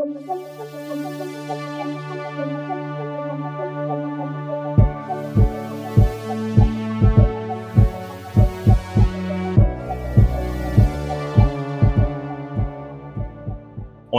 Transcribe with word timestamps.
On 0.00 0.06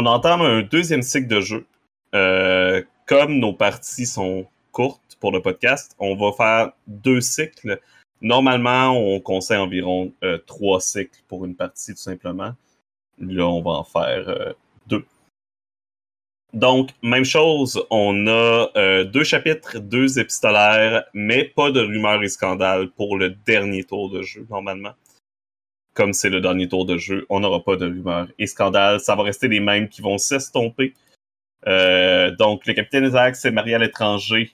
entame 0.05 0.41
un 0.41 0.61
deuxième 0.61 1.01
cycle 1.01 1.27
de 1.27 1.41
jeu. 1.41 1.65
Euh, 2.13 2.83
comme 3.07 3.39
nos 3.39 3.53
parties 3.53 4.05
sont 4.05 4.45
courtes 4.71 5.17
pour 5.19 5.31
le 5.31 5.41
podcast, 5.41 5.95
on 5.97 6.15
va 6.15 6.31
faire 6.33 6.73
deux 6.85 7.21
cycles. 7.21 7.79
Normalement, 8.21 8.91
on 8.91 9.19
conseille 9.19 9.57
environ 9.57 10.13
euh, 10.23 10.37
trois 10.45 10.79
cycles 10.79 11.23
pour 11.27 11.43
une 11.43 11.55
partie, 11.55 11.95
tout 11.95 12.01
simplement. 12.01 12.53
Là, 13.17 13.47
on 13.47 13.63
va 13.63 13.71
en 13.71 13.83
faire 13.83 14.29
euh. 14.29 14.53
Donc, 16.53 16.89
même 17.01 17.23
chose, 17.23 17.81
on 17.89 18.27
a 18.27 18.69
euh, 18.75 19.05
deux 19.05 19.23
chapitres, 19.23 19.79
deux 19.79 20.19
épistolaires, 20.19 21.05
mais 21.13 21.45
pas 21.45 21.71
de 21.71 21.79
rumeurs 21.79 22.21
et 22.23 22.27
scandales 22.27 22.89
pour 22.89 23.17
le 23.17 23.29
dernier 23.29 23.85
tour 23.85 24.09
de 24.09 24.21
jeu, 24.21 24.45
normalement. 24.49 24.91
Comme 25.93 26.11
c'est 26.11 26.29
le 26.29 26.41
dernier 26.41 26.67
tour 26.67 26.85
de 26.85 26.97
jeu, 26.97 27.25
on 27.29 27.39
n'aura 27.39 27.63
pas 27.63 27.77
de 27.77 27.85
rumeurs 27.85 28.27
et 28.37 28.47
scandales. 28.47 28.99
Ça 28.99 29.15
va 29.15 29.23
rester 29.23 29.47
les 29.47 29.61
mêmes 29.61 29.87
qui 29.87 30.01
vont 30.01 30.17
s'estomper. 30.17 30.93
Euh, 31.67 32.31
donc, 32.31 32.65
le 32.65 32.73
capitaine 32.73 33.05
Isaac 33.05 33.35
c'est 33.37 33.51
marié 33.51 33.75
à 33.75 33.77
l'étranger. 33.77 34.51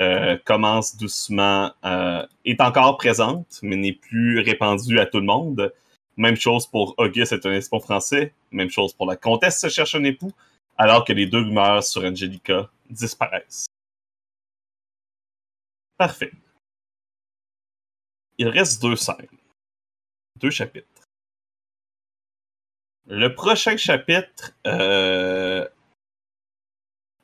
Euh, 0.00 0.38
commence 0.44 0.96
doucement, 0.96 1.72
est 2.44 2.60
encore 2.60 2.96
présente, 2.98 3.58
mais 3.62 3.76
n'est 3.76 3.92
plus 3.92 4.38
répandue 4.40 4.98
à 4.98 5.06
tout 5.06 5.18
le 5.18 5.26
monde. 5.26 5.74
Même 6.16 6.36
chose 6.36 6.66
pour 6.66 6.94
Auguste 6.98 7.32
est 7.32 7.44
un 7.44 7.52
espion 7.52 7.80
français. 7.80 8.32
Même 8.50 8.70
chose 8.70 8.94
pour 8.94 9.06
la 9.06 9.16
comtesse 9.16 9.60
se 9.60 9.68
cherche 9.68 9.94
un 9.94 10.04
époux 10.04 10.32
alors 10.78 11.04
que 11.04 11.12
les 11.12 11.26
deux 11.26 11.42
rumeurs 11.42 11.82
sur 11.82 12.04
Angelica 12.04 12.70
disparaissent. 12.88 13.66
Parfait. 15.96 16.32
Il 18.38 18.48
reste 18.48 18.80
deux 18.80 18.94
scènes. 18.94 19.26
Deux 20.36 20.50
chapitres. 20.50 20.86
Le 23.06 23.34
prochain 23.34 23.76
chapitre, 23.76 24.52
euh, 24.66 25.66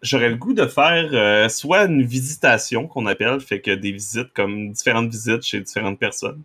j'aurais 0.03 0.31
le 0.31 0.37
goût 0.37 0.55
de 0.55 0.67
faire 0.67 1.11
euh, 1.13 1.49
soit 1.49 1.85
une 1.85 2.03
visitation 2.03 2.89
qu'on 2.89 3.07
appelle, 3.07 3.41
fait 3.41 3.61
que 3.61 3.71
des 3.71 3.93
visites 3.93 4.33
comme 4.33 4.73
différentes 4.73 5.11
visites 5.11 5.43
chez 5.43 5.61
différentes 5.61 6.01
personnes, 6.01 6.43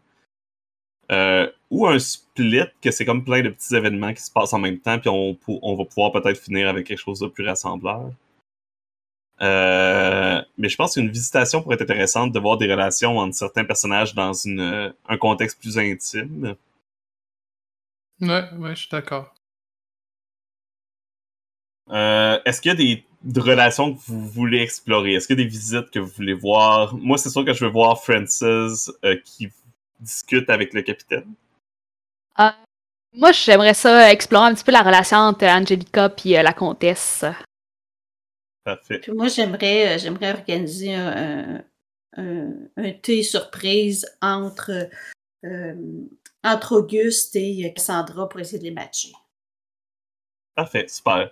euh, 1.12 1.48
ou 1.70 1.88
un 1.88 2.00
split, 2.00 2.66
que 2.82 2.92
c'est 2.92 3.06
comme 3.06 3.24
plein 3.24 3.42
de 3.42 3.50
petits 3.50 3.76
événements 3.76 4.14
qui 4.14 4.22
se 4.22 4.32
passent 4.32 4.54
en 4.54 4.60
même 4.60 4.80
temps, 4.80 5.00
puis 5.00 5.10
on, 5.10 5.38
on 5.48 5.76
va 5.76 5.86
pouvoir 5.86 6.12
peut-être 6.12 6.40
finir 6.40 6.70
avec 6.70 6.88
quelque 6.88 7.00
chose 7.00 7.20
de 7.20 7.28
plus 7.28 7.46
rassembleur. 7.46 8.12
Euh, 9.42 10.42
mais 10.58 10.68
je 10.68 10.76
pense 10.76 10.96
qu'une 10.96 11.10
visitation 11.10 11.62
pourrait 11.62 11.76
être 11.76 11.84
intéressante 11.84 12.34
de 12.34 12.40
voir 12.40 12.58
des 12.58 12.70
relations 12.70 13.18
entre 13.18 13.36
certains 13.36 13.64
personnages 13.64 14.14
dans 14.14 14.34
une, 14.34 14.94
un 15.08 15.18
contexte 15.18 15.60
plus 15.62 15.78
intime. 15.78 16.56
Ouais, 18.22 18.44
ouais, 18.58 18.76
je 18.76 18.82
suis 18.82 18.90
d'accord. 18.92 19.34
Euh, 21.90 22.38
Est-ce 22.46 22.62
qu'il 22.62 22.70
y 22.70 22.74
a 22.74 23.04
des, 23.24 23.42
relations 23.42 23.94
que 23.94 24.00
vous 24.08 24.28
voulez 24.28 24.62
explorer? 24.62 25.14
Est-ce 25.14 25.28
qu'il 25.28 25.40
y 25.40 25.42
a 25.42 25.46
des 25.46 25.50
visites 25.50 25.90
que 25.90 26.00
vous 26.00 26.12
voulez 26.12 26.34
voir? 26.34 26.96
Moi, 26.98 27.18
c'est 27.18 27.30
sûr 27.30 27.46
que 27.46 27.54
je 27.54 27.64
veux 27.64 27.72
voir 27.72 28.04
Francis 28.04 28.92
euh, 29.06 29.16
qui 29.24 29.50
discute 30.00 30.50
avec 30.50 30.74
le 30.74 30.82
capitaine? 30.82 31.34
Euh, 32.40 32.50
moi, 33.14 33.32
j'aimerais 33.32 33.74
ça 33.74 34.12
explorer 34.12 34.48
un 34.48 34.54
petit 34.54 34.64
peu 34.64 34.72
la 34.72 34.82
relation 34.82 35.18
entre 35.18 35.46
Angelica 35.46 36.14
et 36.26 36.40
euh, 36.40 36.44
la 36.44 36.54
comtesse. 36.54 37.26
Parfait. 38.64 39.02
moi, 39.14 39.28
j'aimerais, 39.28 39.96
euh, 39.96 39.98
j'aimerais 39.98 40.32
organiser 40.32 40.94
un, 40.94 41.64
un, 42.18 42.92
thé 43.02 43.24
surprise 43.24 44.06
entre, 44.22 44.90
entre 46.44 46.76
Auguste 46.76 47.36
et 47.36 47.74
Cassandra 47.74 48.30
pour 48.30 48.40
essayer 48.40 48.60
de 48.60 48.66
les 48.66 48.72
matcher. 48.72 49.14
Parfait, 50.56 50.88
super. 50.88 51.32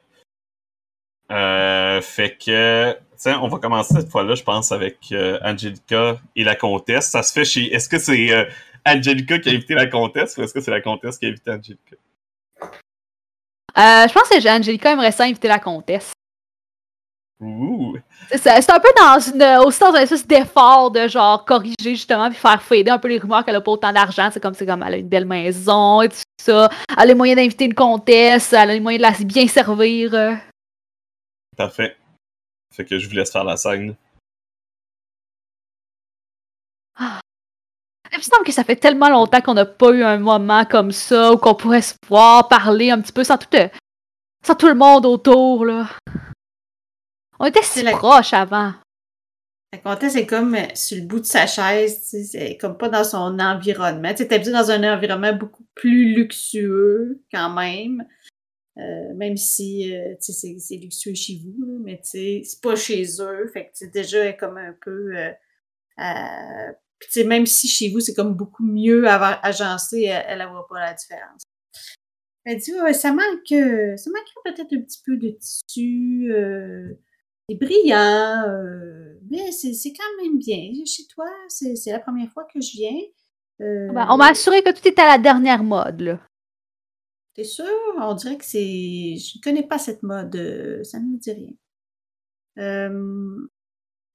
fait 1.29 2.37
que, 2.37 2.97
tiens, 3.17 3.39
on 3.41 3.47
va 3.47 3.57
commencer 3.57 3.93
cette 3.95 4.09
fois-là, 4.09 4.35
je 4.35 4.43
pense, 4.43 4.71
avec 4.71 5.13
Angelica 5.43 6.17
et 6.35 6.43
la 6.43 6.55
comtesse. 6.55 7.09
Ça 7.09 7.23
se 7.23 7.33
fait 7.33 7.45
chez. 7.45 7.73
Est-ce 7.73 7.89
que 7.89 7.99
c'est 7.99 8.47
Angelica 8.85 9.39
qui 9.39 9.49
a 9.49 9.51
invité 9.53 9.73
la 9.73 9.87
comtesse 9.87 10.37
ou 10.37 10.43
est-ce 10.43 10.53
que 10.53 10.61
c'est 10.61 10.71
la 10.71 10.81
comtesse 10.81 11.17
qui 11.17 11.25
a 11.25 11.29
invité 11.29 11.51
Angelica? 11.51 11.95
Euh, 13.77 14.07
je 14.07 14.13
pense 14.13 14.27
que 14.27 14.49
Angelica 14.49 14.91
aimerait 14.91 15.11
ça 15.11 15.25
inviter 15.25 15.47
la 15.47 15.59
comtesse. 15.59 16.11
Ouh. 17.39 17.95
C'est 18.31 18.49
un 18.49 18.79
peu 18.79 18.89
dans 18.97 19.19
une, 19.19 19.63
aussi 19.63 19.79
dans 19.79 19.93
un 19.93 20.01
espèce 20.01 20.25
d'effort 20.25 20.89
de 20.89 21.07
genre 21.07 21.45
corriger 21.45 21.91
justement 21.91 22.29
puis 22.29 22.39
faire 22.39 22.59
fader 22.63 22.89
un 22.89 22.97
peu 22.97 23.09
les 23.09 23.19
rumeurs 23.19 23.45
qu'elle 23.45 23.55
a 23.55 23.61
pas 23.61 23.71
autant 23.71 23.93
d'argent. 23.93 24.29
C'est 24.33 24.39
comme 24.39 24.55
c'est 24.55 24.65
comme 24.65 24.81
elle 24.81 24.95
a 24.95 24.97
une 24.97 25.07
belle 25.07 25.25
maison 25.25 26.01
et 26.01 26.09
tout 26.09 26.15
ça. 26.41 26.69
Elle 26.89 27.03
a 27.03 27.05
les 27.05 27.13
moyens 27.13 27.39
d'inviter 27.39 27.65
une 27.65 27.75
comtesse, 27.75 28.53
elle 28.53 28.71
a 28.71 28.73
les 28.73 28.79
moyens 28.79 29.03
de 29.05 29.11
la 29.11 29.25
bien 29.25 29.47
servir. 29.47 30.39
Parfait. 31.55 31.95
Fait 32.73 32.85
que 32.85 32.99
je 32.99 33.07
vous 33.07 33.15
laisse 33.15 33.31
faire 33.31 33.43
la 33.43 33.57
scène. 33.57 33.95
Ah. 36.95 37.19
Il 38.11 38.17
me 38.17 38.23
semble 38.23 38.45
que 38.45 38.51
ça 38.51 38.63
fait 38.63 38.75
tellement 38.75 39.09
longtemps 39.09 39.41
qu'on 39.41 39.53
n'a 39.53 39.65
pas 39.65 39.91
eu 39.91 40.03
un 40.03 40.17
moment 40.17 40.65
comme 40.65 40.91
ça 40.91 41.33
où 41.33 41.37
qu'on 41.37 41.55
pourrait 41.55 41.81
se 41.81 41.95
voir 42.07 42.47
parler 42.47 42.89
un 42.91 43.01
petit 43.01 43.11
peu 43.11 43.23
sans 43.23 43.37
tout, 43.37 43.55
euh, 43.55 43.67
sans 44.45 44.55
tout 44.55 44.67
le 44.67 44.75
monde 44.75 45.05
autour. 45.05 45.65
Là. 45.65 45.89
On 47.39 47.45
était 47.45 47.61
si 47.61 47.83
proches 47.83 48.33
avant. 48.33 48.73
La 49.73 49.79
comtesse 49.79 50.15
est 50.15 50.25
comme 50.25 50.55
euh, 50.55 50.65
sur 50.75 50.97
le 50.97 51.03
bout 51.03 51.19
de 51.19 51.25
sa 51.25 51.45
chaise, 51.45 51.99
c'est 52.01 52.57
comme 52.57 52.77
pas 52.77 52.87
dans 52.87 53.03
son 53.03 53.37
environnement. 53.37 54.13
Tu 54.13 54.23
habitué 54.23 54.51
dans 54.51 54.71
un 54.71 54.95
environnement 54.95 55.33
beaucoup 55.33 55.65
plus 55.75 56.15
luxueux 56.15 57.21
quand 57.31 57.49
même. 57.49 58.05
Euh, 58.77 59.13
même 59.15 59.37
si 59.37 59.91
c'est 60.19 60.75
luxueux 60.75 61.15
chez 61.15 61.41
vous, 61.43 61.79
mais 61.83 61.99
c'est 62.03 62.43
pas 62.61 62.75
chez 62.75 63.03
eux. 63.19 63.47
Fait 63.51 63.71
que 63.71 63.85
déjà 63.85 64.33
comme 64.33 64.57
un 64.57 64.75
peu 64.81 65.13
puis, 66.99 67.23
même 67.25 67.45
si 67.45 67.67
chez 67.67 67.89
vous, 67.91 67.99
c'est 67.99 68.13
comme 68.13 68.33
beaucoup 68.33 68.65
mieux 68.65 69.07
agencé, 69.07 70.03
elle, 70.03 70.41
elle 70.41 70.47
voit 70.49 70.67
pas 70.67 70.79
la 70.79 70.93
différence. 70.93 71.43
Elle 72.45 72.57
dit, 72.57 72.71
ça 72.93 73.11
manque, 73.11 73.51
euh, 73.51 73.97
ça 73.97 74.09
manque 74.09 74.55
peut-être 74.55 74.73
un 74.73 74.81
petit 74.81 75.01
peu 75.05 75.17
de 75.17 75.31
tissu, 75.31 76.31
euh, 76.31 76.93
c'est 77.49 77.57
brillant, 77.57 78.43
euh, 78.47 79.19
mais 79.29 79.51
c'est 79.51 79.91
quand 79.91 80.23
même 80.23 80.37
bien. 80.37 80.71
Chez 80.85 81.05
toi, 81.07 81.25
c'est 81.49 81.75
la 81.87 81.99
première 81.99 82.31
fois 82.31 82.45
que 82.45 82.61
je 82.61 82.71
viens. 82.71 82.99
Euh, 83.59 83.89
on 83.89 84.17
m'a 84.17 84.29
assuré 84.29 84.61
que 84.61 84.71
tout 84.71 84.87
est 84.87 84.97
à 84.97 85.07
la 85.07 85.17
dernière 85.17 85.63
mode, 85.63 86.01
là. 86.01 86.21
T'es 87.37 87.43
sûr? 87.43 87.65
On 88.01 88.15
dirait 88.15 88.37
que 88.37 88.45
c'est. 88.45 88.59
Je 89.15 89.37
ne 89.37 89.41
connais 89.41 89.67
pas 89.67 89.77
cette 89.77 90.03
mode. 90.03 90.35
Ça 90.83 90.99
ne 90.99 91.05
me 91.05 91.17
dit 91.17 91.31
rien. 91.31 91.53
Euh, 92.57 93.47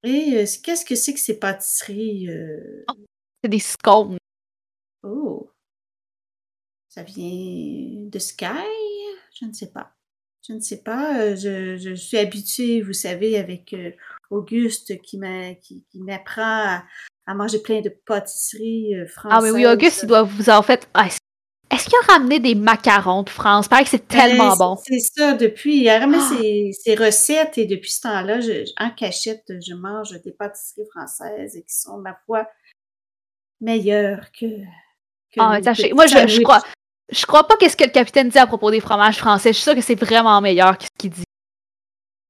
et 0.03 0.37
euh, 0.37 0.47
qu'est-ce 0.63 0.85
que 0.85 0.95
c'est 0.95 1.15
que 1.15 1.21
ces 1.21 1.39
pâtisseries? 1.39 2.29
Euh? 2.29 2.85
Oh, 2.91 2.95
c'est 3.43 3.49
des 3.49 3.61
scones. 3.61 4.19
Oh! 5.05 5.51
Ça 6.89 7.05
vient 7.05 8.09
de 8.09 8.19
Sky? 8.19 8.47
Je 9.41 9.47
ne 9.47 9.53
sais 9.53 9.71
pas. 9.71 9.93
Je 10.47 10.55
ne 10.55 10.61
sais 10.61 10.83
pas. 10.83 11.21
Euh, 11.21 11.37
je, 11.37 11.77
je 11.77 11.95
suis 11.95 12.19
habituée, 12.19 12.83
vous 12.83 12.93
savez, 12.93 13.39
avec 13.39 13.75
Auguste 14.31 15.01
qui 15.03 15.19
m'apprend 15.19 16.83
à, 17.27 17.35
manger 17.35 17.63
plein 17.63 17.81
de 17.81 17.89
pâtisseries 17.89 18.95
françaises. 19.07 19.39
Ah 19.39 19.43
oui, 19.43 19.51
oui, 19.51 19.67
Auguste, 19.67 20.01
il 20.03 20.09
doit 20.09 20.25
vous 20.25 20.51
en 20.51 20.63
fait. 20.63 20.89
Ah, 20.93 21.09
est-ce 21.83 21.91
qu'il 21.91 21.99
a 22.09 22.13
ramené 22.13 22.39
des 22.39 22.55
macarons 22.55 23.25
de 23.25 23.31
France? 23.31 23.67
Paraît 23.67 23.83
que 23.83 23.91
c'est 23.91 24.07
tellement 24.07 24.57
bon. 24.57 24.77
C'est 24.77 25.01
ça, 25.01 25.33
depuis, 25.33 25.81
il 25.81 25.89
a 25.89 25.99
ramené 25.99 26.71
ah! 26.71 26.79
ses, 26.81 26.95
recettes 26.95 27.59
et 27.59 27.67
depuis 27.67 27.91
ce 27.91 28.03
temps-là, 28.03 28.39
en 28.79 28.91
cachette, 28.91 29.53
je 29.61 29.75
mange 29.75 30.13
des 30.23 30.31
pâtisseries 30.31 30.87
françaises 30.91 31.55
qui 31.55 31.75
sont, 31.75 31.99
ma 31.99 32.17
foi, 32.25 32.49
meilleures 33.61 34.31
que. 34.33 34.47
ah, 35.39 35.59
moi, 35.93 36.07
je, 36.07 36.29
je, 36.29 36.43
crois. 36.43 36.63
Je 37.11 37.27
crois 37.27 37.49
pas 37.49 37.57
qu'est-ce 37.57 37.77
que 37.77 37.85
le 37.85 37.91
capitaine 37.91 38.29
dit 38.29 38.39
à 38.39 38.47
propos 38.47 38.71
des 38.71 38.81
fromages 38.81 39.19
français. 39.19 39.51
Je 39.53 39.55
suis 39.55 39.65
sûre 39.65 39.75
que 39.75 39.81
c'est 39.81 39.97
vraiment 39.97 40.41
meilleur 40.41 40.79
que 40.79 40.85
ce 40.85 40.91
qu'il 40.97 41.11
dit. 41.11 41.25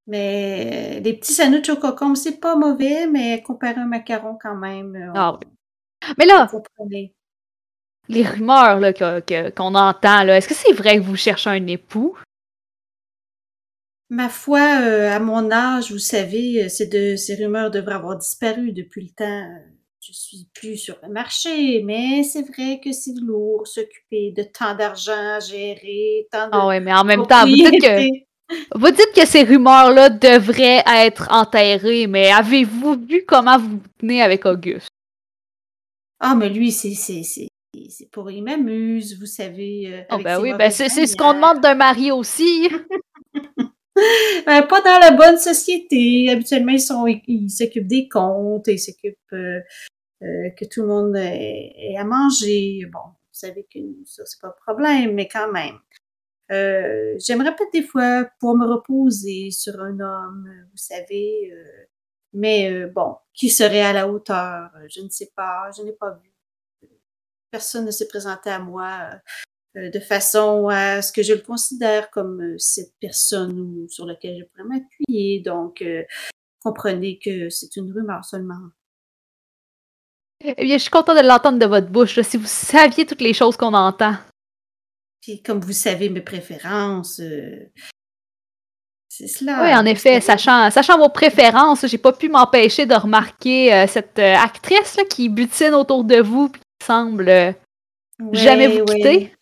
Mais 0.06 1.00
les 1.00 1.12
petits 1.12 1.34
sandwichs 1.34 1.69
au 1.69 1.76
cocombe, 1.76 2.16
c'est 2.16 2.40
pas 2.40 2.56
mauvais, 2.56 3.06
mais 3.06 3.43
comparé 3.43 3.75
à 3.81 3.82
un 3.82 3.87
macaron 3.87 4.38
quand 4.40 4.56
même. 4.56 4.96
Euh, 4.96 5.12
ah 5.14 5.38
oui. 5.38 5.46
Mais 6.19 6.26
là, 6.26 6.50
les 8.08 8.25
rumeurs 8.25 8.81
là, 8.81 8.93
qu'on 8.93 9.75
entend, 9.75 10.25
là, 10.25 10.37
est-ce 10.37 10.49
que 10.49 10.54
c'est 10.54 10.72
vrai 10.72 10.96
que 10.96 11.02
vous 11.02 11.16
cherchez 11.16 11.50
un 11.50 11.66
époux? 11.66 12.16
Ma 14.10 14.28
foi, 14.28 14.60
euh, 14.82 15.10
à 15.10 15.19
mon 15.20 15.50
âge, 15.50 15.90
vous 15.90 15.99
savez, 15.99 16.64
euh, 16.64 16.69
ces, 16.69 16.87
de, 16.87 17.16
ces 17.16 17.34
rumeurs 17.34 17.70
devraient 17.70 17.94
avoir 17.94 18.19
disparu 18.19 18.72
depuis 18.72 19.04
le 19.04 19.10
temps. 19.16 19.49
Je 20.00 20.12
suis 20.12 20.49
plus 20.52 20.76
sur 20.76 20.99
le 21.02 21.08
marché, 21.08 21.82
mais 21.82 22.22
c'est 22.22 22.43
vrai 22.43 22.78
que 22.84 22.93
c'est 22.93 23.14
lourd 23.22 23.66
s'occuper 23.66 24.32
de 24.37 24.43
tant 24.43 24.75
d'argent 24.75 25.37
à 25.37 25.40
gérer, 25.40 26.28
tant 26.31 26.46
de. 26.46 26.50
Ah 26.52 26.66
ouais, 26.66 26.81
mais 26.81 26.93
en 26.93 27.04
même 27.04 27.26
temps, 27.26 27.44
peut-être 27.44 27.81
que. 27.81 28.32
Vous 28.78 28.90
dites 28.90 29.12
que 29.14 29.25
ces 29.25 29.44
rumeurs-là 29.44 30.10
devraient 30.10 30.82
être 30.87 31.28
enterrées, 31.31 32.06
mais 32.06 32.31
avez-vous 32.31 32.99
vu 33.08 33.25
comment 33.26 33.58
vous 33.58 33.78
vous 33.78 33.88
tenez 33.99 34.20
avec 34.20 34.44
Auguste? 34.44 34.88
Ah, 36.20 36.34
mais 36.34 36.50
lui, 36.50 36.70
c'est 36.70 36.93
c'est 36.93 37.22
c'est 37.22 37.49
pour 38.12 38.30
il 38.30 38.42
m'amuse, 38.42 39.19
vous 39.19 39.26
savez. 39.26 39.92
euh, 39.92 40.02
Oh 40.10 40.19
ben 40.19 40.40
oui, 40.40 40.52
ben 40.54 40.70
c'est 40.70 40.88
c'est 40.88 41.06
ce 41.06 41.16
qu'on 41.16 41.32
manières. 41.32 41.52
demande 41.54 41.60
d'un 41.62 41.74
mari 41.74 42.10
aussi. 42.12 42.69
Euh, 44.48 44.62
pas 44.62 44.80
dans 44.80 44.98
la 45.00 45.10
bonne 45.10 45.36
société. 45.36 46.30
Habituellement, 46.30 46.72
ils 46.72 46.80
sont 46.80 47.06
ils 47.06 47.50
s'occupent 47.50 47.86
des 47.86 48.08
comptes, 48.08 48.66
ils 48.69 48.78
s'occupent 48.78 49.16
euh, 49.34 49.60
euh, 50.22 50.50
que 50.58 50.64
tout 50.64 50.82
le 50.82 50.88
monde 50.88 51.16
ait, 51.16 51.72
ait 51.76 51.96
à 51.98 52.04
manger. 52.04 52.86
Bon, 52.90 53.00
vous 53.04 53.14
savez 53.32 53.66
que 53.72 53.78
ça, 54.06 54.25
c'est 54.25 54.40
pas 54.40 54.48
un 54.48 54.54
problème, 54.66 55.12
mais 55.14 55.28
quand 55.28 55.52
même. 55.52 55.78
Euh, 56.50 57.14
J'aimerais 57.18 57.54
peut-être 57.54 57.72
des 57.75 57.82
fois 57.82 58.26
pouvoir 58.40 58.56
me 58.56 58.66
reposer 58.75 59.50
sur 59.50 59.80
un 59.80 60.00
homme, 60.00 60.48
vous 60.70 60.76
savez. 60.78 61.52
euh, 61.52 61.84
mais 62.32 62.72
euh, 62.72 62.88
bon, 62.88 63.16
qui 63.34 63.50
serait 63.50 63.82
à 63.82 63.92
la 63.92 64.08
hauteur? 64.08 64.70
Je 64.88 65.02
ne 65.02 65.10
sais 65.10 65.32
pas, 65.36 65.70
je 65.76 65.82
n'ai 65.82 65.92
pas 65.92 66.12
vu. 66.12 66.31
Personne 67.52 67.84
ne 67.84 67.90
s'est 67.90 68.08
présenté 68.08 68.50
à 68.50 68.58
moi 68.58 69.10
euh, 69.76 69.90
de 69.90 70.00
façon 70.00 70.69
à 70.69 71.02
ce 71.02 71.12
que 71.12 71.22
je 71.22 71.34
le 71.34 71.40
considère 71.40 72.10
comme 72.10 72.40
euh, 72.43 72.58
cette 72.58 72.94
personne 72.99 73.60
ou- 73.60 73.88
sur 73.88 74.06
laquelle 74.06 74.38
je 74.40 74.44
pourrais 74.46 74.64
m'appuyer. 74.69 75.40
Donc, 75.40 75.82
euh, 75.82 76.02
comprenez 76.64 77.19
que 77.22 77.50
c'est 77.50 77.76
une 77.76 77.93
rumeur 77.93 78.25
seulement. 78.25 78.58
Eh 80.44 80.54
bien, 80.64 80.76
je 80.76 80.82
suis 80.82 80.90
contente 80.90 81.19
de 81.19 81.26
l'entendre 81.28 81.58
de 81.58 81.66
votre 81.66 81.88
bouche. 81.88 82.16
là. 82.16 82.22
Si 82.22 82.37
vous 82.37 82.46
saviez 82.46 83.06
toutes 83.06 83.20
les 83.20 83.34
choses 83.34 83.56
qu'on 83.56 83.75
entend. 83.75 84.14
Puis, 85.20 85.40
comme 85.43 85.60
vous 85.60 85.72
savez 85.72 86.08
mes 86.08 86.22
préférences, 86.22 87.20
euh, 87.20 87.70
c'est 89.08 89.28
cela. 89.28 89.62
oui, 89.62 89.75
en 89.75 89.84
effet, 89.84 90.20
sachant, 90.22 90.70
sachant 90.70 90.96
vos 90.99 91.10
préférences, 91.10 91.87
j'ai 91.87 91.99
pas 91.99 92.12
pu 92.14 92.28
m'empêcher 92.31 92.87
de 92.87 92.94
remarquer 92.94 93.72
euh, 93.75 93.87
cette 93.87 94.19
euh, 94.19 94.34
actrice 94.34 94.96
là, 94.96 95.04
qui 95.04 95.28
butine 95.28 95.75
autour 95.75 96.02
de 96.02 96.16
vous 96.22 96.49
puis 96.49 96.62
semble 96.82 97.29
euh, 97.29 97.52
jamais 98.32 98.69
vous 98.69 98.84
quitter. 98.84 99.32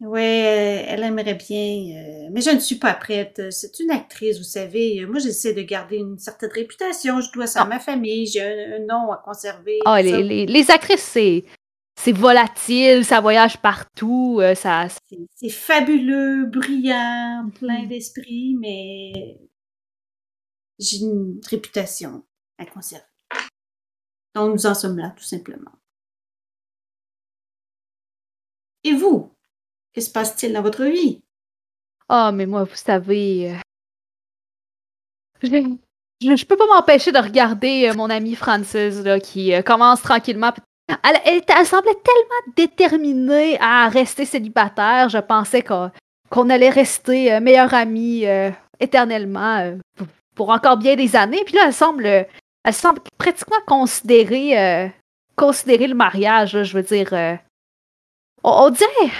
Oui, 0.00 0.20
elle 0.20 1.02
aimerait 1.02 1.34
bien, 1.34 1.96
euh, 1.96 2.28
mais 2.30 2.42
je 2.42 2.50
ne 2.50 2.58
suis 2.60 2.74
pas 2.76 2.92
prête. 2.92 3.40
C'est 3.50 3.78
une 3.80 3.90
actrice, 3.90 4.36
vous 4.36 4.44
savez. 4.44 5.06
Moi, 5.06 5.18
j'essaie 5.20 5.54
de 5.54 5.62
garder 5.62 5.96
une 5.96 6.18
certaine 6.18 6.50
réputation. 6.50 7.20
Je 7.22 7.32
dois 7.32 7.46
ça 7.46 7.60
à 7.60 7.64
Ah. 7.64 7.68
ma 7.68 7.78
famille. 7.78 8.26
J'ai 8.26 8.42
un, 8.42 8.76
un 8.76 8.86
nom 8.86 9.10
à 9.10 9.16
conserver. 9.24 9.78
Ah, 9.86 10.02
les, 10.02 10.22
les, 10.22 10.44
les 10.46 10.70
actrices, 10.70 11.00
c'est. 11.02 11.44
C'est 11.98 12.12
volatile, 12.12 13.06
ça 13.06 13.22
voyage 13.22 13.56
partout, 13.56 14.36
euh, 14.42 14.54
ça, 14.54 14.86
C'est 15.34 15.48
fabuleux, 15.48 16.44
brillant, 16.44 17.48
plein 17.58 17.84
Mhm. 17.84 17.88
d'esprit, 17.88 18.54
mais 18.60 19.38
j'ai 20.78 20.98
une 20.98 21.40
réputation 21.48 22.22
à 22.58 22.66
conserver. 22.66 23.02
Donc, 24.34 24.52
nous 24.52 24.66
en 24.66 24.74
sommes 24.74 24.98
là, 24.98 25.14
tout 25.16 25.24
simplement. 25.24 25.70
Et 28.86 28.92
vous? 28.94 29.32
Que 29.92 30.00
se 30.00 30.10
passe-t-il 30.10 30.52
dans 30.52 30.62
votre 30.62 30.84
vie? 30.84 31.20
Ah, 32.08 32.30
mais 32.32 32.46
moi, 32.46 32.62
vous 32.62 32.76
savez. 32.76 33.50
euh, 33.50 33.56
Je, 35.42 36.36
je, 36.36 36.44
peux 36.44 36.56
pas 36.56 36.66
m'empêcher 36.68 37.10
de 37.10 37.18
regarder 37.18 37.88
euh, 37.88 37.94
mon 37.94 38.08
amie 38.10 38.36
Frances, 38.36 38.74
là, 38.74 39.18
qui 39.18 39.52
euh, 39.52 39.62
commence 39.62 40.02
tranquillement. 40.02 40.52
Elle, 40.88 41.20
elle, 41.24 41.42
elle 41.48 41.66
semblait 41.66 41.94
tellement 41.94 42.54
déterminée 42.56 43.58
à 43.60 43.88
rester 43.88 44.24
célibataire. 44.24 45.08
Je 45.08 45.18
pensais 45.18 45.62
qu'on 45.62 46.48
allait 46.48 46.70
rester 46.70 47.40
meilleure 47.40 47.74
amie 47.74 48.24
éternellement 48.78 49.76
pour, 50.36 50.50
encore 50.50 50.76
bien 50.76 50.94
des 50.94 51.16
années. 51.16 51.42
Puis 51.44 51.56
là, 51.56 51.62
elle 51.66 51.72
semble, 51.72 52.06
elle 52.06 52.72
semble 52.72 53.00
pratiquement 53.18 53.56
considérer, 53.66 54.92
considérer 55.34 55.88
le 55.88 55.96
mariage. 55.96 56.62
je 56.62 56.76
veux 56.76 56.84
dire, 56.84 57.38
on, 58.44 58.70
dirait 58.70 59.12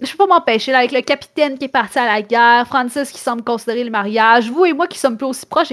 je 0.00 0.12
peux 0.12 0.18
pas 0.18 0.26
m'empêcher, 0.26 0.72
avec 0.72 0.92
le 0.92 1.00
capitaine 1.00 1.58
qui 1.58 1.64
est 1.64 1.68
parti 1.68 1.98
à 1.98 2.06
la 2.06 2.22
guerre, 2.22 2.66
Francis 2.66 3.10
qui 3.10 3.18
semble 3.18 3.42
considérer 3.42 3.84
le 3.84 3.90
mariage, 3.90 4.50
vous 4.50 4.64
et 4.64 4.72
moi 4.72 4.86
qui 4.86 4.98
sommes 4.98 5.16
plus 5.16 5.26
aussi 5.26 5.46
proches. 5.46 5.72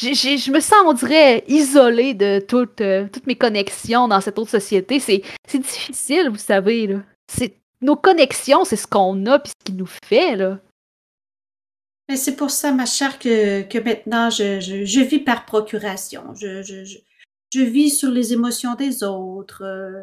je 0.00 0.50
me 0.50 0.60
sens, 0.60 0.78
on 0.86 0.92
dirait, 0.92 1.44
isolée 1.46 2.14
de 2.14 2.40
toutes, 2.40 2.80
euh, 2.80 3.06
mes 3.26 3.36
connexions 3.36 4.08
dans 4.08 4.20
cette 4.20 4.38
autre 4.38 4.50
société. 4.50 4.98
C'est 4.98 5.22
difficile, 5.54 6.30
vous 6.30 6.38
savez. 6.38 6.86
Là. 6.86 7.00
Nos 7.82 7.96
connexions, 7.96 8.64
c'est 8.64 8.76
ce 8.76 8.86
qu'on 8.86 9.26
a 9.26 9.38
puis 9.38 9.52
ce 9.52 9.64
qui 9.64 9.72
nous 9.76 9.90
fait. 10.04 10.36
Là. 10.36 10.58
Mais 12.08 12.16
c'est 12.16 12.36
pour 12.36 12.50
ça, 12.50 12.72
ma 12.72 12.86
chère, 12.86 13.18
que, 13.18 13.78
maintenant, 13.80 14.30
je, 14.30 14.60
je, 14.60 15.00
vis 15.00 15.18
par 15.18 15.44
procuration. 15.44 16.34
Je, 16.34 16.62
je, 16.62 16.84
je, 17.52 17.60
vis 17.60 17.90
sur 17.90 18.10
les 18.10 18.32
émotions 18.32 18.74
des 18.74 19.02
autres. 19.02 19.64
Euh, 19.64 20.02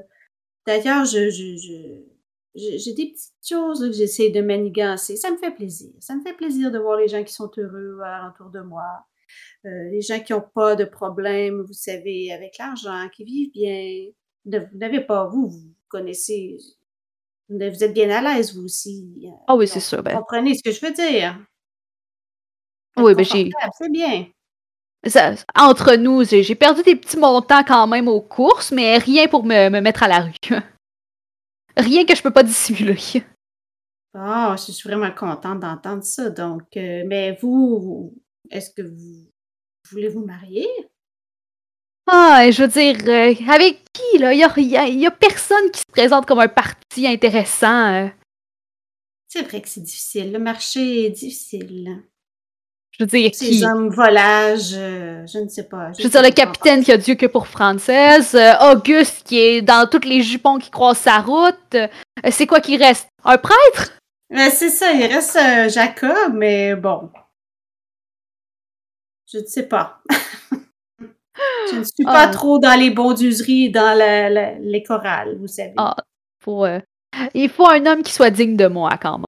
D'ailleurs, 0.65 1.05
je, 1.05 1.29
j'ai 2.55 2.93
des 2.93 3.07
petites 3.11 3.33
choses 3.47 3.79
que 3.81 3.91
j'essaie 3.91 4.29
de 4.29 4.41
manigancer. 4.41 5.15
Ça 5.15 5.31
me 5.31 5.37
fait 5.37 5.51
plaisir. 5.51 5.91
Ça 5.99 6.15
me 6.15 6.21
fait 6.21 6.33
plaisir 6.33 6.71
de 6.71 6.77
voir 6.79 6.97
les 6.97 7.07
gens 7.07 7.23
qui 7.23 7.33
sont 7.33 7.49
heureux 7.57 7.99
autour 8.29 8.49
de 8.51 8.61
moi. 8.61 8.83
Euh, 9.65 9.89
les 9.91 10.01
gens 10.01 10.19
qui 10.19 10.33
n'ont 10.33 10.43
pas 10.53 10.75
de 10.75 10.85
problème, 10.85 11.61
vous 11.61 11.73
savez, 11.73 12.31
avec 12.31 12.57
l'argent, 12.59 13.07
qui 13.11 13.23
vivent 13.23 13.51
bien. 13.51 14.11
Ne- 14.45 14.59
Vous 14.59 14.77
n'avez 14.77 15.01
pas, 15.01 15.25
vous, 15.27 15.47
vous 15.49 15.73
connaissez, 15.87 16.57
vous 17.49 17.59
êtes 17.61 17.93
bien 17.93 18.09
à 18.11 18.21
l'aise, 18.21 18.55
vous 18.55 18.65
aussi. 18.65 19.25
Ah 19.47 19.55
oui, 19.55 19.65
Donc, 19.65 19.73
c'est 19.73 19.79
sûr. 19.79 19.97
Vous 19.99 20.03
Ben, 20.03 20.17
comprenez 20.19 20.53
ce 20.53 20.61
que 20.63 20.71
je 20.71 20.85
veux 20.85 20.91
dire? 20.93 21.39
oui, 22.97 23.15
ben 23.15 23.25
j'ai. 23.25 23.49
C'est 23.79 23.89
bien. 23.91 24.27
ça- 25.05 25.33
entre 25.55 25.95
nous, 25.95 26.23
j'ai 26.23 26.43
j'ai 26.43 26.55
perdu 26.55 26.83
des 26.83 26.95
petits 26.95 27.17
montants 27.17 27.63
quand 27.63 27.87
même 27.87 28.07
aux 28.07 28.21
courses, 28.21 28.71
mais 28.71 28.97
rien 28.97 29.27
pour 29.27 29.43
me, 29.43 29.69
me 29.69 29.81
mettre 29.81 30.03
à 30.03 30.07
la 30.07 30.19
rue. 30.21 30.33
rien 31.77 32.05
que 32.05 32.15
je 32.15 32.21
peux 32.21 32.31
pas 32.31 32.43
dissimuler. 32.43 32.97
Ah, 34.13 34.55
je 34.57 34.71
suis 34.71 34.87
vraiment 34.87 35.11
contente 35.11 35.59
d'entendre 35.59 36.03
ça. 36.03 36.29
Donc, 36.29 36.63
euh, 36.77 37.03
mais 37.07 37.37
vous, 37.41 37.79
vous- 37.79 38.15
est-ce 38.51 38.69
que 38.71 38.81
vous 38.83 39.27
voulez 39.89 40.07
vous 40.09 40.25
marier? 40.25 40.67
Ah, 42.05 42.49
je 42.51 42.61
veux 42.63 42.67
dire, 42.67 42.97
euh, 43.07 43.33
avec 43.51 43.81
qui, 43.93 44.17
là? 44.19 44.33
Il 44.33 44.39
y 44.39 44.43
a, 44.43 44.59
y 44.59 44.77
a- 44.77 44.87
y 44.87 45.05
a 45.07 45.11
personne 45.11 45.71
qui 45.71 45.79
se 45.79 45.85
présente 45.91 46.25
comme 46.25 46.39
un 46.39 46.47
parti 46.47 47.07
intéressant. 47.07 47.93
euh. 47.93 48.09
C'est 49.27 49.41
vrai 49.43 49.61
que 49.61 49.69
c'est 49.69 49.81
difficile. 49.81 50.31
Le 50.31 50.39
marché 50.39 51.05
est 51.05 51.09
difficile. 51.09 52.03
Je 52.97 53.03
veux 53.03 53.07
dire, 53.07 53.31
Ces 53.33 53.49
qui? 53.49 53.65
hommes 53.65 53.89
volages, 53.89 54.73
euh, 54.75 55.25
je 55.25 55.39
ne 55.39 55.47
sais 55.49 55.63
pas. 55.67 55.91
Je 55.97 56.03
veux 56.03 56.09
dire, 56.09 56.21
le 56.21 56.29
capitaine 56.31 56.83
qui 56.83 56.91
a 56.91 56.97
Dieu 56.97 57.15
que 57.15 57.25
pour 57.25 57.47
Française, 57.47 58.35
euh, 58.35 58.53
Auguste 58.71 59.23
qui 59.25 59.39
est 59.39 59.61
dans 59.61 59.87
tous 59.89 60.07
les 60.07 60.21
jupons 60.21 60.57
qui 60.59 60.69
croisent 60.69 60.99
sa 60.99 61.19
route. 61.19 61.57
euh, 61.75 61.87
c'est 62.31 62.45
quoi 62.47 62.59
qui 62.61 62.77
reste? 62.77 63.07
Un 63.23 63.37
prêtre? 63.37 63.93
C'est 64.29 64.69
ça, 64.69 64.91
il 64.93 65.05
reste 65.05 65.37
Jacob, 65.73 66.33
mais 66.33 66.75
bon. 66.75 67.09
Je 69.31 69.39
ne 69.39 69.45
sais 69.45 69.67
pas. 69.67 70.01
je 71.71 71.75
ne 71.77 71.83
suis 71.83 72.03
pas 72.03 72.27
Ah. 72.27 72.27
trop 72.27 72.59
dans 72.59 72.79
les 72.79 72.89
bonduseries, 72.91 73.71
dans 73.71 73.97
la- 73.97 74.29
la- 74.29 74.53
les 74.59 74.83
chorales, 74.83 75.35
vous 75.39 75.47
savez. 75.47 75.73
Ah, 75.77 75.95
faut, 76.43 76.65
il 77.33 77.49
faut 77.49 77.67
un 77.67 77.85
homme 77.85 78.03
qui 78.03 78.13
soit 78.13 78.29
digne 78.29 78.55
de 78.55 78.67
moi, 78.67 78.91
quand 79.01 79.17
même. 79.17 79.25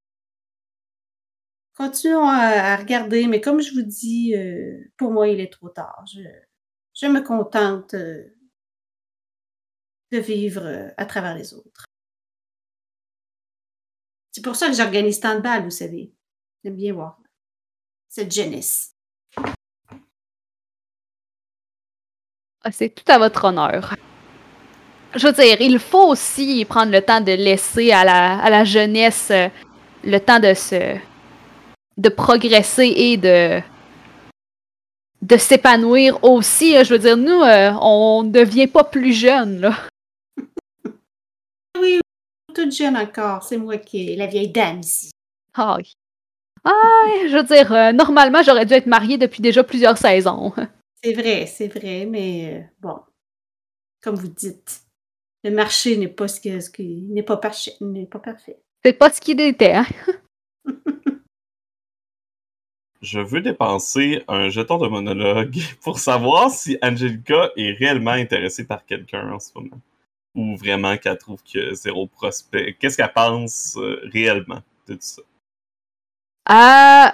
Continuons 1.75 2.25
à, 2.25 2.77
regarder, 2.77 3.27
mais 3.27 3.41
comme 3.41 3.61
je 3.61 3.73
vous 3.73 3.81
dis, 3.81 4.33
euh, 4.33 4.81
pour 4.95 5.11
moi, 5.11 5.27
il 5.27 5.41
est 5.41 5.51
trop 5.51 5.67
tard. 5.67 6.05
Je, 6.93 7.07
me 7.07 7.19
contente 7.19 7.93
euh, 7.95 8.33
de 10.11 10.17
vivre 10.17 10.65
euh, 10.65 10.89
à 10.95 11.05
travers 11.05 11.35
les 11.35 11.53
autres. 11.53 11.85
C'est 14.31 14.41
pour 14.41 14.55
ça 14.55 14.67
que 14.67 14.73
j'organise 14.73 15.19
tant 15.19 15.35
de 15.35 15.41
balles, 15.41 15.63
vous 15.63 15.69
savez. 15.69 16.13
J'aime 16.63 16.77
bien 16.77 16.93
voir 16.93 17.19
cette 18.07 18.33
jeunesse. 18.33 18.95
Ah, 22.63 22.71
C'est 22.71 22.89
tout 22.89 23.11
à 23.11 23.17
votre 23.17 23.43
honneur. 23.43 23.95
Je 25.13 25.27
veux 25.27 25.33
dire, 25.33 25.59
il 25.59 25.79
faut 25.79 26.07
aussi 26.07 26.63
prendre 26.63 26.93
le 26.93 27.01
temps 27.01 27.19
de 27.19 27.33
laisser 27.33 27.91
à 27.91 28.05
la, 28.05 28.63
jeunesse 28.63 29.31
le 30.03 30.19
temps 30.19 30.39
de 30.39 30.53
se. 30.53 31.14
De 31.97 32.09
progresser 32.09 32.93
et 32.95 33.17
de. 33.17 33.61
de 35.21 35.37
s'épanouir 35.37 36.23
aussi. 36.23 36.83
Je 36.83 36.93
veux 36.93 36.99
dire, 36.99 37.17
nous, 37.17 37.41
euh, 37.41 37.71
on 37.81 38.23
ne 38.23 38.31
devient 38.31 38.67
pas 38.67 38.83
plus 38.83 39.13
jeune, 39.13 39.61
là. 39.61 39.75
Oui, 41.79 41.99
toute 42.53 42.71
jeune 42.71 42.95
encore. 42.95 43.43
C'est 43.43 43.57
moi 43.57 43.77
qui 43.77 44.13
est 44.13 44.15
la 44.15 44.27
vieille 44.27 44.51
dame 44.51 44.79
ici. 44.79 45.11
Ah, 45.53 45.75
oui. 45.77 45.93
Ah, 46.63 47.27
je 47.27 47.35
veux 47.35 47.43
dire, 47.43 47.71
euh, 47.71 47.91
normalement, 47.91 48.41
j'aurais 48.41 48.65
dû 48.65 48.73
être 48.73 48.87
mariée 48.87 49.17
depuis 49.17 49.41
déjà 49.41 49.63
plusieurs 49.63 49.97
saisons. 49.97 50.51
C'est 51.03 51.13
vrai, 51.13 51.45
c'est 51.45 51.67
vrai, 51.67 52.07
mais 52.07 52.53
euh, 52.53 52.61
bon, 52.81 52.99
comme 54.01 54.15
vous 54.15 54.29
dites, 54.29 54.81
le 55.43 55.51
marché 55.51 55.97
n'est 55.97 56.07
pas 56.07 56.27
ce 56.27 56.41
que, 56.41 56.59
ce 56.59 56.71
qui 56.71 57.05
n'est 57.09 57.21
pas 57.21 57.37
parfait, 57.37 57.73
n'est 57.81 58.07
pas 58.07 58.17
parfait. 58.17 58.57
C'est 58.83 58.93
pas 58.93 59.11
ce 59.11 59.21
qu'il 59.21 59.39
était, 59.39 59.73
hein? 59.73 59.85
Je 63.05 63.19
veux 63.19 63.41
dépenser 63.41 64.23
un 64.27 64.49
jeton 64.49 64.77
de 64.77 64.87
monologue 64.87 65.55
pour 65.83 65.99
savoir 65.99 66.49
si 66.49 66.77
Angelica 66.81 67.51
est 67.55 67.71
réellement 67.73 68.11
intéressée 68.11 68.65
par 68.65 68.85
quelqu'un 68.85 69.31
en 69.31 69.39
ce 69.39 69.51
moment. 69.55 69.79
Ou 70.35 70.57
vraiment 70.57 70.97
qu'elle 70.97 71.17
trouve 71.17 71.41
que 71.43 71.73
zéro 71.73 72.07
prospect. 72.07 72.75
Qu'est-ce 72.79 72.97
qu'elle 72.97 73.13
pense 73.13 73.77
euh, 73.77 74.01
réellement 74.11 74.61
de 74.87 74.95
tout 74.95 74.99
ça? 75.01 75.21
Euh, 76.49 77.11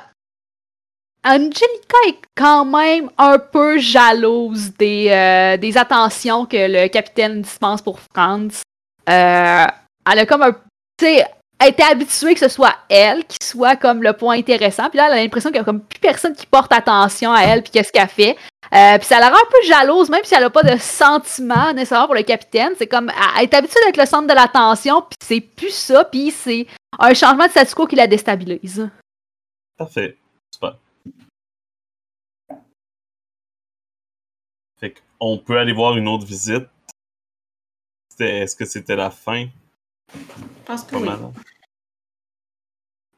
Angelica 1.23 1.97
est 2.07 2.19
quand 2.35 2.65
même 2.65 3.11
un 3.17 3.37
peu 3.37 3.77
jalouse 3.77 4.73
des, 4.77 5.09
euh, 5.09 5.57
des 5.57 5.77
attentions 5.77 6.45
que 6.47 6.57
le 6.57 6.87
capitaine 6.87 7.43
dispense 7.43 7.81
pour 7.81 7.99
Franz. 7.99 8.63
Euh, 9.07 9.67
elle 10.11 10.19
a 10.19 10.25
comme 10.25 10.41
un. 10.41 10.53
Tu 10.97 11.05
sais, 11.05 11.25
était 11.69 11.83
habituée 11.83 12.33
que 12.33 12.39
ce 12.39 12.47
soit 12.47 12.75
elle 12.89 13.25
qui 13.25 13.37
soit 13.41 13.75
comme 13.75 14.03
le 14.03 14.13
point 14.13 14.37
intéressant. 14.37 14.89
Puis 14.89 14.97
là, 14.97 15.07
elle 15.07 15.19
a 15.19 15.21
l'impression 15.21 15.49
qu'il 15.49 15.57
y 15.57 15.61
a 15.61 15.63
comme 15.63 15.81
plus 15.81 15.99
personne 15.99 16.33
qui 16.33 16.45
porte 16.45 16.71
attention 16.71 17.31
à 17.33 17.41
elle 17.41 17.63
puis 17.63 17.71
qu'est-ce 17.71 17.91
qu'elle 17.91 18.07
fait. 18.07 18.37
Euh, 18.73 18.97
puis 18.97 19.07
ça 19.07 19.19
la 19.19 19.29
rend 19.29 19.35
un 19.35 19.49
peu 19.51 19.67
jalouse, 19.67 20.09
même 20.09 20.23
si 20.23 20.33
elle 20.33 20.43
n'a 20.43 20.49
pas 20.49 20.63
de 20.63 20.77
sentiment 20.77 21.73
nécessairement 21.73 22.05
pour 22.05 22.15
le 22.15 22.23
capitaine. 22.23 22.73
C'est 22.77 22.87
comme, 22.87 23.11
elle 23.37 23.43
est 23.43 23.53
habituée 23.53 23.79
d'être 23.85 23.97
le 23.97 24.05
centre 24.05 24.27
de 24.27 24.33
l'attention, 24.33 25.01
puis 25.01 25.17
c'est 25.21 25.41
plus 25.41 25.73
ça, 25.73 26.05
puis 26.05 26.31
c'est 26.31 26.67
un 26.97 27.13
changement 27.13 27.45
de 27.45 27.51
statu 27.51 27.75
quo 27.75 27.85
qui 27.85 27.95
la 27.95 28.07
déstabilise. 28.07 28.89
Parfait. 29.77 30.17
Super. 30.53 30.77
Fait 34.79 34.95
qu'on 35.19 35.37
peut 35.37 35.57
aller 35.57 35.73
voir 35.73 35.97
une 35.97 36.07
autre 36.07 36.25
visite. 36.25 36.67
Est-ce 38.19 38.55
que 38.55 38.65
c'était 38.65 38.95
la 38.95 39.09
fin? 39.09 39.47
Je 40.13 40.19
pense 40.65 40.83
que 40.83 40.91
Pas 40.91 40.99
oui. 40.99 41.33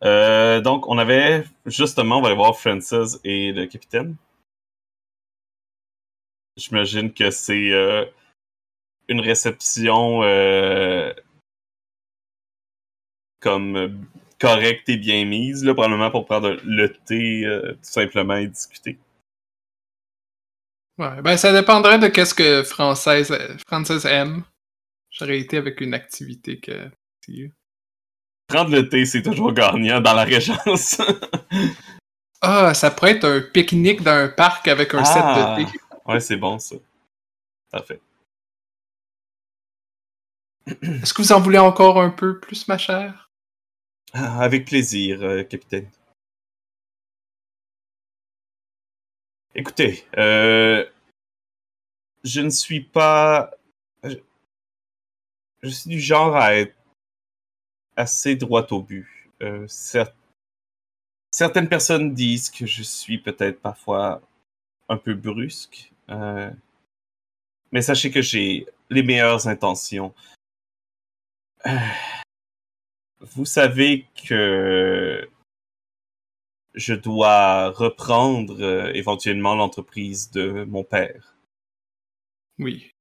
Euh, 0.04 0.60
donc, 0.62 0.88
on 0.88 0.98
avait 0.98 1.46
justement, 1.66 2.18
on 2.18 2.22
va 2.22 2.28
aller 2.28 2.36
voir 2.36 2.58
Francis 2.58 3.20
et 3.24 3.52
le 3.52 3.66
capitaine. 3.68 4.16
J'imagine 6.58 7.14
que 7.14 7.32
c'est 7.32 7.72
euh, 7.72 8.06
une 9.08 9.22
réception 9.22 10.24
euh, 10.24 11.14
comme 13.40 14.06
correcte 14.40 14.90
et 14.90 14.98
bien 14.98 15.26
mise, 15.26 15.64
là, 15.64 15.74
probablement 15.74 16.12
pour 16.12 16.26
prendre 16.26 16.58
le 16.64 16.94
thé 16.94 17.46
euh, 17.46 17.72
tout 17.74 17.78
simplement 17.82 18.36
et 18.36 18.48
discuter. 18.48 19.00
Ouais, 21.00 21.22
ben 21.24 21.38
ça 21.38 21.54
dépendrait 21.54 21.98
de 21.98 22.08
qu'est-ce 22.08 22.36
que 22.36 22.62
Française, 22.62 23.36
Française 23.66 24.06
aime. 24.06 24.44
J'aurais 25.14 25.40
été 25.40 25.58
avec 25.58 25.80
une 25.80 25.94
activité 25.94 26.60
que. 26.60 26.90
Prendre 28.48 28.72
le 28.72 28.90
thé, 28.90 29.06
c'est 29.06 29.22
toujours 29.22 29.54
gagnant 29.54 30.02
dans 30.02 30.14
la 30.14 30.24
régence. 30.26 31.00
Ah, 32.46 32.74
ça 32.74 32.92
pourrait 32.92 33.12
être 33.16 33.24
un 33.24 33.40
pique-nique 33.40 34.02
dans 34.02 34.12
un 34.26 34.28
parc 34.28 34.68
avec 34.68 34.94
un 34.94 35.00
Ah. 35.00 35.06
set 35.06 35.24
de 35.24 35.72
thé. 35.72 35.80
ouais, 36.06 36.20
c'est 36.20 36.36
bon 36.36 36.60
ça. 36.60 36.76
Parfait. 37.72 38.02
Est-ce 40.68 41.14
que 41.14 41.22
vous 41.22 41.32
en 41.32 41.40
voulez 41.40 41.58
encore 41.58 42.02
un 42.02 42.10
peu 42.10 42.42
plus, 42.42 42.68
ma 42.68 42.78
chère? 42.78 43.30
Ah, 44.12 44.42
Avec 44.42 44.66
plaisir, 44.66 45.22
euh, 45.24 45.44
capitaine. 45.46 45.90
Écoutez, 49.56 50.06
euh, 50.18 50.86
je 52.26 52.42
ne 52.42 52.50
suis 52.50 52.82
pas. 52.82 53.52
Je, 55.64 55.70
suis 55.70 55.90
du 55.90 56.00
genre 56.00 56.36
à 56.36 56.56
être 56.56 56.76
assez 57.96 58.36
droit 58.36 58.68
au 58.72 58.82
but. 58.82 59.08
Euh, 59.42 59.66
cer- 59.68 60.14
certaines 61.32 61.70
personnes 61.70 62.14
disent 62.14 62.50
que 62.50 62.66
je 62.66 62.84
suis 62.84 63.18
peut-être 63.18 63.62
parfois 63.62 64.22
un 64.90 64.98
peu 64.98 65.14
brusque, 65.14 65.92
euh, 66.10 66.52
mais 67.72 67.82
sachez 67.82 68.12
que 68.12 68.22
j'ai 68.22 68.68
les 68.90 69.04
meilleures 69.04 69.48
intentions. 69.48 70.14
Euh, 71.66 71.72
vous 73.22 73.46
savez 73.46 74.06
que 74.28 75.30
je 76.74 76.94
dois 76.94 77.70
reprendre 77.70 78.92
éventuellement 78.96 79.56
l'entreprise 79.56 80.32
de 80.32 80.66
mon 80.66 80.84
père. 80.84 81.38
Oui. 82.60 82.93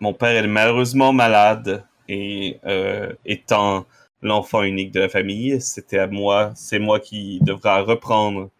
Mon 0.00 0.12
père 0.12 0.44
est 0.44 0.46
malheureusement 0.46 1.12
malade 1.12 1.86
et 2.08 2.60
euh, 2.64 3.12
étant 3.24 3.86
l'enfant 4.20 4.62
unique 4.62 4.92
de 4.92 5.00
la 5.00 5.08
famille, 5.08 5.60
c'était 5.60 5.98
à 5.98 6.06
moi, 6.06 6.52
c'est 6.54 6.78
moi 6.78 7.00
qui 7.00 7.40
devra 7.40 7.80
reprendre 7.82 8.50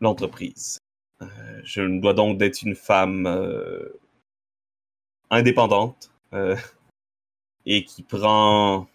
l'entreprise. 0.00 0.78
Euh, 1.22 1.60
je 1.64 1.80
me 1.80 2.00
dois 2.00 2.14
donc 2.14 2.38
d'être 2.38 2.62
une 2.62 2.74
femme 2.74 3.26
euh, 3.26 3.98
indépendante 5.30 6.12
euh, 6.34 6.56
et 7.64 7.84
qui 7.84 8.02
prend 8.02 8.86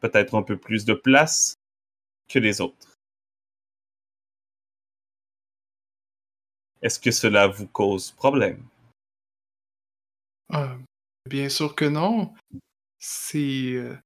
peut-être 0.00 0.34
un 0.36 0.42
peu 0.42 0.56
plus 0.56 0.84
de 0.84 0.94
place 0.94 1.56
que 2.28 2.38
les 2.38 2.60
autres. 2.60 2.94
Est-ce 6.82 7.00
que 7.00 7.10
cela 7.10 7.46
vous 7.48 7.66
cause 7.66 8.10
problème? 8.12 8.62
Ah, 10.52 10.76
bien 11.28 11.48
sûr 11.48 11.74
que 11.74 11.84
non. 11.84 12.34
C'est. 12.98 13.72
euh, 13.74 13.96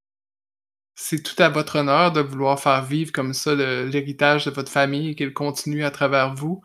C'est 0.97 1.23
tout 1.23 1.41
à 1.41 1.49
votre 1.49 1.77
honneur 1.79 2.13
de 2.13 2.21
vouloir 2.21 2.59
faire 2.61 2.85
vivre 2.85 3.13
comme 3.13 3.33
ça 3.33 3.55
l'héritage 3.55 4.47
de 4.47 4.51
votre 4.51 4.71
famille 4.73 5.11
et 5.11 5.15
qu'il 5.15 5.33
continue 5.33 5.85
à 5.85 5.91
travers 5.93 6.35
vous. 6.35 6.63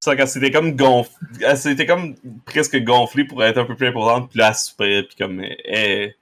Ça, 0.00 0.16
quand 0.16 0.26
c'était 0.26 0.50
comme 0.50 0.74
gonflé, 0.74 1.54
c'était 1.56 1.86
comme 1.86 2.16
presque 2.44 2.76
gonflé 2.82 3.24
pour 3.24 3.44
être 3.44 3.58
un 3.58 3.64
peu 3.64 3.76
plus 3.76 3.86
importante, 3.86 4.30
puis 4.30 4.40
là, 4.40 4.52
elle 4.80 5.06
puis 5.06 5.16
comme 5.16 5.40
elle, 5.40 6.16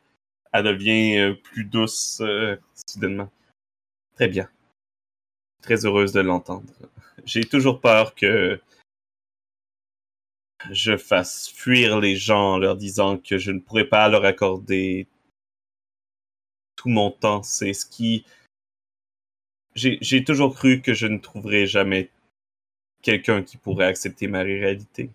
devient 0.52 1.18
euh, 1.18 1.34
plus 1.34 1.64
douce 1.64 2.20
euh, 2.20 2.56
soudainement. 2.86 3.30
Très 4.16 4.28
bien. 4.28 4.50
Très 5.62 5.86
heureuse 5.86 6.12
de 6.12 6.20
l'entendre. 6.20 6.70
J'ai 7.24 7.44
toujours 7.44 7.80
peur 7.80 8.14
que 8.14 8.60
je 10.70 10.96
fasse 10.96 11.48
fuir 11.48 12.00
les 12.00 12.16
gens 12.16 12.54
en 12.54 12.58
leur 12.58 12.76
disant 12.76 13.16
que 13.18 13.38
je 13.38 13.50
ne 13.50 13.60
pourrais 13.60 13.88
pas 13.88 14.08
leur 14.08 14.24
accorder 14.24 15.06
tout 16.76 16.88
mon 16.88 17.10
temps. 17.10 17.42
C'est 17.42 17.72
ce 17.72 17.86
qui... 17.86 18.24
J'ai 19.74 20.24
toujours 20.24 20.54
cru 20.54 20.82
que 20.82 20.94
je 20.94 21.06
ne 21.06 21.18
trouverais 21.18 21.66
jamais 21.66 22.10
quelqu'un 23.02 23.42
qui 23.42 23.56
pourrait 23.56 23.86
accepter 23.86 24.26
ma 24.26 24.40
réalité. 24.40 25.10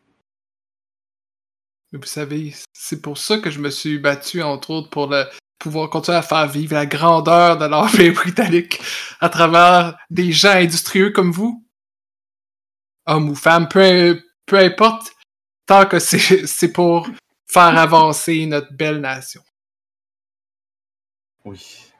Vous 1.91 2.03
savez, 2.03 2.53
c'est 2.73 3.01
pour 3.01 3.17
ça 3.17 3.37
que 3.37 3.51
je 3.51 3.59
me 3.59 3.69
suis 3.69 3.99
battu, 3.99 4.41
entre 4.41 4.71
autres, 4.71 4.89
pour 4.89 5.07
le, 5.07 5.25
pouvoir 5.59 5.89
continuer 5.89 6.17
à 6.17 6.21
faire 6.21 6.47
vivre 6.47 6.73
la 6.73 6.85
grandeur 6.85 7.57
de 7.57 7.65
l'Empire 7.65 8.13
britannique 8.15 8.79
à 9.19 9.29
travers 9.29 9.97
des 10.09 10.31
gens 10.31 10.51
industrieux 10.51 11.11
comme 11.11 11.31
vous. 11.31 11.65
Hommes 13.05 13.29
ou 13.29 13.35
femmes, 13.35 13.67
peu, 13.67 14.21
peu 14.45 14.57
importe, 14.57 15.14
tant 15.65 15.85
que 15.85 15.99
c'est 15.99 16.71
pour 16.71 17.07
faire 17.47 17.77
avancer 17.77 18.45
notre 18.45 18.73
belle 18.73 18.99
nation. 18.99 19.41
Oui. 21.43 21.91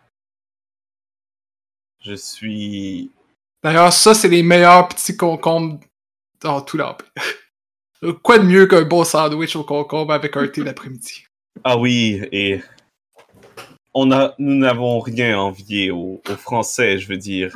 Je 2.03 2.13
suis... 2.13 3.11
D'ailleurs, 3.63 3.93
ça, 3.93 4.13
c'est 4.13 4.27
les 4.27 4.43
meilleurs 4.43 4.87
petits 4.87 5.17
concombres 5.17 5.79
dans 6.41 6.61
tout 6.61 6.77
l'Empire. 6.77 7.11
Quoi 8.23 8.37
de 8.39 8.43
mieux 8.43 8.67
qu'un 8.67 8.83
bon 8.83 9.03
sandwich 9.03 9.55
au 9.55 9.63
concombre 9.63 10.13
avec 10.13 10.37
un 10.37 10.47
thé 10.47 10.63
l'après-midi? 10.63 11.25
Ah 11.63 11.77
oui, 11.77 12.21
et 12.31 12.61
on 13.93 14.11
a, 14.11 14.35
nous 14.37 14.55
n'avons 14.55 14.99
rien 14.99 15.35
à 15.35 15.41
envier 15.41 15.89
aux, 15.89 16.21
aux 16.29 16.35
Français, 16.35 16.99
je 16.99 17.07
veux 17.07 17.17
dire. 17.17 17.55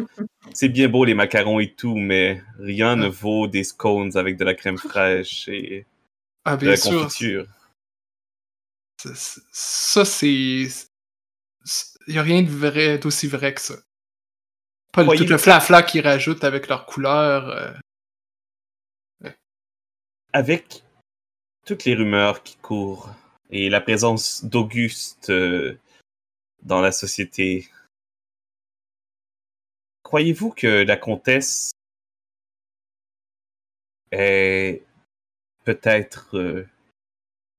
C'est 0.53 0.69
bien 0.69 0.87
beau 0.87 1.05
les 1.05 1.13
macarons 1.13 1.59
et 1.59 1.73
tout, 1.73 1.95
mais 1.95 2.41
rien 2.57 2.95
ne 2.95 3.07
vaut 3.07 3.47
des 3.47 3.63
scones 3.63 4.17
avec 4.17 4.37
de 4.37 4.45
la 4.45 4.55
crème 4.55 4.77
fraîche 4.77 5.47
et 5.49 5.85
Ah, 6.49 6.55
de 6.55 6.61
bien 6.61 6.69
la 6.71 6.77
sûr. 6.77 7.03
confiture. 7.03 7.47
Ça, 9.01 9.13
c'est- 9.15 9.41
Ça, 9.51 10.05
c'est. 10.05 10.67
Il 12.07 12.13
n'y 12.13 12.17
a 12.17 12.23
rien 12.23 12.41
de 12.41 12.49
vrai, 12.49 12.97
d'aussi 12.97 13.27
vrai 13.27 13.53
que 13.53 13.61
ça. 13.61 13.75
Pas 14.91 15.01
le- 15.01 15.05
Croyez- 15.07 15.25
tout 15.25 15.31
le 15.31 15.37
flafla 15.37 15.83
qu'ils 15.83 16.01
rajoutent 16.01 16.43
avec 16.43 16.67
leurs 16.67 16.85
couleurs. 16.87 17.49
euh, 17.49 19.31
Avec 20.33 20.83
toutes 21.65 21.85
les 21.85 21.93
rumeurs 21.95 22.41
qui 22.43 22.57
courent 22.57 23.09
et 23.51 23.69
la 23.69 23.81
présence 23.81 24.43
d'Auguste 24.45 25.29
euh, 25.29 25.77
dans 26.63 26.81
la 26.81 26.91
société, 26.91 27.67
croyez-vous 30.03 30.51
que 30.51 30.67
la 30.83 30.97
comtesse 30.97 31.71
est 34.11 34.83
peut-être 35.63 36.37
euh, 36.37 36.67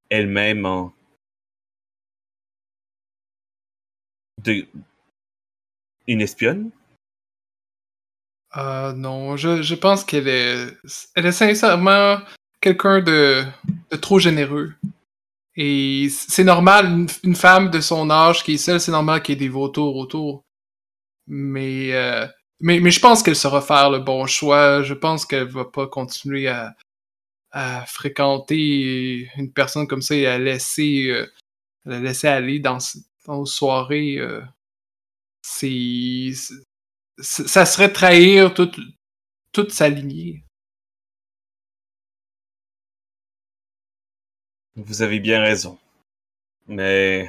elle-même 0.08 0.66
en 0.66 0.92
de 4.42 4.66
une 6.06 6.20
espionne? 6.20 6.70
Ah 8.52 8.92
non, 8.96 9.36
je, 9.36 9.62
je 9.62 9.74
pense 9.74 10.04
qu'elle 10.04 10.26
est, 10.26 10.76
elle 11.14 11.26
est 11.26 11.32
sincèrement 11.32 12.18
quelqu'un 12.60 13.00
de, 13.00 13.44
de 13.90 13.96
trop 13.96 14.18
généreux. 14.18 14.74
Et 15.56 16.08
c'est 16.10 16.44
normal, 16.44 16.86
une, 16.86 17.06
une 17.22 17.36
femme 17.36 17.70
de 17.70 17.80
son 17.80 18.10
âge 18.10 18.42
qui 18.42 18.54
est 18.54 18.58
seule, 18.58 18.80
c'est 18.80 18.92
normal 18.92 19.22
qu'il 19.22 19.34
y 19.34 19.36
ait 19.36 19.46
des 19.46 19.48
vautours 19.48 19.96
autour. 19.96 20.42
Mais, 21.26 21.92
euh, 21.92 22.26
mais, 22.60 22.80
mais 22.80 22.90
je 22.90 23.00
pense 23.00 23.22
qu'elle 23.22 23.36
saura 23.36 23.60
faire 23.60 23.90
le 23.90 23.98
bon 24.00 24.26
choix. 24.26 24.82
Je 24.82 24.94
pense 24.94 25.26
qu'elle 25.26 25.48
va 25.48 25.64
pas 25.64 25.86
continuer 25.86 26.48
à, 26.48 26.74
à 27.52 27.84
fréquenter 27.86 29.28
une 29.36 29.52
personne 29.52 29.86
comme 29.86 30.02
ça 30.02 30.14
et 30.14 30.26
à 30.26 30.38
laisser, 30.38 31.10
euh, 31.10 31.26
laisser 31.84 32.28
aller 32.28 32.60
dans, 32.60 32.78
dans 33.26 33.44
soirée. 33.44 34.18
euh, 34.18 34.42
c'est, 35.42 36.30
ça 37.18 37.66
serait 37.66 37.92
trahir 37.92 38.54
toute, 38.54 38.78
toute 39.52 39.72
sa 39.72 39.88
lignée. 39.88 40.44
Vous 44.76 45.02
avez 45.02 45.20
bien 45.20 45.42
raison. 45.42 45.78
Mais 46.68 47.28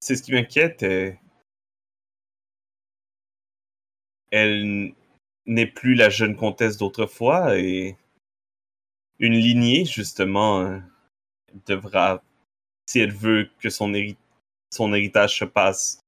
c'est 0.00 0.16
ce 0.16 0.22
qui 0.22 0.32
m'inquiète. 0.32 0.84
Elle 4.30 4.94
n'est 5.46 5.66
plus 5.66 5.94
la 5.94 6.08
jeune 6.08 6.36
comtesse 6.36 6.76
d'autrefois 6.76 7.58
et 7.58 7.96
une 9.22 9.38
lignée, 9.38 9.84
justement, 9.84 10.60
euh, 10.62 10.80
devra, 11.66 12.22
si 12.86 12.98
elle 12.98 13.12
veut 13.12 13.48
que 13.60 13.70
son, 13.70 13.94
héri- 13.94 14.16
son 14.70 14.92
héritage 14.92 15.38
se 15.38 15.44
passe, 15.44 16.00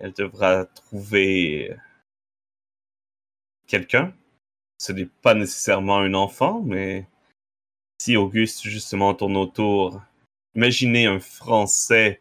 elle 0.00 0.12
devra 0.12 0.66
trouver 0.66 1.70
euh, 1.70 1.76
quelqu'un. 3.68 4.12
Ce 4.78 4.92
n'est 4.92 5.06
pas 5.06 5.34
nécessairement 5.34 5.98
un 5.98 6.14
enfant, 6.14 6.60
mais 6.62 7.06
si 7.98 8.16
Auguste 8.16 8.64
justement 8.64 9.14
tourne 9.14 9.36
autour, 9.36 10.02
imaginez 10.56 11.06
un 11.06 11.20
Français 11.20 12.20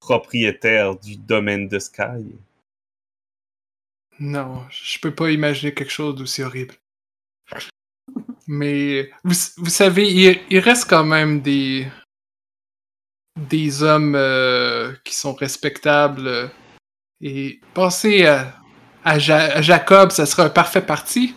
propriétaire 0.00 0.98
du 0.98 1.16
domaine 1.16 1.68
de 1.68 1.78
Sky. 1.78 2.36
Non, 4.18 4.68
je 4.70 4.98
peux 4.98 5.14
pas 5.14 5.30
imaginer 5.30 5.72
quelque 5.72 5.90
chose 5.90 6.16
d'aussi 6.16 6.42
horrible. 6.42 6.74
Mais 8.54 9.10
vous, 9.24 9.34
vous 9.56 9.70
savez, 9.70 10.12
il, 10.12 10.40
il 10.50 10.58
reste 10.58 10.88
quand 10.88 11.04
même 11.04 11.40
des 11.40 11.86
des 13.36 13.82
hommes 13.82 14.14
euh, 14.14 14.94
qui 15.04 15.14
sont 15.14 15.32
respectables. 15.32 16.50
et 17.22 17.60
penser 17.72 18.26
à, 18.26 18.60
à, 19.04 19.18
Ja- 19.18 19.56
à 19.56 19.62
Jacob, 19.62 20.10
ça 20.10 20.26
serait 20.26 20.42
un 20.42 20.50
parfait 20.50 20.84
parti 20.84 21.34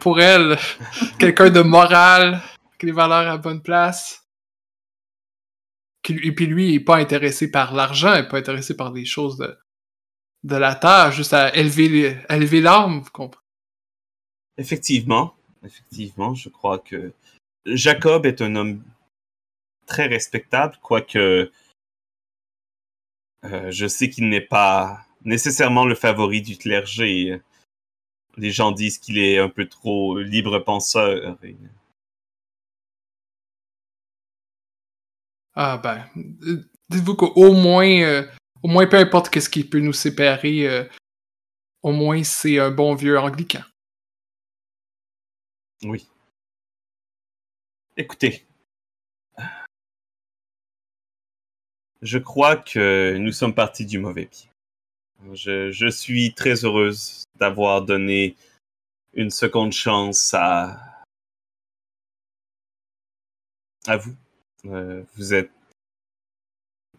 pour 0.00 0.20
elle. 0.20 0.58
Quelqu'un 1.18 1.48
de 1.48 1.62
moral, 1.62 2.42
qui 2.78 2.84
a 2.84 2.88
les 2.88 2.92
valeurs 2.92 3.32
à 3.32 3.38
bonne 3.38 3.62
place. 3.62 4.26
Et 6.06 6.32
puis 6.34 6.46
lui, 6.46 6.68
il 6.70 6.74
est 6.74 6.80
pas 6.84 6.98
intéressé 6.98 7.50
par 7.50 7.72
l'argent, 7.72 8.12
il 8.12 8.20
est 8.24 8.28
pas 8.28 8.36
intéressé 8.38 8.76
par 8.76 8.92
des 8.92 9.06
choses 9.06 9.38
de, 9.38 9.56
de 10.42 10.56
la 10.56 10.74
terre, 10.74 11.10
juste 11.10 11.32
à 11.32 11.54
élever, 11.56 11.88
les- 11.88 12.18
à 12.28 12.36
élever 12.36 12.60
l'âme, 12.60 13.00
vous 13.00 13.10
comprenez? 13.10 13.40
Effectivement, 14.58 15.33
effectivement, 15.64 16.34
je 16.34 16.48
crois 16.48 16.78
que 16.78 17.12
Jacob 17.66 18.26
est 18.26 18.42
un 18.42 18.56
homme 18.56 18.82
très 19.86 20.06
respectable, 20.06 20.76
quoique 20.82 21.50
euh, 23.44 23.70
je 23.70 23.86
sais 23.86 24.08
qu'il 24.08 24.28
n'est 24.28 24.40
pas 24.40 25.04
nécessairement 25.24 25.84
le 25.84 25.94
favori 25.94 26.42
du 26.42 26.56
clergé. 26.56 27.40
Les 28.36 28.50
gens 28.50 28.72
disent 28.72 28.98
qu'il 28.98 29.18
est 29.18 29.38
un 29.38 29.48
peu 29.48 29.68
trop 29.68 30.18
libre 30.18 30.58
penseur. 30.58 31.38
Ah 35.54 35.78
ben, 35.78 36.04
dites-vous 36.88 37.14
qu'au 37.14 37.52
moins, 37.52 38.02
euh, 38.02 38.26
au 38.62 38.68
moins 38.68 38.86
peu 38.86 38.96
importe 38.96 39.28
qu'est-ce 39.28 39.50
qui 39.50 39.62
peut 39.62 39.78
nous 39.78 39.92
séparer, 39.92 40.66
euh, 40.66 40.84
au 41.82 41.92
moins 41.92 42.24
c'est 42.24 42.58
un 42.58 42.70
bon 42.70 42.94
vieux 42.94 43.18
anglican. 43.18 43.62
Oui. 45.84 46.08
Écoutez. 47.96 48.44
Je 52.02 52.18
crois 52.18 52.56
que 52.56 53.16
nous 53.18 53.32
sommes 53.32 53.54
partis 53.54 53.86
du 53.86 53.98
mauvais 53.98 54.26
pied. 54.26 54.48
Je, 55.32 55.88
suis 55.90 56.34
très 56.34 56.64
heureuse 56.64 57.24
d'avoir 57.36 57.82
donné 57.82 58.36
une 59.14 59.30
seconde 59.30 59.72
chance 59.72 60.34
à, 60.34 61.02
à 63.86 63.96
vous. 63.96 64.14
Euh, 64.66 65.02
vous 65.16 65.32
êtes 65.34 65.50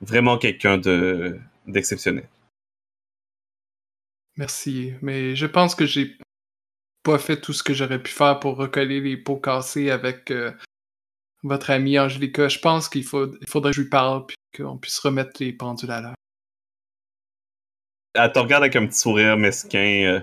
vraiment 0.01 0.37
quelqu'un 0.37 0.77
de 0.77 1.39
d'exceptionnel. 1.67 2.27
Merci, 4.37 4.93
mais 5.01 5.35
je 5.35 5.45
pense 5.45 5.75
que 5.75 5.85
j'ai 5.85 6.17
pas 7.05 7.19
fait 7.19 7.39
tout 7.39 7.53
ce 7.53 7.61
que 7.61 7.73
j'aurais 7.73 8.01
pu 8.01 8.11
faire 8.11 8.39
pour 8.39 8.57
recoller 8.57 8.99
les 8.99 9.15
pots 9.15 9.37
cassés 9.37 9.91
avec 9.91 10.31
euh, 10.31 10.51
votre 11.43 11.69
amie 11.69 11.99
Angelica. 11.99 12.49
Je 12.49 12.59
pense 12.59 12.89
qu'il 12.89 13.03
faut, 13.03 13.31
il 13.39 13.47
faudrait 13.47 13.71
que 13.71 13.77
je 13.77 13.81
lui 13.83 13.89
parle 13.89 14.25
puis 14.25 14.35
qu'on 14.57 14.77
puisse 14.77 14.97
remettre 14.99 15.31
les 15.39 15.53
pendules 15.53 15.91
à 15.91 16.01
l'heure. 16.01 16.15
Elle 18.15 18.31
te 18.31 18.39
regarde 18.39 18.63
avec 18.63 18.75
un 18.75 18.87
petit 18.87 18.99
sourire 18.99 19.37
mesquin. 19.37 19.79
euh, 19.79 20.21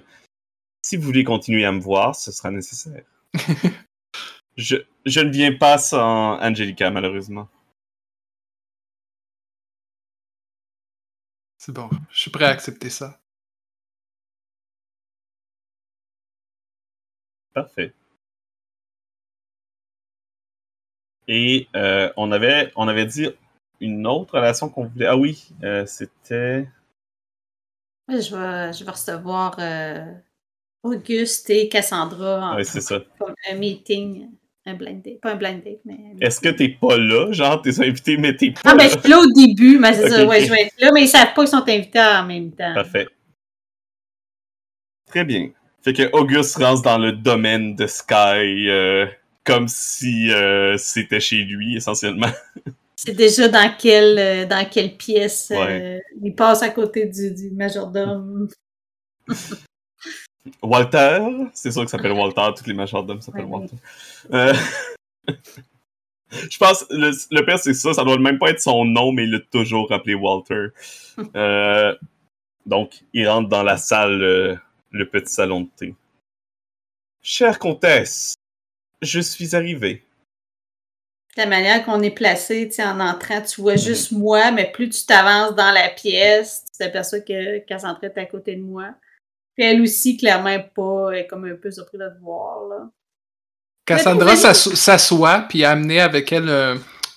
si 0.82 0.96
vous 0.96 1.04
voulez 1.04 1.22
continuer 1.22 1.64
à 1.64 1.70
me 1.70 1.80
voir, 1.80 2.16
ce 2.16 2.32
sera 2.32 2.50
nécessaire. 2.50 3.04
je, 4.56 4.76
je 5.06 5.20
ne 5.20 5.30
viens 5.30 5.56
pas 5.56 5.78
sans 5.78 6.40
Angelica, 6.40 6.90
malheureusement. 6.90 7.48
C'est 11.58 11.72
bon, 11.72 11.88
je 12.10 12.20
suis 12.20 12.30
prêt 12.32 12.46
à 12.46 12.48
accepter 12.48 12.90
ça. 12.90 13.21
Parfait. 17.54 17.92
Et 21.28 21.68
euh, 21.76 22.10
on, 22.16 22.32
avait, 22.32 22.72
on 22.76 22.88
avait 22.88 23.06
dit 23.06 23.28
une 23.80 24.06
autre 24.06 24.34
relation 24.34 24.68
qu'on 24.68 24.86
voulait. 24.86 25.06
Ah 25.06 25.16
oui, 25.16 25.48
euh, 25.62 25.86
c'était. 25.86 26.68
Je 28.08 28.14
vais, 28.36 28.72
je 28.72 28.84
vais 28.84 28.90
recevoir 28.90 29.56
euh, 29.58 30.04
Auguste 30.82 31.48
et 31.50 31.68
Cassandra 31.68 32.52
en 32.52 32.56
Ouais, 32.56 32.64
c'est 32.64 32.80
ça. 32.80 33.00
comme 33.18 33.34
un 33.50 33.54
meeting, 33.54 34.30
un 34.66 34.74
blind 34.74 35.02
date. 35.02 35.20
Pas 35.20 35.32
un 35.32 35.36
blind 35.36 35.62
date, 35.62 35.80
mais. 35.84 35.98
Est-ce 36.20 36.40
que 36.40 36.48
t'es 36.48 36.68
pas 36.70 36.96
là? 36.98 37.32
Genre, 37.32 37.62
t'es 37.62 37.80
invité, 37.80 38.16
mais 38.16 38.36
t'es 38.36 38.50
pas 38.50 38.60
Ah, 38.64 38.74
ben, 38.74 38.88
je 38.90 38.98
suis 38.98 39.08
là 39.08 39.20
au 39.20 39.32
début, 39.32 39.78
mais 39.78 39.94
c'est 39.94 40.08
ça, 40.10 40.26
ouais, 40.26 40.44
je 40.44 40.50
vais 40.50 40.62
être 40.62 40.80
là, 40.80 40.90
mais 40.92 41.02
ils 41.02 41.08
savent 41.08 41.34
pas 41.34 41.42
qu'ils 41.42 41.48
sont 41.48 41.68
invités 41.68 42.00
en 42.00 42.26
même 42.26 42.50
temps. 42.50 42.74
Parfait. 42.74 43.06
Très 45.06 45.24
bien. 45.24 45.50
Fait 45.82 45.92
que 45.92 46.10
Auguste 46.12 46.56
rentre 46.56 46.82
dans 46.82 46.98
le 46.98 47.12
domaine 47.12 47.74
de 47.74 47.86
Sky 47.86 48.68
euh, 48.68 49.06
comme 49.44 49.68
si 49.68 50.30
euh, 50.30 50.76
c'était 50.78 51.20
chez 51.20 51.42
lui, 51.44 51.76
essentiellement. 51.76 52.30
C'est 52.96 53.14
déjà 53.14 53.48
dans 53.48 53.74
quelle, 53.76 54.16
euh, 54.18 54.46
dans 54.46 54.64
quelle 54.68 54.96
pièce 54.96 55.50
Ouais. 55.50 56.00
il 56.22 56.36
passe 56.36 56.62
à 56.62 56.68
côté 56.68 57.06
du, 57.06 57.32
du 57.32 57.50
majordome. 57.50 58.48
Walter, 60.62 61.20
c'est 61.52 61.72
sûr 61.72 61.84
que 61.84 61.90
ça 61.90 61.96
s'appelle 61.96 62.12
Walter, 62.12 62.42
tous 62.56 62.66
les 62.66 62.74
majordomes 62.74 63.20
s'appellent 63.20 63.44
Ouais, 63.46 63.66
Walter. 64.28 64.58
Je 66.50 66.58
pense, 66.58 66.84
le, 66.90 67.10
le 67.30 67.44
pire 67.44 67.58
c'est 67.58 67.74
ça, 67.74 67.92
ça 67.92 68.04
doit 68.04 68.18
même 68.18 68.38
pas 68.38 68.50
être 68.50 68.60
son 68.60 68.84
nom, 68.84 69.12
mais 69.12 69.24
il 69.24 69.32
l'a 69.32 69.40
toujours 69.50 69.92
appelé 69.92 70.14
Walter. 70.14 70.68
Euh, 71.36 71.94
donc, 72.64 73.02
il 73.12 73.28
rentre 73.28 73.48
dans 73.48 73.62
la 73.62 73.76
salle, 73.76 74.22
euh, 74.22 74.56
le 74.92 75.08
petit 75.08 75.32
salon 75.32 75.62
de 75.62 75.68
thé. 75.76 75.94
Chère 77.22 77.58
comtesse, 77.58 78.34
je 79.00 79.20
suis 79.20 79.54
arrivé. 79.56 80.04
La 81.36 81.46
manière 81.46 81.84
qu'on 81.84 82.02
est 82.02 82.10
placé, 82.10 82.68
tu 82.68 82.74
sais, 82.74 82.84
en 82.84 83.00
entrant, 83.00 83.40
tu 83.40 83.60
vois 83.62 83.72
Mhm. 83.74 83.78
juste 83.78 84.12
moi, 84.12 84.50
mais 84.50 84.70
plus 84.70 84.90
tu 84.90 85.06
t'avances 85.06 85.54
dans 85.54 85.70
la 85.72 85.88
pièce, 85.88 86.64
tu 86.70 86.78
t'aperçois 86.78 87.20
que 87.20 87.58
Cassandra 87.60 88.00
est 88.02 88.18
à 88.18 88.26
côté 88.26 88.54
de 88.56 88.62
moi. 88.62 88.94
Puis 89.54 89.64
elle 89.64 89.80
aussi, 89.80 90.16
clairement, 90.16 90.58
pas, 90.74 91.12
est 91.12 91.26
comme 91.26 91.44
un 91.46 91.56
peu 91.56 91.70
surprise 91.70 92.00
de 92.00 92.08
te 92.08 92.20
voir, 92.20 92.66
là. 92.68 92.90
Cassandra 93.86 94.36
s'assoit, 94.36 95.40
puis 95.48 95.64
a 95.64 95.70
amené 95.70 96.00
avec 96.00 96.30
elle 96.32 96.48
euh, 96.48 96.76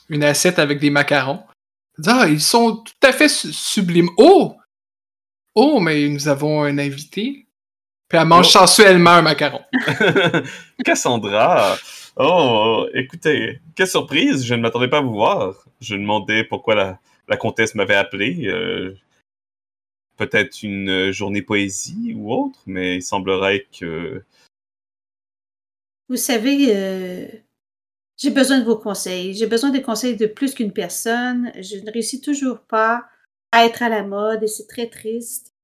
une 0.10 0.24
assiette 0.24 0.60
avec 0.60 0.80
des 0.80 0.90
macarons. 0.90 1.44
Elle 1.98 2.04
dit, 2.04 2.10
Ah, 2.12 2.26
ils 2.28 2.42
sont 2.42 2.78
tout 2.78 2.94
à 3.08 3.12
fait 3.12 3.30
su- 3.30 3.54
sublimes. 3.54 4.10
Oh! 4.18 4.56
Oh, 5.54 5.80
mais 5.80 6.08
nous 6.10 6.28
avons 6.28 6.64
un 6.64 6.78
invité. 6.78 7.45
Puis 8.08 8.18
elle 8.20 8.28
mange 8.28 8.48
Oh. 8.48 8.60
sensuellement 8.60 9.12
un 9.12 9.22
macaron. 9.24 9.62
Cassandra, 10.86 11.76
oh, 12.18 12.88
écoutez, 12.94 13.60
quelle 13.76 13.88
surprise, 13.88 14.46
je 14.46 14.54
ne 14.54 14.62
m'attendais 14.62 14.88
pas 14.90 15.00
à 15.00 15.02
vous 15.02 15.14
voir. 15.14 15.66
Je 15.82 15.96
demandais 15.96 16.44
pourquoi 16.44 16.76
la, 16.76 17.00
la 17.28 17.38
comtesse 17.38 17.74
m'avait 17.76 17.96
appelé. 17.96 18.46
euh, 18.48 18.96
peut-être 20.18 20.64
une 20.64 21.12
journée 21.12 21.42
poésie 21.42 22.14
ou 22.16 22.32
autre, 22.34 22.60
mais 22.66 22.96
il 22.98 23.02
semblerait 23.04 23.68
que... 23.78 24.24
Vous 26.08 26.16
savez, 26.16 26.68
euh, 26.76 27.28
j'ai 28.18 28.30
besoin 28.30 28.60
de 28.60 28.66
vos 28.66 28.78
conseils. 28.78 29.34
J'ai 29.34 29.48
besoin 29.48 29.72
des 29.72 29.82
conseils 29.82 30.16
de 30.16 30.28
plus 30.28 30.54
qu'une 30.54 30.72
personne. 30.72 31.52
Je 31.60 31.78
ne 31.78 31.92
réussis 31.92 32.22
toujours 32.22 32.60
pas 32.60 33.04
à 33.52 33.66
être 33.66 33.82
à 33.82 33.90
la 33.90 34.04
mode 34.04 34.44
et 34.44 34.48
c'est 34.48 34.68
très 34.68 34.88
triste. 34.88 35.55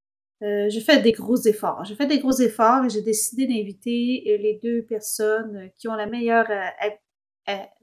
Euh, 0.42 0.70
je 0.70 0.80
fais 0.80 1.02
des 1.02 1.12
gros 1.12 1.38
efforts. 1.38 1.86
Je 1.86 1.94
fais 1.94 2.08
des 2.08 2.20
gros 2.20 2.32
efforts 2.32 2.86
et 2.86 2.90
j'ai 2.90 3.02
décidé 3.02 3.46
d'inviter 3.48 4.24
euh, 4.28 4.38
les 4.38 4.60
deux 4.62 4.84
personnes 4.84 5.70
qui 5.78 5.88
ont 5.88 5.96
la 5.96 6.08
meilleure 6.08 6.48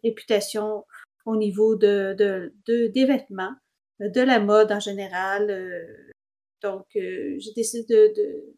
réputation 0.03 0.85
au 1.25 1.37
niveau 1.37 1.77
de, 1.77 2.15
de, 2.67 2.87
des 2.89 3.05
vêtements, 3.05 3.55
de 4.01 4.21
la 4.21 4.41
mode 4.41 4.73
en 4.73 4.81
général. 4.81 5.47
donc, 6.63 6.87
j'ai 6.95 7.53
décidé 7.55 8.13
de, 8.13 8.55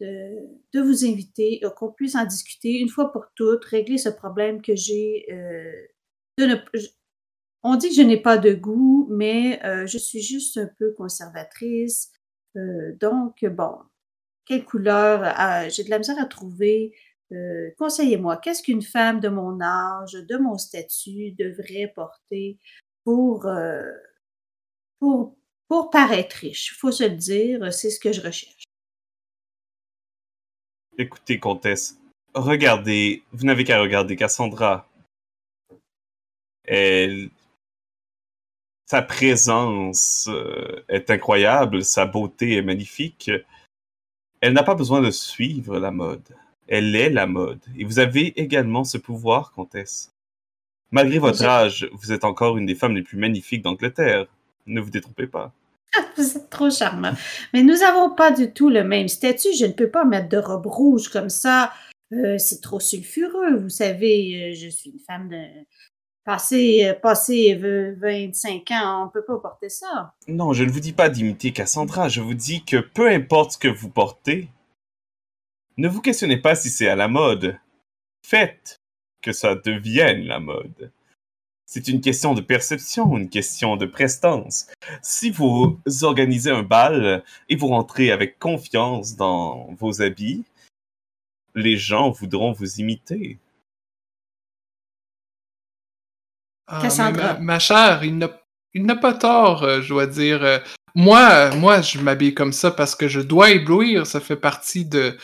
de, 0.00 0.80
vous 0.80 1.04
inviter, 1.04 1.60
euh, 1.64 1.70
qu'on 1.70 1.92
puisse 1.92 2.14
en 2.14 2.24
discuter 2.24 2.78
une 2.78 2.88
fois 2.88 3.12
pour 3.12 3.26
toutes, 3.34 3.64
régler 3.64 3.98
ce 3.98 4.08
problème 4.08 4.62
que 4.62 4.74
j'ai 4.74 5.26
euh, 5.30 5.72
on 7.62 7.76
dit 7.76 7.88
que 7.88 7.94
je 7.94 8.02
n'ai 8.02 8.20
pas 8.20 8.36
de 8.36 8.52
goût, 8.52 9.08
mais 9.10 9.64
euh, 9.64 9.86
je 9.86 9.96
suis 9.98 10.20
juste 10.20 10.58
un 10.58 10.68
peu 10.78 10.92
conservatrice. 10.92 12.12
Donc, 13.00 13.44
bon, 13.44 13.78
quelle 14.44 14.64
couleur 14.64 15.70
j'ai 15.70 15.84
de 15.84 15.90
la 15.90 15.98
misère 15.98 16.18
à 16.18 16.26
trouver. 16.26 16.96
Conseillez-moi, 17.78 18.36
qu'est-ce 18.38 18.62
qu'une 18.62 18.82
femme 18.82 19.20
de 19.20 19.28
mon 19.28 19.60
âge, 19.60 20.12
de 20.12 20.36
mon 20.36 20.58
statut 20.58 21.32
devrait 21.32 21.92
porter 21.94 22.58
pour, 23.04 23.46
pour, 24.98 25.36
pour 25.68 25.90
paraître 25.90 26.36
riche? 26.36 26.72
Il 26.72 26.76
faut 26.76 26.92
se 26.92 27.04
le 27.04 27.16
dire, 27.16 27.72
c'est 27.72 27.90
ce 27.90 28.00
que 28.00 28.12
je 28.12 28.20
recherche. 28.20 28.64
Écoutez, 30.98 31.38
comtesse, 31.38 31.98
regardez, 32.34 33.22
vous 33.32 33.44
n'avez 33.44 33.64
qu'à 33.64 33.80
regarder 33.80 34.16
Cassandra. 34.16 34.88
Elle... 36.64 37.30
Sa 38.86 39.02
présence 39.02 40.28
euh, 40.28 40.84
est 40.88 41.10
incroyable, 41.10 41.84
sa 41.84 42.06
beauté 42.06 42.56
est 42.56 42.62
magnifique. 42.62 43.30
Elle 44.40 44.52
n'a 44.52 44.62
pas 44.62 44.76
besoin 44.76 45.00
de 45.00 45.10
suivre 45.10 45.78
la 45.78 45.90
mode. 45.90 46.22
Elle 46.68 46.94
est 46.94 47.10
la 47.10 47.26
mode. 47.26 47.60
Et 47.76 47.84
vous 47.84 47.98
avez 47.98 48.38
également 48.40 48.84
ce 48.84 48.98
pouvoir, 48.98 49.52
comtesse. 49.52 50.12
Malgré 50.92 51.18
votre 51.18 51.44
âge, 51.44 51.88
vous 51.92 52.12
êtes 52.12 52.24
encore 52.24 52.56
une 52.58 52.66
des 52.66 52.76
femmes 52.76 52.94
les 52.94 53.02
plus 53.02 53.18
magnifiques 53.18 53.62
d'Angleterre. 53.62 54.26
Ne 54.66 54.80
vous 54.80 54.90
détrompez 54.90 55.26
pas. 55.26 55.52
Vous 56.16 56.36
êtes 56.36 56.50
trop 56.50 56.70
charmant. 56.70 57.12
Mais 57.52 57.62
nous 57.62 57.78
n'avons 57.78 58.14
pas 58.14 58.30
du 58.30 58.52
tout 58.52 58.70
le 58.70 58.84
même 58.84 59.08
statut. 59.08 59.54
Je 59.58 59.66
ne 59.66 59.72
peux 59.72 59.90
pas 59.90 60.04
mettre 60.04 60.28
de 60.28 60.36
robe 60.36 60.66
rouge 60.66 61.08
comme 61.08 61.30
ça. 61.30 61.72
Euh, 62.12 62.38
c'est 62.38 62.60
trop 62.60 62.80
sulfureux. 62.80 63.56
Vous 63.56 63.68
savez, 63.68 64.50
euh, 64.50 64.54
je 64.54 64.68
suis 64.68 64.90
une 64.90 65.00
femme 65.00 65.28
de. 65.28 65.42
Passé, 66.26 66.92
passé 67.00 67.54
25 67.54 68.68
ans, 68.72 69.06
on 69.06 69.08
peut 69.10 69.24
pas 69.24 69.38
porter 69.38 69.68
ça. 69.68 70.12
Non, 70.26 70.52
je 70.52 70.64
ne 70.64 70.70
vous 70.70 70.80
dis 70.80 70.92
pas 70.92 71.08
d'imiter 71.08 71.52
Cassandra. 71.52 72.08
Je 72.08 72.20
vous 72.20 72.34
dis 72.34 72.64
que 72.64 72.78
peu 72.78 73.08
importe 73.08 73.52
ce 73.52 73.58
que 73.58 73.68
vous 73.68 73.88
portez, 73.88 74.48
ne 75.76 75.86
vous 75.86 76.00
questionnez 76.00 76.38
pas 76.38 76.56
si 76.56 76.68
c'est 76.68 76.88
à 76.88 76.96
la 76.96 77.06
mode. 77.06 77.56
Faites 78.26 78.80
que 79.22 79.30
ça 79.30 79.54
devienne 79.54 80.24
la 80.24 80.40
mode. 80.40 80.90
C'est 81.64 81.86
une 81.86 82.00
question 82.00 82.34
de 82.34 82.40
perception, 82.40 83.16
une 83.16 83.30
question 83.30 83.76
de 83.76 83.86
prestance. 83.86 84.66
Si 85.02 85.30
vous 85.30 85.80
organisez 86.02 86.50
un 86.50 86.64
bal 86.64 87.22
et 87.48 87.54
vous 87.54 87.68
rentrez 87.68 88.10
avec 88.10 88.40
confiance 88.40 89.14
dans 89.14 89.72
vos 89.74 90.02
habits, 90.02 90.44
les 91.54 91.76
gens 91.76 92.10
voudront 92.10 92.50
vous 92.50 92.80
imiter. 92.80 93.38
Ah, 96.68 96.88
ma, 97.40 97.58
chère, 97.58 98.02
il 98.02 98.18
n'a 98.18 98.96
pas 98.96 99.14
tort, 99.14 99.62
euh, 99.62 99.80
je 99.80 99.88
dois 99.88 100.06
dire. 100.06 100.42
Euh, 100.42 100.58
moi, 100.94 101.54
moi, 101.54 101.82
je 101.82 101.98
m'habille 101.98 102.34
comme 102.34 102.52
ça 102.52 102.70
parce 102.70 102.94
que 102.94 103.06
je 103.06 103.20
dois 103.20 103.50
éblouir. 103.50 104.06
Ça 104.06 104.20
fait 104.20 104.36
partie 104.36 104.84
de, 104.84 105.16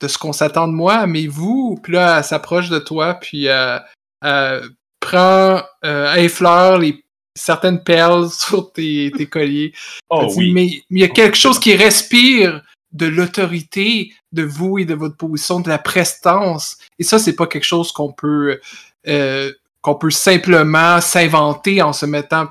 de 0.00 0.08
ce 0.08 0.18
qu'on 0.18 0.32
s'attend 0.32 0.68
de 0.68 0.72
moi. 0.72 1.06
Mais 1.06 1.26
vous, 1.26 1.80
puis 1.82 1.94
là, 1.94 2.18
elle 2.18 2.24
s'approche 2.24 2.68
de 2.68 2.78
toi, 2.78 3.14
puis 3.14 3.48
euh, 3.48 4.60
prends, 5.00 5.62
euh, 5.84 6.14
effleure 6.14 6.78
les, 6.78 7.04
certaines 7.34 7.82
perles 7.82 8.30
sur 8.32 8.72
tes, 8.72 9.12
tes 9.16 9.26
colliers. 9.26 9.72
Oh, 10.10 10.32
oui. 10.36 10.52
Mais 10.52 10.66
il 10.90 10.98
y 10.98 11.04
a 11.04 11.08
quelque 11.08 11.36
chose 11.36 11.58
qui 11.58 11.74
respire 11.74 12.62
de 12.92 13.06
l'autorité 13.06 14.12
de 14.32 14.44
vous 14.44 14.78
et 14.78 14.84
de 14.84 14.94
votre 14.94 15.16
position, 15.16 15.60
de 15.60 15.68
la 15.68 15.78
prestance. 15.78 16.78
Et 16.98 17.02
ça, 17.02 17.18
c'est 17.18 17.34
pas 17.34 17.46
quelque 17.46 17.64
chose 17.64 17.90
qu'on 17.90 18.12
peut 18.12 18.60
euh, 19.08 19.52
qu'on 19.84 19.94
peut 19.96 20.10
simplement 20.10 20.98
s'inventer 21.02 21.82
en 21.82 21.92
se 21.92 22.06
mettant 22.06 22.48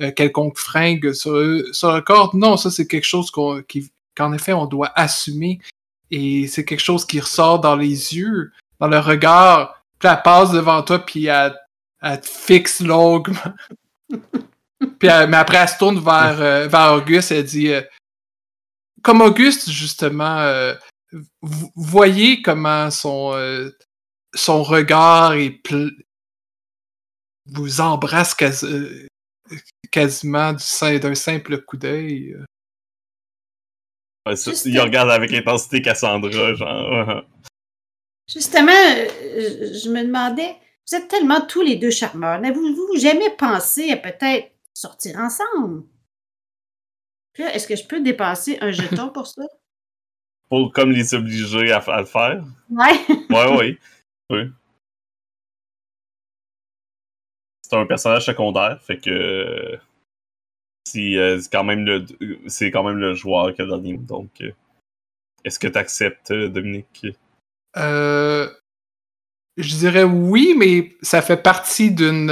euh, 0.00 0.10
quelconque 0.12 0.56
fringue 0.56 1.12
sur, 1.12 1.62
sur 1.72 1.92
le 1.92 2.00
corps. 2.00 2.34
Non, 2.34 2.56
ça, 2.56 2.70
c'est 2.70 2.86
quelque 2.86 3.04
chose 3.04 3.30
qu'en 3.30 4.32
effet, 4.32 4.54
on 4.54 4.64
doit 4.64 4.90
assumer. 4.96 5.60
Et 6.10 6.46
c'est 6.46 6.64
quelque 6.64 6.80
chose 6.80 7.04
qui 7.04 7.20
ressort 7.20 7.60
dans 7.60 7.76
les 7.76 8.16
yeux, 8.16 8.50
dans 8.80 8.88
le 8.88 8.98
regard. 8.98 9.84
Puis 9.98 10.08
elle 10.08 10.22
passe 10.22 10.52
devant 10.52 10.82
toi, 10.82 11.00
puis 11.00 11.26
elle 11.26 11.54
elle 12.00 12.20
te 12.20 12.26
fixe 12.26 12.80
longuement. 12.80 13.38
Puis, 14.98 15.08
mais 15.08 15.36
après, 15.36 15.56
elle 15.56 15.68
se 15.68 15.78
tourne 15.78 15.98
vers, 15.98 16.40
euh, 16.40 16.68
vers 16.68 16.92
Auguste 16.92 17.32
et 17.32 17.36
elle 17.36 17.44
dit 17.44 17.72
euh, 17.72 17.80
Comme 19.02 19.22
Auguste, 19.22 19.70
justement, 19.70 20.40
euh, 20.40 20.74
vous 21.40 21.72
voyez 21.74 22.42
comment 22.42 22.90
son, 22.90 23.32
son 24.34 24.62
regard 24.62 25.32
est 25.32 25.62
vous 27.46 27.80
embrasse 27.80 28.34
quasiment 29.90 30.52
d'un 30.54 31.14
simple 31.14 31.62
coup 31.62 31.76
d'œil. 31.76 32.36
il 34.26 34.80
regarde 34.80 35.10
avec 35.10 35.32
intensité 35.32 35.82
Cassandra, 35.82 36.54
genre. 36.54 37.24
Justement, 38.26 38.72
je 38.72 39.90
me 39.90 40.02
demandais, 40.02 40.56
vous 40.88 40.96
êtes 40.96 41.08
tellement 41.08 41.42
tous 41.42 41.62
les 41.62 41.76
deux 41.76 41.90
charmeurs. 41.90 42.40
N'avez-vous 42.40 42.96
jamais 42.96 43.30
pensé 43.30 43.90
à 43.90 43.96
peut-être 43.96 44.50
sortir 44.72 45.18
ensemble? 45.18 45.84
Est-ce 47.38 47.66
que 47.66 47.76
je 47.76 47.86
peux 47.86 48.00
dépenser 48.00 48.58
un 48.60 48.70
jeton 48.70 49.10
pour 49.10 49.26
ça? 49.26 49.42
Pour 50.50 50.72
comme 50.72 50.92
les 50.92 51.14
obliger 51.14 51.72
à, 51.72 52.00
le 52.00 52.04
faire? 52.04 52.44
Ouais. 52.70 53.00
ouais, 53.30 53.56
oui. 53.58 53.78
Oui. 54.30 54.50
C'est 57.64 57.76
un 57.76 57.86
personnage 57.86 58.26
secondaire, 58.26 58.78
fait 58.82 58.98
que 58.98 59.10
euh, 59.10 59.78
c'est 60.84 61.48
quand 61.50 61.64
même 61.64 61.86
le 61.86 62.04
c'est 62.46 62.70
quand 62.70 62.84
même 62.84 62.98
le 62.98 63.14
joueur 63.14 63.54
qui 63.54 63.62
a 63.62 63.64
donné. 63.64 63.96
Donc, 63.96 64.28
euh, 64.42 64.52
est-ce 65.46 65.58
que 65.58 65.68
tu 65.68 65.78
acceptes, 65.78 66.30
euh, 66.30 66.50
Dominique? 66.50 67.06
Euh, 67.78 68.50
je 69.56 69.76
dirais 69.76 70.04
oui, 70.04 70.54
mais 70.58 70.94
ça 71.00 71.22
fait 71.22 71.42
partie 71.42 71.90
d'une 71.90 72.26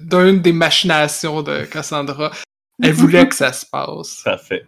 d'une 0.00 0.40
des 0.40 0.54
machinations 0.54 1.42
de 1.42 1.66
Cassandra. 1.66 2.32
Elle 2.82 2.94
voulait 2.94 3.28
que 3.28 3.34
ça 3.34 3.52
se 3.52 3.66
passe. 3.66 4.22
Parfait. 4.24 4.64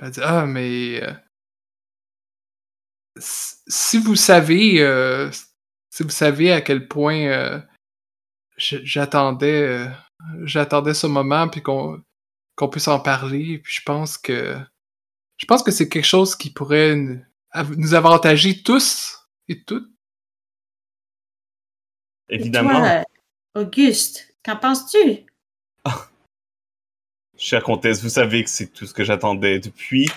Elle 0.00 0.10
dit 0.10 0.20
Ah, 0.22 0.46
mais. 0.46 1.02
Si 3.18 3.98
vous 3.98 4.16
savez. 4.16 4.80
Euh, 4.80 5.30
si 5.96 6.02
vous 6.02 6.10
savez 6.10 6.52
à 6.52 6.60
quel 6.60 6.88
point 6.88 7.64
j'attendais. 8.58 9.88
j'attendais 10.42 10.92
ce 10.92 11.06
moment, 11.06 11.48
puis 11.48 11.62
qu'on 11.62 12.02
qu'on 12.54 12.68
puisse 12.68 12.88
en 12.88 13.00
parler, 13.00 13.58
puis 13.58 13.72
je 13.72 13.82
pense 13.82 14.18
que. 14.18 14.58
Je 15.38 15.46
pense 15.46 15.62
que 15.62 15.70
c'est 15.70 15.88
quelque 15.88 16.04
chose 16.04 16.36
qui 16.36 16.52
pourrait 16.52 16.96
nous 16.96 17.94
avantager 17.94 18.62
tous 18.62 19.26
et 19.48 19.62
toutes. 19.64 19.88
Évidemment. 22.28 22.80
toi, 22.80 23.04
Auguste, 23.54 24.34
qu'en 24.44 24.56
penses-tu? 24.56 25.24
Chère 27.38 27.62
comtesse, 27.62 28.02
vous 28.02 28.10
savez 28.10 28.44
que 28.44 28.50
c'est 28.50 28.70
tout 28.70 28.86
ce 28.86 28.92
que 28.92 29.04
j'attendais 29.04 29.60
depuis 29.60 30.10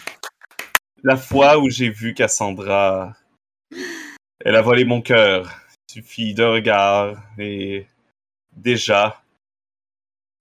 la 1.04 1.16
fois 1.16 1.58
où 1.58 1.70
j'ai 1.70 1.90
vu 1.90 2.14
Cassandra. 2.14 3.16
Elle 4.42 4.56
a 4.56 4.62
volé 4.62 4.84
mon 4.84 5.02
cœur. 5.02 5.69
Il 5.90 6.04
suffit 6.04 6.36
d'un 6.36 6.52
regard 6.52 7.18
et 7.40 7.88
déjà, 8.56 9.24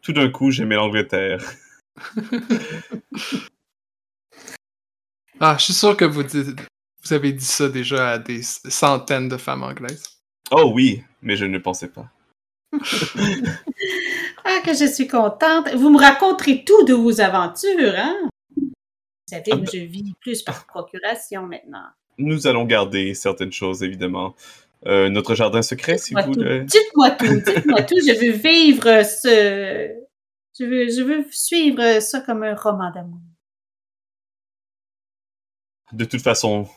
tout 0.03 0.13
d'un 0.13 0.29
coup, 0.31 0.51
j'aimais 0.51 0.75
l'Angleterre. 0.75 1.43
ah, 5.41 5.57
je 5.59 5.65
suis 5.65 5.73
sûr 5.73 5.97
que 5.97 6.05
vous 6.05 6.23
dites, 6.23 6.61
vous 7.03 7.13
avez 7.15 7.33
dit 7.33 7.47
ça 7.47 7.71
déjà 7.71 8.11
à 8.11 8.19
des 8.19 8.43
centaines 8.43 9.31
de 9.31 9.39
femmes 9.39 9.63
anglaises. 9.63 10.19
Oh 10.51 10.71
oui, 10.75 11.03
mais 11.23 11.37
je 11.37 11.47
ne 11.47 11.59
pensais 11.59 11.89
pas. 11.89 12.11
Ah, 14.45 14.61
que 14.65 14.73
je 14.73 14.87
suis 14.87 15.07
contente. 15.07 15.69
Vous 15.75 15.91
me 15.91 15.99
raconterez 15.99 16.65
tout 16.65 16.83
de 16.85 16.95
vos 16.95 17.21
aventures, 17.21 17.95
hein? 17.95 18.17
Vous 18.57 18.73
savez, 19.27 19.43
Ah 19.53 19.57
moi, 19.57 19.65
ben- 19.67 19.71
je 19.71 19.79
vis 19.81 20.15
plus 20.21 20.41
par 20.43 20.65
procuration 20.65 21.43
maintenant. 21.47 21.85
Nous 22.17 22.47
allons 22.47 22.65
garder 22.65 23.13
certaines 23.13 23.53
choses, 23.53 23.83
évidemment. 23.83 24.35
Euh, 24.87 25.09
notre 25.09 25.35
jardin 25.35 25.63
secret, 25.63 25.99
si 25.99 26.15
vous 26.15 26.35
tout. 26.35 26.41
le... 26.41 26.65
Dites-moi 26.65 27.11
tout, 27.13 27.41
dites-moi 27.47 27.83
tout. 27.83 27.97
Je 27.97 28.13
veux 28.13 28.33
vivre 28.33 29.03
ce. 29.05 30.05
Je 30.59 30.65
veux, 30.65 30.89
je 30.89 31.03
veux 31.03 31.27
suivre 31.31 32.01
ça 32.01 32.21
comme 32.21 32.43
un 32.43 32.55
roman 32.55 32.91
d'amour. 32.91 33.21
De 35.93 36.05
toute 36.05 36.23
façon, 36.23 36.69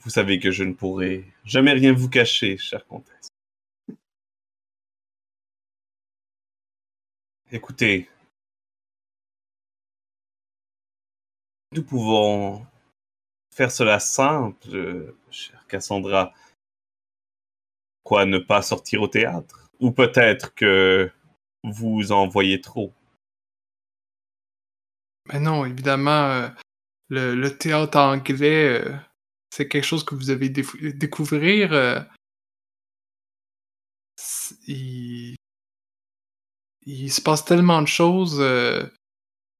vous 0.00 0.10
savez 0.10 0.40
que 0.40 0.50
je 0.50 0.64
ne 0.64 0.72
pourrai 0.74 1.24
jamais 1.44 1.72
rien 1.72 1.92
vous 1.92 2.08
cacher, 2.08 2.58
chère 2.58 2.86
comtesse. 2.86 3.28
Écoutez, 7.50 8.08
nous 11.72 11.82
pouvons 11.82 12.66
faire 13.54 13.70
cela 13.70 14.00
simple, 14.00 15.14
chère 15.30 15.66
Cassandra. 15.66 16.32
Quoi, 18.08 18.24
ne 18.24 18.38
pas 18.38 18.62
sortir 18.62 19.02
au 19.02 19.08
théâtre? 19.08 19.68
Ou 19.80 19.90
peut-être 19.90 20.54
que 20.54 21.10
vous 21.62 22.10
en 22.10 22.26
voyez 22.26 22.62
trop? 22.62 22.94
Mais 25.26 25.38
non, 25.38 25.66
évidemment, 25.66 26.30
euh, 26.30 26.48
le, 27.10 27.50
théâtre 27.50 27.98
anglais, 27.98 28.80
euh, 28.80 28.96
c'est 29.50 29.68
quelque 29.68 29.84
chose 29.84 30.04
que 30.04 30.14
vous 30.14 30.30
avez 30.30 30.48
découvrir. 30.48 31.74
euh, 31.74 32.00
il, 34.66 35.36
se 37.10 37.20
passe 37.20 37.44
tellement 37.44 37.82
de 37.82 37.88
choses 37.88 38.38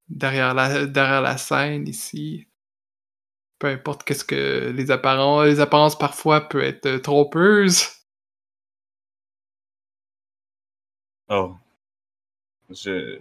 derrière, 0.08 0.54
la, 0.54 0.87
derrière 0.87 1.20
la 1.20 1.37
scène 1.37 1.87
ici. 1.87 2.46
Peu 3.58 3.66
importe 3.66 4.04
qu'est-ce 4.04 4.24
que 4.24 4.72
les 4.74 4.90
apparences, 4.90 5.44
les 5.44 5.61
apparences 5.61 5.98
parfois 5.98 6.48
peuvent 6.48 6.62
être 6.62 6.96
trompeuses. 7.02 7.97
Oh. 11.28 11.54
Je. 12.70 13.20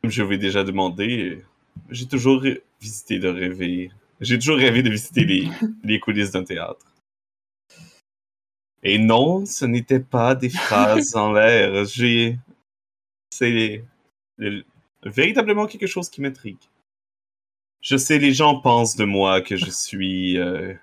Comme 0.00 0.10
je 0.10 0.22
vous 0.22 0.32
ai 0.32 0.38
déjà 0.38 0.64
demandé, 0.64 1.44
j'ai 1.90 2.06
toujours 2.06 2.42
visité 2.80 3.18
de 3.18 3.28
rêver. 3.28 3.90
J'ai 4.20 4.38
toujours 4.38 4.56
rêvé 4.58 4.82
de 4.82 4.90
visiter 4.90 5.24
les, 5.24 5.48
les 5.84 6.00
coulisses 6.00 6.30
d'un 6.30 6.44
théâtre. 6.44 6.86
Et 8.82 8.98
non, 8.98 9.44
ce 9.44 9.64
n'était 9.64 10.00
pas 10.00 10.34
des 10.34 10.50
phrases 10.50 11.16
en 11.16 11.32
l'air. 11.32 11.84
J'ai. 11.86 12.38
C'est 13.30 13.84
le- 14.38 14.64
véritablement 15.04 15.66
quelque 15.66 15.86
chose 15.86 16.08
qui 16.08 16.20
m'intrigue. 16.20 16.58
Je 17.80 17.96
sais, 17.96 18.18
les 18.18 18.32
gens 18.32 18.60
pensent 18.60 18.96
de 18.96 19.04
moi 19.04 19.40
que 19.40 19.56
je 19.56 19.70
suis 19.70 20.38
euh, 20.38 20.74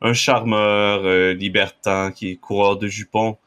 un 0.00 0.12
charmeur 0.14 1.04
euh, 1.04 1.32
libertin 1.34 2.12
qui 2.12 2.30
est 2.30 2.36
coureur 2.36 2.78
de 2.78 2.86
jupons. 2.88 3.38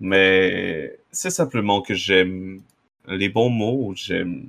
Mais 0.00 0.98
c'est 1.10 1.30
simplement 1.30 1.80
que 1.82 1.94
j'aime 1.94 2.62
les 3.06 3.28
bons 3.28 3.50
mots, 3.50 3.92
j'aime 3.94 4.48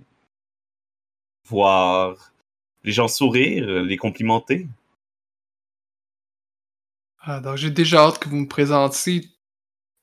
voir 1.45 2.31
les 2.83 2.91
gens 2.91 3.07
sourire, 3.07 3.67
les 3.83 3.97
complimenter. 3.97 4.67
Ah, 7.19 7.39
donc 7.39 7.57
j'ai 7.57 7.71
déjà 7.71 7.99
hâte 8.05 8.19
que 8.19 8.29
vous 8.29 8.37
me 8.37 8.47
présentiez 8.47 9.21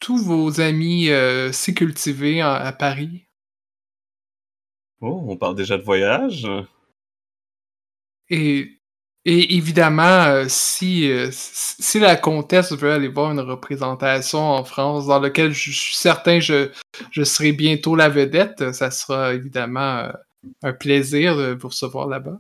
tous 0.00 0.22
vos 0.22 0.60
amis 0.60 1.08
euh, 1.10 1.52
si 1.52 1.74
cultivés 1.74 2.42
en- 2.42 2.48
à 2.52 2.72
Paris. 2.72 3.26
Oh, 5.00 5.24
on 5.28 5.36
parle 5.36 5.56
déjà 5.56 5.76
de 5.76 5.82
voyage. 5.82 6.46
Et, 8.30 8.80
et 9.26 9.56
évidemment, 9.56 10.02
euh, 10.26 10.44
si, 10.48 11.10
euh, 11.10 11.28
si 11.32 11.82
si 11.82 11.98
la 11.98 12.16
comtesse 12.16 12.72
veut 12.72 12.92
aller 12.92 13.08
voir 13.08 13.32
une 13.32 13.40
représentation 13.40 14.40
en 14.40 14.64
France 14.64 15.06
dans 15.06 15.18
laquelle 15.18 15.52
je 15.52 15.70
suis 15.70 15.96
certain 15.96 16.40
je, 16.40 16.70
je 17.10 17.22
serai 17.24 17.52
bientôt 17.52 17.96
la 17.96 18.10
vedette, 18.10 18.72
ça 18.72 18.90
sera 18.90 19.32
évidemment 19.32 19.98
euh, 20.00 20.12
un 20.62 20.72
plaisir 20.74 21.36
de 21.36 21.56
vous 21.58 21.68
recevoir 21.68 22.06
là-bas. 22.06 22.38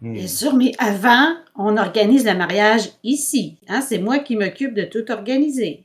Hmm. 0.00 0.14
Bien 0.14 0.28
sûr, 0.28 0.54
mais 0.54 0.72
avant, 0.78 1.34
on 1.56 1.76
organise 1.76 2.24
le 2.24 2.34
mariage 2.34 2.90
ici. 3.02 3.58
Hein? 3.66 3.80
C'est 3.80 3.98
moi 3.98 4.20
qui 4.20 4.36
m'occupe 4.36 4.74
de 4.74 4.84
tout 4.84 5.10
organiser. 5.10 5.84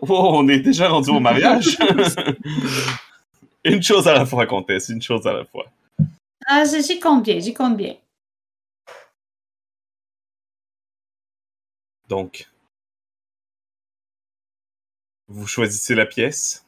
Oh, 0.00 0.30
on 0.32 0.48
est 0.48 0.60
déjà 0.60 0.88
rendu 0.88 1.10
au 1.10 1.20
mariage. 1.20 1.76
une 3.64 3.82
chose 3.82 4.08
à 4.08 4.14
la 4.14 4.24
fois, 4.24 4.46
comtesse, 4.46 4.88
une 4.88 5.02
chose 5.02 5.26
à 5.26 5.34
la 5.34 5.44
fois. 5.44 5.66
Ah, 6.46 6.64
j'y 6.64 6.98
compte 6.98 7.22
bien, 7.22 7.38
j'y 7.38 7.52
compte 7.52 7.76
bien. 7.76 7.94
Donc, 12.12 12.52
vous 15.28 15.46
choisissez 15.46 15.94
la 15.94 16.04
pièce 16.04 16.66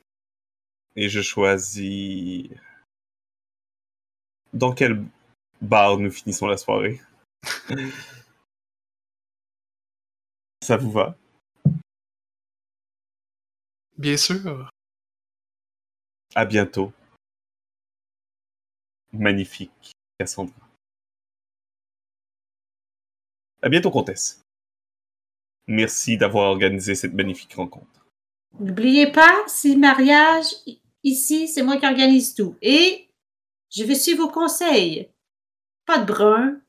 et 0.97 1.11
je 1.11 1.21
choisis 1.21 2.49
dans 4.55 4.73
quel 4.73 5.05
bar 5.61 5.99
nous 5.99 6.11
finissons 6.11 6.47
la 6.47 6.57
soirée. 6.57 6.99
Ça 10.63 10.79
vous 10.79 10.91
va? 10.91 11.15
Bien 13.99 14.17
sûr. 14.17 14.71
À 16.35 16.47
bientôt. 16.47 16.91
Magnifique, 19.13 19.93
Cassandra. 20.19 20.71
À 23.61 23.69
bientôt, 23.69 23.91
comtesse. 23.91 24.44
Merci 25.67 26.19
d'avoir 26.19 26.51
organisé 26.51 26.95
cette 26.95 27.15
magnifique 27.15 27.55
rencontre. 27.55 28.07
N'oubliez 28.61 29.11
pas, 29.11 29.43
si 29.47 29.77
mariage, 29.77 30.47
ici, 31.03 31.49
c'est 31.49 31.63
moi 31.63 31.77
qui 31.79 31.87
organise 31.87 32.35
tout. 32.35 32.57
Et 32.63 33.09
je 33.75 33.85
vais 33.85 33.95
suivre 33.95 34.27
vos 34.27 34.31
conseils. 34.31 35.09
Pas 35.87 35.99
de 35.99 36.07
brun, 36.07 36.61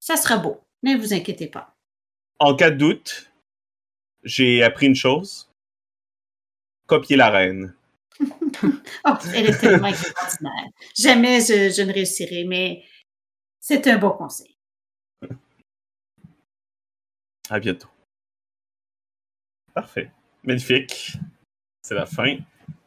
ça 0.00 0.16
sera 0.16 0.38
beau. 0.38 0.60
Ne 0.82 0.96
vous 0.96 1.12
inquiétez 1.12 1.46
pas. 1.46 1.76
En 2.38 2.56
cas 2.56 2.70
de 2.70 2.76
doute, 2.76 3.30
j'ai 4.24 4.62
appris 4.62 4.86
une 4.86 4.94
chose. 4.94 5.50
Copier 6.86 7.16
la 7.16 7.30
reine. 7.30 7.74
Oh, 9.06 9.14
elle 9.34 9.48
est 9.48 9.58
tellement 9.58 9.86
extraordinaire. 9.86 10.66
Jamais 10.94 11.40
je, 11.40 11.70
je 11.70 11.80
ne 11.80 11.90
réussirai, 11.90 12.44
mais 12.44 12.84
c'est 13.58 13.86
un 13.86 13.96
bon 13.96 14.10
conseil. 14.10 14.54
À 17.48 17.58
bientôt. 17.58 17.88
Parfait. 19.80 20.10
Magnifique. 20.44 21.12
C'est 21.80 21.94
la 21.94 22.04
fin 22.04 22.36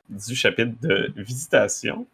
du 0.10 0.36
chapitre 0.36 0.80
de 0.80 1.12
visitation. 1.16 2.06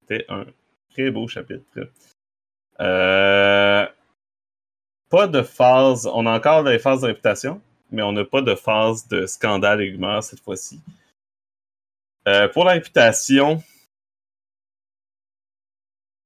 C'était 0.00 0.24
un 0.28 0.44
très 0.90 1.12
beau 1.12 1.28
chapitre. 1.28 1.88
Euh, 2.80 3.86
Pas 5.08 5.28
de 5.28 5.42
phase. 5.42 6.08
On 6.12 6.26
a 6.26 6.36
encore 6.36 6.64
des 6.64 6.80
phases 6.80 7.02
de 7.02 7.06
réputation, 7.06 7.62
mais 7.92 8.02
on 8.02 8.10
n'a 8.10 8.24
pas 8.24 8.42
de 8.42 8.56
phase 8.56 9.06
de 9.06 9.26
scandale 9.26 9.82
et 9.82 9.92
rumeur 9.92 10.24
cette 10.24 10.40
fois-ci. 10.40 10.80
Euh, 12.26 12.48
pour 12.48 12.64
la 12.64 12.72
réputation, 12.72 13.62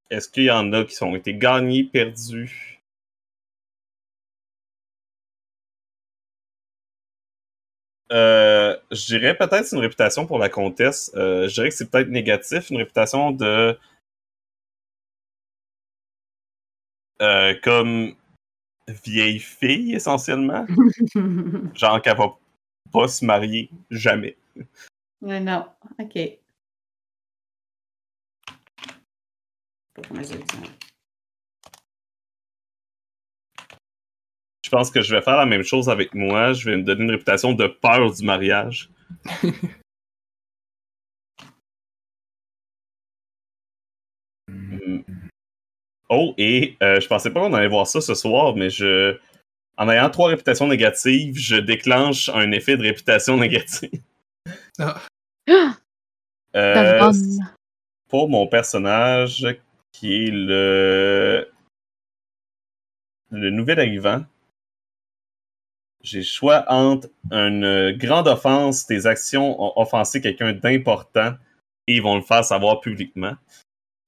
est-ce 0.09 0.30
qu'il 0.30 0.44
y 0.44 0.50
en 0.50 0.72
a 0.72 0.82
qui 0.87 1.04
ont 1.04 1.14
été 1.14 1.35
gagnés, 1.35 1.85
perdus? 1.85 2.75
Euh, 8.12 8.77
je 8.92 9.07
dirais 9.07 9.37
peut-être 9.37 9.73
une 9.73 9.81
réputation 9.81 10.27
pour 10.27 10.38
la 10.38 10.49
comtesse. 10.49 11.11
Euh, 11.16 11.49
je 11.49 11.55
dirais 11.55 11.69
que 11.71 11.75
c'est 11.75 11.90
peut-être 11.90 12.09
négatif, 12.09 12.71
une 12.71 12.77
réputation 12.79 13.33
de 13.33 13.77
euh, 17.21 17.55
comme 17.62 18.14
vieille 19.05 19.40
fille 19.40 19.95
essentiellement, 19.95 20.64
genre 21.75 22.01
qu'elle 22.01 22.16
va 22.16 22.37
pas 22.92 23.09
se 23.09 23.25
marier 23.25 23.71
jamais. 23.90 24.37
Ouais, 25.21 25.40
non, 25.40 25.66
ok. 25.99 26.38
Pas 29.95 30.03
comment 30.09 30.23
je 30.23 30.35
le 30.35 30.38
dis. 30.38 30.71
Je 34.66 34.70
pense 34.72 34.90
que 34.90 35.00
je 35.00 35.14
vais 35.14 35.22
faire 35.22 35.37
la 35.37 35.46
même 35.46 35.62
chose 35.62 35.88
avec 35.88 36.12
moi. 36.12 36.52
Je 36.52 36.68
vais 36.68 36.76
me 36.76 36.83
donner 36.83 37.05
une 37.05 37.11
réputation 37.12 37.52
de 37.52 37.68
peur 37.68 38.12
du 38.12 38.24
mariage. 38.24 38.90
Oh, 46.09 46.35
et 46.38 46.76
euh, 46.85 47.00
je 47.00 47.09
pensais 47.09 47.33
pas 47.33 47.40
qu'on 47.40 47.52
allait 47.52 47.66
voir 47.66 47.88
ça 47.88 48.00
ce 48.00 48.14
soir, 48.14 48.55
mais 48.55 48.70
je. 48.70 49.18
En 49.76 49.88
ayant 49.88 50.09
trois 50.09 50.29
réputations 50.29 50.68
négatives, 50.68 51.37
je 51.37 51.57
déclenche 51.57 52.29
un 52.29 52.52
effet 52.52 52.76
de 52.76 52.83
réputation 52.83 53.37
négative. 53.38 53.90
Ah, 54.79 55.02
euh, 56.55 57.12
pour 58.09 58.29
mon 58.29 58.46
personnage 58.46 59.44
qui 59.90 60.26
est 60.26 60.31
le 60.31 61.48
le 63.33 63.50
nouvel 63.50 63.81
arrivant, 63.81 64.24
j'ai 66.07 66.19
le 66.19 66.25
choix 66.25 66.64
entre 66.69 67.09
une 67.31 67.92
grande 67.99 68.29
offense, 68.29 68.87
tes 68.87 69.07
actions 69.07 69.61
ont 69.61 69.73
offensé 69.77 70.21
quelqu'un 70.21 70.53
d'important 70.53 71.35
et 71.87 71.97
ils 71.97 72.03
vont 72.03 72.16
le 72.16 72.23
faire 72.23 72.45
savoir 72.45 72.81
publiquement, 72.81 73.35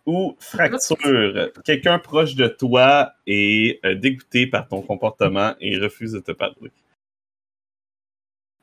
ou 0.07 0.37
fracture, 0.41 1.53
quelqu'un 1.65 1.99
proche 1.99 2.35
de 2.35 2.49
toi 2.49 3.13
est 3.27 3.85
euh, 3.85 3.95
dégoûté 3.95 4.47
par 4.47 4.67
ton 4.67 4.81
comportement 4.81 5.55
et 5.61 5.79
refuse 5.79 6.13
de 6.13 6.21
te 6.21 6.33
parler. 6.33 6.73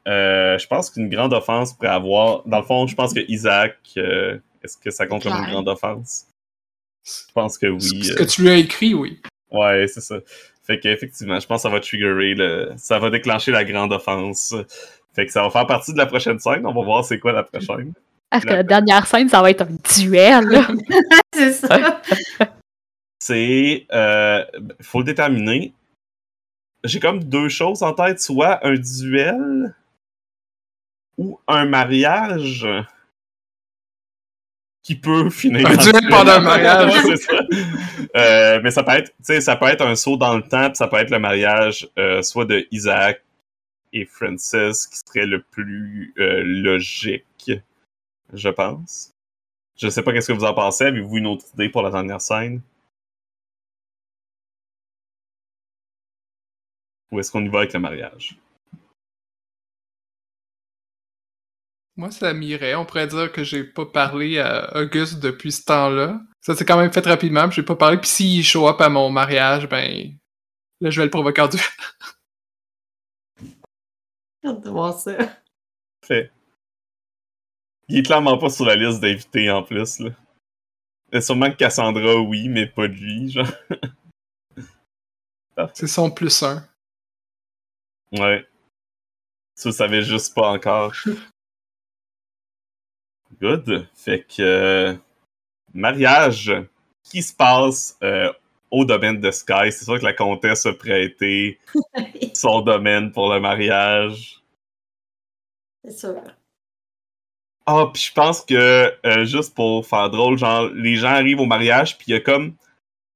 Euh, 0.07 0.57
je 0.57 0.67
pense 0.67 0.89
qu'une 0.89 1.09
grande 1.09 1.33
offense 1.33 1.73
pourrait 1.73 1.89
avoir. 1.89 2.43
Dans 2.47 2.59
le 2.59 2.65
fond, 2.65 2.87
je 2.87 2.95
pense 2.95 3.13
que 3.13 3.19
Isaac, 3.27 3.77
euh, 3.97 4.39
est-ce 4.63 4.77
que 4.77 4.91
ça 4.91 5.07
compte 5.07 5.23
comme 5.23 5.33
une 5.33 5.51
grande 5.51 5.67
offense? 5.67 6.27
Je 7.03 7.31
pense 7.33 7.57
que 7.57 7.67
oui. 7.67 8.03
Ce 8.03 8.13
euh. 8.13 8.15
que 8.15 8.23
tu 8.23 8.41
lui 8.41 8.49
as 8.49 8.57
écrit, 8.57 8.93
oui. 8.93 9.21
Ouais, 9.51 9.87
c'est 9.87 10.01
ça. 10.01 10.17
Fait 10.65 10.79
qu'effectivement, 10.79 11.39
je 11.39 11.45
pense 11.45 11.59
que 11.59 11.69
ça 11.69 11.69
va 11.69 11.79
triggerer 11.79 12.33
le. 12.33 12.73
Ça 12.77 12.97
va 12.97 13.11
déclencher 13.11 13.51
la 13.51 13.63
grande 13.63 13.93
offense. 13.93 14.55
Fait 15.13 15.25
que 15.25 15.31
ça 15.31 15.43
va 15.43 15.49
faire 15.51 15.67
partie 15.67 15.93
de 15.93 15.97
la 15.97 16.07
prochaine 16.07 16.39
scène. 16.39 16.65
On 16.65 16.73
va 16.73 16.83
voir 16.83 17.05
c'est 17.05 17.19
quoi 17.19 17.31
la 17.31 17.43
prochaine. 17.43 17.93
Est-ce 18.31 18.45
que 18.45 18.53
la 18.53 18.63
dernière 18.63 19.05
scène, 19.05 19.29
ça 19.29 19.41
va 19.41 19.51
être 19.51 19.61
un 19.61 19.77
duel? 19.95 20.65
C'est 21.33 21.53
ça. 21.53 22.01
C'est. 23.19 23.85
Euh, 23.93 24.43
faut 24.81 24.99
le 24.99 25.05
déterminer. 25.05 25.73
J'ai 26.83 26.99
comme 26.99 27.23
deux 27.23 27.49
choses 27.49 27.83
en 27.83 27.93
tête. 27.93 28.19
Soit 28.19 28.65
un 28.65 28.73
duel 28.73 29.75
ou 31.17 31.39
un 31.47 31.65
mariage 31.65 32.67
qui 34.81 34.95
peut 34.95 35.29
finir. 35.29 35.67
Un 35.67 35.77
duel 35.77 36.09
pendant 36.09 36.31
un 36.31 36.39
mariage. 36.41 36.93
C'est 37.03 37.17
ça. 37.17 37.44
Euh, 38.15 38.61
mais 38.63 38.71
ça 38.71 38.83
peut 38.83 38.93
être, 38.93 39.13
ça 39.41 39.57
peut 39.57 39.65
être 39.65 39.85
un 39.85 39.95
saut 39.95 40.15
dans 40.15 40.37
le 40.37 40.43
temps, 40.43 40.67
puis 40.69 40.77
ça 40.77 40.87
peut 40.87 40.95
être 40.95 41.09
le 41.09 41.19
mariage 41.19 41.89
euh, 41.99 42.21
soit 42.21 42.45
de 42.45 42.65
Isaac 42.71 43.21
et 43.91 44.05
Francis 44.05 44.87
qui 44.87 44.97
serait 44.97 45.25
le 45.25 45.41
plus 45.41 46.13
euh, 46.17 46.41
logique, 46.45 47.51
je 48.31 48.49
pense. 48.49 49.13
Je 49.77 49.89
sais 49.89 50.01
pas 50.01 50.13
qu'est-ce 50.13 50.29
que 50.29 50.37
vous 50.37 50.45
en 50.45 50.53
pensez. 50.53 50.85
Avez-vous 50.85 51.17
une 51.17 51.27
autre 51.27 51.45
idée 51.55 51.67
pour 51.69 51.81
la 51.81 51.91
dernière 51.91 52.21
scène? 52.21 52.61
Ou 57.11 57.19
est-ce 57.19 57.31
qu'on 57.31 57.43
y 57.43 57.49
va 57.49 57.59
avec 57.59 57.73
le 57.73 57.79
mariage? 57.79 58.37
Moi, 61.97 62.11
ça 62.11 62.33
m'irait. 62.33 62.75
On 62.75 62.85
pourrait 62.85 63.07
dire 63.07 63.31
que 63.31 63.43
j'ai 63.43 63.63
pas 63.63 63.85
parlé 63.85 64.39
à 64.39 64.75
Auguste 64.77 65.19
depuis 65.19 65.51
ce 65.53 65.63
temps-là. 65.63 66.21
Ça 66.45 66.53
s'est 66.53 66.63
quand 66.63 66.77
même 66.77 66.93
fait 66.93 67.03
rapidement, 67.03 67.47
puis 67.47 67.55
j'ai 67.55 67.63
pas 67.63 67.75
parlé. 67.75 67.97
Puis 67.97 68.07
s'il 68.07 68.43
show 68.43 68.69
up 68.69 68.79
à 68.79 68.87
mon 68.87 69.09
mariage, 69.09 69.67
ben 69.67 70.15
là, 70.79 70.91
je 70.91 71.01
vais 71.01 71.05
le 71.05 71.09
provoquer 71.09 71.41
en 71.41 71.47
duel. 71.47 71.63
J'ai 74.43 74.49
hâte 74.49 74.61
de 74.61 74.69
voir 74.69 74.93
ça. 74.93 75.17
Fait. 76.05 76.31
Il 77.87 77.97
est 77.97 78.03
clairement 78.03 78.37
pas 78.37 78.51
sur 78.51 78.63
la 78.63 78.75
liste 78.75 79.01
d'invités 79.01 79.49
en 79.49 79.63
plus, 79.63 79.97
là. 79.97 80.11
Et 81.11 81.19
sûrement 81.19 81.49
que 81.49 81.55
Cassandra, 81.55 82.17
oui, 82.17 82.47
mais 82.47 82.67
pas 82.67 82.85
lui, 82.85 83.31
genre. 83.31 83.47
C'est 85.73 85.87
son 85.87 86.11
plus 86.11 86.43
un. 86.43 86.63
Ouais. 88.11 88.47
Tu 89.59 89.69
le 89.69 89.73
savais 89.73 90.03
juste 90.03 90.35
pas 90.35 90.51
encore. 90.51 90.93
Good. 93.41 93.87
Fait 93.95 94.23
que. 94.23 94.95
Mariage 95.75 96.51
qui 97.03 97.21
se 97.21 97.33
passe 97.33 97.97
euh, 98.03 98.31
au 98.71 98.85
domaine 98.85 99.19
de 99.19 99.31
Sky. 99.31 99.71
C'est 99.71 99.85
sûr 99.85 99.99
que 99.99 100.05
la 100.05 100.13
comtesse 100.13 100.65
a 100.65 100.73
prêté 100.73 101.59
son 102.33 102.61
domaine 102.61 103.11
pour 103.11 103.31
le 103.31 103.39
mariage. 103.39 104.41
C'est 105.83 105.91
sûr. 105.91 106.15
Ah, 107.67 107.89
puis 107.91 108.03
je 108.03 108.13
pense 108.13 108.41
que, 108.41 108.93
euh, 109.05 109.25
juste 109.25 109.55
pour 109.55 109.87
faire 109.87 110.09
drôle, 110.09 110.37
genre, 110.37 110.69
les 110.73 110.95
gens 110.95 111.09
arrivent 111.09 111.39
au 111.39 111.45
mariage, 111.45 111.97
puis 111.97 112.05
il 112.09 112.11
y 112.11 112.15
a 112.15 112.19
comme 112.19 112.53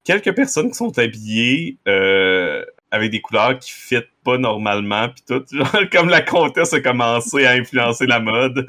quelques 0.04 0.34
personnes 0.36 0.70
qui 0.70 0.76
sont 0.76 0.98
habillées 0.98 1.78
euh, 1.88 2.66
avec 2.90 3.12
des 3.12 3.22
couleurs 3.22 3.60
qui 3.60 3.72
fitent 3.72 4.10
pas 4.24 4.40
normalement, 4.40 5.08
puis 5.10 5.24
tout. 5.28 5.46
Genre, 5.56 5.90
comme 5.92 6.10
la 6.10 6.22
comtesse 6.22 6.74
a 6.74 6.82
commencé 6.82 7.46
à 7.46 7.52
influencer 7.52 8.08
la 8.08 8.20
mode. 8.20 8.66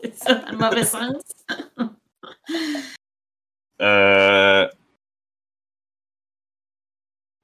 C'est 0.00 0.14
ça, 0.14 0.34
dans 0.34 0.52
le 0.52 0.58
mauvais 0.58 0.84
sens. 0.84 1.22
Euh... 3.80 4.68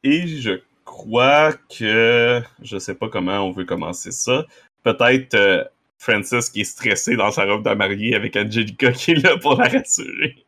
Et 0.03 0.27
je 0.27 0.61
crois 0.85 1.53
que... 1.53 2.42
Je 2.62 2.79
sais 2.79 2.94
pas 2.94 3.09
comment 3.09 3.40
on 3.40 3.53
veut 3.53 3.64
commencer 3.64 4.12
ça. 4.12 4.44
Peut-être 4.83 5.35
euh, 5.35 5.64
Francis 5.99 6.51
qui 6.51 6.61
est 6.61 6.64
stressé 6.64 7.16
dans 7.16 7.31
sa 7.31 7.44
robe 7.44 7.64
de 7.64 7.75
mariée 7.75 8.14
avec 8.14 8.37
Angelica 8.37 8.92
qui 8.92 9.12
est 9.12 9.23
là 9.23 9.37
pour 9.38 9.57
la 9.57 9.68
rassurer. 9.68 10.44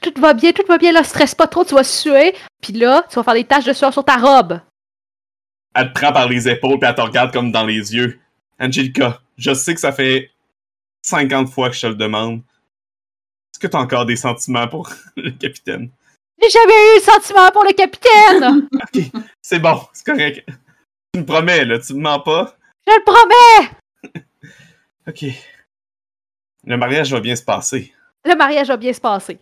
Tout 0.00 0.20
va 0.20 0.34
bien, 0.34 0.52
tout 0.52 0.66
va 0.68 0.78
bien, 0.78 0.92
là, 0.92 1.02
stresse 1.02 1.34
pas 1.34 1.46
trop, 1.46 1.64
tu 1.64 1.74
vas 1.74 1.82
suer, 1.82 2.34
puis 2.60 2.72
là, 2.72 3.04
tu 3.08 3.16
vas 3.16 3.22
faire 3.22 3.34
des 3.34 3.44
taches 3.44 3.64
de 3.64 3.72
sueur 3.72 3.92
sur 3.92 4.04
ta 4.04 4.16
robe. 4.16 4.60
Elle 5.74 5.92
te 5.92 5.98
prend 5.98 6.12
par 6.12 6.28
les 6.28 6.48
épaules 6.48 6.78
et 6.82 6.86
elle 6.86 6.94
te 6.94 7.00
regarde 7.00 7.32
comme 7.32 7.50
dans 7.50 7.64
les 7.64 7.94
yeux. 7.94 8.20
Angelica, 8.58 9.20
je 9.36 9.52
sais 9.52 9.74
que 9.74 9.80
ça 9.80 9.92
fait 9.92 10.30
50 11.02 11.48
fois 11.48 11.70
que 11.70 11.76
je 11.76 11.82
te 11.82 11.86
le 11.86 11.94
demande. 11.94 12.42
Est-ce 13.56 13.66
que 13.66 13.68
tu 13.68 13.76
as 13.78 13.80
encore 13.80 14.04
des 14.04 14.16
sentiments 14.16 14.68
pour 14.68 14.86
le 15.16 15.30
capitaine? 15.30 15.88
J'ai 16.42 16.50
jamais 16.50 16.74
eu 16.74 16.98
de 16.98 17.04
sentiment 17.04 17.50
pour 17.50 17.64
le 17.64 17.72
capitaine! 17.72 18.68
C'est 19.40 19.60
bon, 19.60 19.80
c'est 19.94 20.04
correct. 20.04 20.46
Tu 21.14 21.20
me 21.20 21.24
promets, 21.24 21.64
là, 21.64 21.78
tu 21.78 21.94
me 21.94 22.00
mens 22.00 22.20
pas? 22.20 22.54
Je 22.86 22.92
le 22.92 23.02
promets! 23.02 24.22
Ok. 25.08 25.24
Le 26.66 26.76
mariage 26.76 27.10
va 27.10 27.20
bien 27.20 27.34
se 27.34 27.44
passer. 27.44 27.94
Le 28.26 28.36
mariage 28.36 28.68
va 28.68 28.76
bien 28.76 28.92
se 28.92 29.00
passer. 29.00 29.38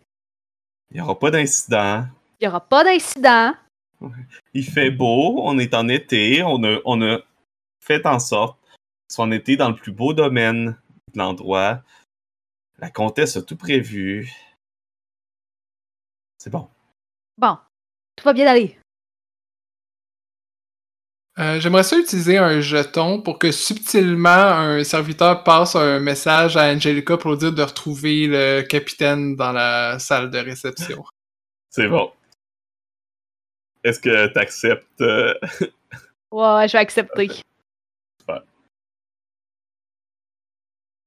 Il 0.92 0.98
n'y 0.98 1.00
aura 1.00 1.18
pas 1.18 1.32
d'incident. 1.32 2.04
Il 2.38 2.44
y 2.44 2.46
aura 2.46 2.60
pas 2.60 2.84
d'incident. 2.84 3.52
Il 4.52 4.64
fait 4.64 4.92
beau, 4.92 5.40
on 5.42 5.58
est 5.58 5.74
en 5.74 5.88
été, 5.88 6.40
on 6.44 6.62
a, 6.62 6.78
on 6.84 7.02
a 7.02 7.18
fait 7.80 8.06
en 8.06 8.20
sorte 8.20 8.60
que 8.62 8.68
ce 9.08 9.16
soit 9.16 9.24
en 9.24 9.32
été 9.32 9.56
dans 9.56 9.70
le 9.70 9.74
plus 9.74 9.90
beau 9.90 10.12
domaine 10.12 10.76
de 11.12 11.18
l'endroit. 11.18 11.82
La 12.78 12.90
comtesse 12.90 13.36
a 13.36 13.42
tout 13.42 13.56
prévu. 13.56 14.30
C'est 16.38 16.50
bon. 16.50 16.68
Bon, 17.38 17.56
tout 18.16 18.24
va 18.24 18.32
bien 18.32 18.46
aller. 18.46 18.78
Euh, 21.38 21.58
J'aimerais 21.58 21.82
ça 21.82 21.98
utiliser 21.98 22.38
un 22.38 22.60
jeton 22.60 23.20
pour 23.20 23.40
que 23.40 23.50
subtilement 23.50 24.28
un 24.30 24.84
serviteur 24.84 25.42
passe 25.42 25.74
un 25.74 25.98
message 25.98 26.56
à 26.56 26.72
Angelica 26.72 27.16
pour 27.16 27.32
lui 27.32 27.38
dire 27.38 27.52
de 27.52 27.62
retrouver 27.62 28.26
le 28.28 28.62
capitaine 28.62 29.34
dans 29.34 29.50
la 29.50 29.98
salle 29.98 30.30
de 30.30 30.38
réception. 30.38 31.04
C'est 31.70 31.88
bon. 31.88 32.12
Est-ce 33.82 33.98
que 33.98 34.32
tu 34.32 34.38
acceptes 34.38 35.00
Ouais, 35.00 36.54
ouais, 36.54 36.68
je 36.68 36.72
vais 36.72 36.78
accepter. 36.78 37.28
Super. 38.20 38.42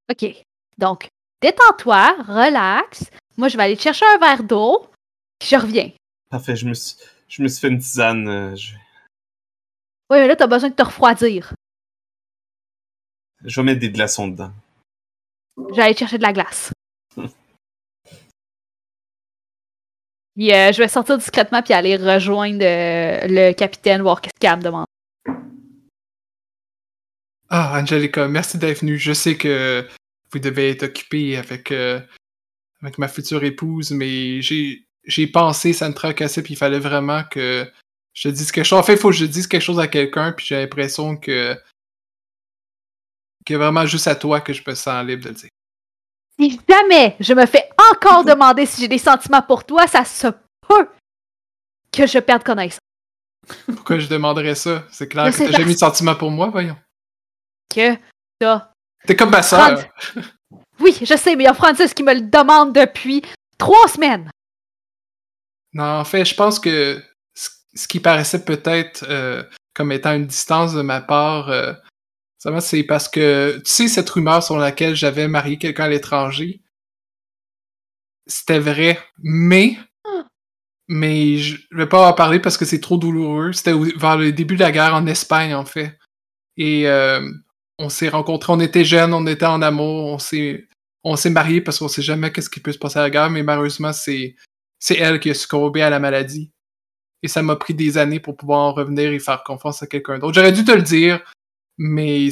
Ok. 0.10 0.44
Donc, 0.78 1.08
détends-toi, 1.42 2.16
relax. 2.28 3.06
Moi, 3.38 3.48
je 3.50 3.58
vais 3.58 3.64
aller 3.64 3.78
te 3.78 3.82
chercher 3.82 4.06
un 4.16 4.18
verre 4.20 4.44
d'eau, 4.44 4.88
puis 5.40 5.50
je 5.50 5.56
reviens. 5.56 5.92
Parfait, 6.30 6.56
je 6.56 6.66
me 6.68 6.74
suis, 6.74 6.96
je 7.28 7.42
me 7.44 7.48
suis 7.48 7.60
fait 7.62 7.68
une 7.70 7.80
tisane. 7.80 8.28
euh, 8.28 8.56
Je, 8.56 8.74
Oui, 10.10 10.18
mais 10.20 10.28
là, 10.28 10.36
t'as 10.36 10.48
besoin 10.48 10.70
de 10.70 10.76
te 10.76 10.84
refroidir. 10.84 11.54
je 13.44 13.62
vais 13.62 13.66
mettre 13.66 13.80
des 13.82 13.92
glaçons 13.92 14.28
dedans. 14.28 14.52
Je 15.70 15.76
vais 15.76 15.84
aller 15.84 15.96
chercher 15.96 16.18
de 16.18 16.24
la 16.24 16.34
glace. 16.34 16.72
Puis, 20.36 20.54
euh, 20.54 20.72
je 20.72 20.78
vais 20.78 20.88
sortir 20.88 21.18
discrètement 21.18 21.64
puis 21.64 21.74
aller 21.74 21.96
rejoindre 21.98 22.64
euh, 22.64 23.22
le 23.28 23.54
capitaine, 23.54 24.02
voir 24.04 24.22
qu'est-ce 24.22 24.40
qu'il 24.40 24.48
a 24.50 24.54
à 24.54 24.56
me 24.58 24.62
demander. 24.62 24.86
Ah, 27.50 27.80
Angelica, 27.80 28.28
merci 28.28 28.58
d'être 28.60 28.82
venue. 28.82 28.98
Je 29.00 29.14
sais 29.14 29.36
que 29.38 29.88
vous 30.32 30.40
devez 30.40 30.72
être 30.72 30.84
occupé 30.84 31.38
avec, 31.38 31.72
euh, 31.72 32.00
avec 32.82 32.98
ma 32.98 33.08
future 33.08 33.44
épouse, 33.44 33.92
mais 33.92 34.42
j'ai 34.42 34.88
j'ai 35.08 35.26
pensé, 35.26 35.72
ça 35.72 35.88
me 35.88 35.94
tracassait, 35.94 36.44
puis 36.44 36.54
il 36.54 36.58
fallait 36.58 36.80
vraiment 36.80 37.24
que 37.24 37.66
je 38.14 38.30
dise 38.30 38.52
quelque 38.52 38.66
chose. 38.66 38.80
En 38.80 38.84
fait, 38.84 38.94
il 38.94 39.00
faut 39.00 39.10
que 39.10 39.16
je 39.16 39.26
dise 39.26 39.48
quelque 39.48 39.62
chose 39.62 39.80
à 39.80 39.88
quelqu'un, 39.88 40.34
puis 40.34 40.46
j'ai 40.46 40.58
l'impression 40.60 41.16
que 41.16 41.56
que 43.46 43.54
vraiment 43.54 43.86
juste 43.86 44.08
à 44.08 44.16
toi 44.16 44.42
que 44.42 44.52
je 44.52 44.62
me 44.68 44.76
sens 44.76 45.06
libre 45.06 45.24
de 45.24 45.30
le 45.30 45.36
dire. 45.36 45.50
Si 46.38 46.60
jamais 46.70 47.16
je 47.20 47.34
me 47.34 47.46
fais 47.46 47.70
encore 47.94 48.26
demander 48.26 48.66
si 48.66 48.82
j'ai 48.82 48.88
des 48.90 48.98
sentiments 48.98 49.42
pour 49.42 49.64
toi, 49.66 49.88
ça 49.88 50.04
se 50.04 50.28
peut 50.68 50.90
que 51.92 52.06
je 52.06 52.20
perde 52.20 52.44
connaissance. 52.44 52.80
Pourquoi 53.66 54.00
je 54.00 54.08
demanderais 54.08 54.56
ça? 54.56 54.86
C'est 54.92 55.08
clair 55.08 55.26
Mais 55.26 55.32
que 55.32 55.38
t'as 55.38 55.52
jamais 55.52 55.74
de 55.74 55.80
sentiment 55.80 56.16
pour 56.16 56.30
moi, 56.30 56.50
voyons. 56.50 56.78
Que 57.74 57.96
t'as 58.40 58.72
T'es 59.06 59.16
comme 59.16 59.30
ma 59.30 59.44
sœur. 59.44 59.84
Oui, 60.80 60.96
je 61.00 61.18
sais, 61.18 61.36
mais 61.36 61.44
il 61.44 61.48
y 61.48 61.50
a 61.50 61.54
Francis 61.54 61.94
qui 61.94 62.04
me 62.04 62.14
le 62.14 62.22
demande 62.22 62.74
depuis 62.74 63.22
trois 63.58 63.88
semaines. 63.88 64.30
Non, 65.74 66.00
en 66.00 66.06
fait, 66.06 66.26
je 66.26 66.36
pense 66.36 66.60
que 66.60 67.02
ce 67.34 67.88
qui 67.88 68.00
paraissait 68.00 68.44
peut-être 68.44 69.06
euh, 69.10 69.44
comme 69.74 69.92
étant 69.92 70.14
une 70.14 70.26
distance 70.26 70.74
de 70.74 70.82
ma 70.82 71.02
part, 71.02 71.50
euh, 71.50 71.74
c'est 72.60 72.84
parce 72.84 73.10
que, 73.10 73.58
tu 73.66 73.72
sais, 73.72 73.88
cette 73.88 74.10
rumeur 74.10 74.44
sur 74.44 74.58
laquelle 74.58 74.96
j'avais 74.96 75.28
marié 75.28 75.58
quelqu'un 75.58 75.86
à 75.86 75.90
l'étranger, 75.90 76.62
c'était 78.26 78.60
vrai, 78.60 79.00
mais, 79.22 79.78
mais 80.88 81.38
je 81.38 81.58
vais 81.72 81.88
pas 81.88 82.08
en 82.08 82.14
parler 82.14 82.40
parce 82.40 82.58
que 82.58 82.66
c'est 82.66 82.82
trop 82.82 82.98
douloureux. 82.98 83.54
C'était 83.54 83.74
vers 83.74 84.18
le 84.18 84.32
début 84.32 84.56
de 84.56 84.62
la 84.62 84.72
guerre 84.72 84.96
en 84.96 85.08
Espagne, 85.08 85.54
en 85.54 85.66
fait. 85.66 85.98
Et 86.58 86.88
euh, 86.88 87.28
on 87.78 87.90
s'est 87.90 88.10
rencontrés, 88.10 88.54
on 88.54 88.60
était 88.60 88.86
jeunes, 88.86 89.14
on 89.14 89.26
était 89.28 89.46
en 89.46 89.62
amour, 89.62 90.06
on 90.06 90.20
s'est, 90.20 90.68
on 91.04 91.16
s'est 91.16 91.30
mariés 91.30 91.62
parce 91.62 91.80
qu'on 91.80 91.88
sait 91.88 92.02
jamais 92.02 92.32
qu'est-ce 92.32 92.50
qui 92.50 92.60
peut 92.60 92.72
se 92.72 92.80
passer 92.80 93.00
à 93.00 93.04
la 93.04 93.10
guerre, 93.10 93.30
mais 93.30 93.44
malheureusement, 93.44 93.94
c'est, 93.94 94.36
c'est 94.80 94.98
elle 94.98 95.20
qui 95.20 95.30
a 95.30 95.34
succombé 95.34 95.82
à 95.82 95.90
la 95.90 96.00
maladie. 96.00 96.52
Et 97.24 97.28
ça 97.28 97.42
m'a 97.42 97.56
pris 97.56 97.74
des 97.74 97.98
années 97.98 98.20
pour 98.20 98.38
pouvoir 98.38 98.60
en 98.60 98.74
revenir 98.74 99.12
et 99.12 99.20
faire 99.20 99.44
confiance 99.44 99.82
à 99.82 99.88
quelqu'un 99.88 100.20
d'autre. 100.20 100.34
J'aurais 100.36 100.52
dû 100.52 100.64
te 100.64 100.72
le 100.72 100.84
dire, 100.84 101.22
mais 101.78 102.30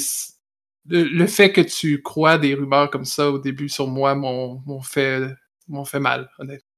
le 0.88 1.28
fait 1.28 1.52
que 1.52 1.62
tu 1.62 2.02
crois 2.02 2.38
des 2.38 2.54
rumeurs 2.54 2.92
comme 2.92 3.06
ça 3.06 3.32
au 3.32 3.40
début 3.40 3.70
sur 3.70 3.88
moi 3.88 4.14
m'ont 4.14 4.62
m'ont 4.66 4.82
fait, 4.82 5.22
m'ont 5.68 5.86
fait 5.86 6.00
mal, 6.00 6.30
honnêtement. 6.38 6.70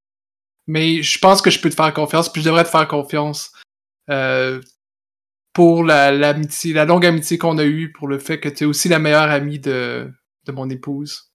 Mais 0.68 1.02
je 1.02 1.20
pense 1.20 1.42
que 1.42 1.50
je 1.50 1.60
peux 1.60 1.70
te 1.70 1.76
faire 1.76 1.94
confiance, 1.94 2.32
puis 2.32 2.42
je 2.42 2.48
devrais 2.48 2.64
te 2.64 2.70
faire 2.70 2.88
confiance 2.88 3.52
euh, 4.10 4.62
pour 5.58 5.84
la, 5.84 6.12
l'amitié, 6.12 6.72
la 6.72 6.86
longue 6.86 7.04
amitié 7.04 7.40
qu'on 7.40 7.58
a 7.58 7.64
eue, 7.64 7.92
pour 7.92 8.08
le 8.08 8.20
fait 8.20 8.40
que 8.40 8.48
tu 8.48 8.64
es 8.64 8.68
aussi 8.68 8.90
la 8.90 9.00
meilleure 9.00 9.32
amie 9.32 9.58
de, 9.58 10.08
de 10.46 10.52
mon 10.52 10.70
épouse. 10.70 11.32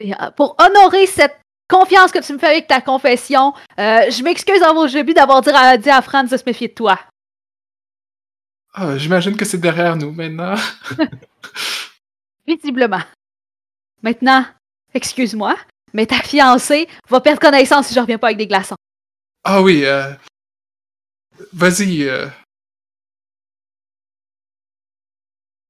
Et, 0.00 0.12
euh, 0.12 0.32
pour 0.36 0.56
honorer 0.58 1.06
cette 1.06 1.40
confiance 1.68 2.10
que 2.10 2.18
tu 2.18 2.32
me 2.32 2.38
fais 2.38 2.48
avec 2.48 2.66
ta 2.66 2.80
confession, 2.80 3.54
euh, 3.78 4.10
je 4.10 4.24
m'excuse 4.24 4.60
en 4.64 4.74
vos 4.74 4.88
début 4.88 5.14
d'avoir 5.14 5.40
dit 5.40 5.50
à, 5.50 5.76
dit 5.76 5.88
à 5.88 6.02
Franz 6.02 6.32
de 6.32 6.36
se 6.36 6.42
méfier 6.44 6.66
de 6.66 6.74
toi. 6.74 6.98
Ah, 8.74 8.98
j'imagine 8.98 9.36
que 9.36 9.44
c'est 9.44 9.58
derrière 9.58 9.94
nous 9.94 10.10
maintenant. 10.10 10.56
Visiblement. 12.44 13.04
Maintenant, 14.02 14.44
excuse-moi, 14.92 15.54
mais 15.92 16.06
ta 16.06 16.16
fiancée 16.16 16.88
va 17.08 17.20
perdre 17.20 17.38
connaissance 17.38 17.86
si 17.86 17.94
je 17.94 18.00
reviens 18.00 18.18
pas 18.18 18.26
avec 18.26 18.38
des 18.38 18.48
glaçons. 18.48 18.74
Ah 19.44 19.62
oui, 19.62 19.84
euh... 19.84 20.12
vas-y. 21.52 22.04
euh, 22.04 22.28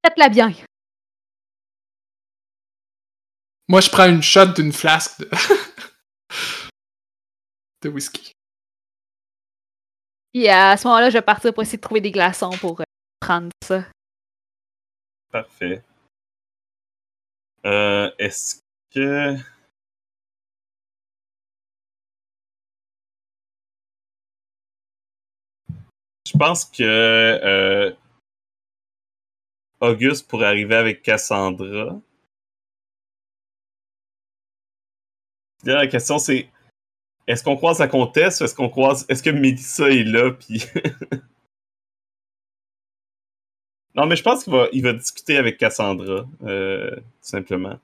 Faites-la 0.04 0.28
bien. 0.28 0.52
Moi, 3.68 3.80
je 3.80 3.90
prends 3.90 4.08
une 4.08 4.22
shot 4.22 4.46
d'une 4.54 4.72
flasque 4.72 5.18
de... 5.20 5.28
de 7.82 7.88
whisky. 7.88 8.32
Puis 10.32 10.48
à 10.48 10.76
ce 10.76 10.86
moment-là, 10.86 11.10
je 11.10 11.14
vais 11.14 11.22
partir 11.22 11.52
pour 11.52 11.62
essayer 11.62 11.78
de 11.78 11.82
trouver 11.82 12.00
des 12.00 12.12
glaçons 12.12 12.50
pour 12.60 12.80
euh, 12.80 12.84
prendre 13.20 13.50
ça. 13.64 13.84
Parfait. 15.32 15.82
Euh, 17.64 18.10
Est-ce 18.18 18.60
que. 18.94 19.34
Je 26.36 26.38
pense 26.38 26.66
que 26.66 26.82
euh, 26.82 27.90
Auguste 29.80 30.28
pourrait 30.28 30.48
arriver 30.48 30.74
avec 30.74 31.02
Cassandra. 31.02 31.98
La 35.64 35.86
question 35.86 36.18
c'est 36.18 36.50
est-ce 37.26 37.42
qu'on 37.42 37.56
croise 37.56 37.78
la 37.78 37.88
comtesse 37.88 38.38
ou 38.38 38.44
est-ce 38.44 38.54
qu'on 38.54 38.68
croise 38.68 39.06
est-ce 39.08 39.22
que 39.22 39.30
Mélissa 39.30 39.88
est 39.88 40.04
là 40.04 40.30
puis 40.30 40.62
Non, 43.94 44.04
mais 44.04 44.16
je 44.16 44.22
pense 44.22 44.44
qu'il 44.44 44.52
va, 44.52 44.68
il 44.74 44.82
va 44.82 44.92
discuter 44.92 45.38
avec 45.38 45.56
Cassandra, 45.56 46.26
euh, 46.42 46.96
tout 46.96 47.02
simplement. 47.22 47.80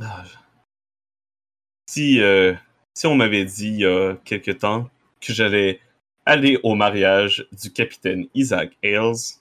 Ah, 0.00 0.22
Si, 1.88 2.20
euh, 2.20 2.54
si 2.94 3.08
on 3.08 3.16
m'avait 3.16 3.44
dit 3.44 3.70
il 3.70 3.80
y 3.80 3.84
a 3.84 4.14
quelque 4.24 4.52
temps 4.52 4.88
que 5.20 5.32
j'allais 5.32 5.80
aller 6.26 6.58
au 6.62 6.74
mariage 6.74 7.46
du 7.52 7.72
capitaine 7.72 8.26
Isaac 8.34 8.76
Ailes, 8.82 9.36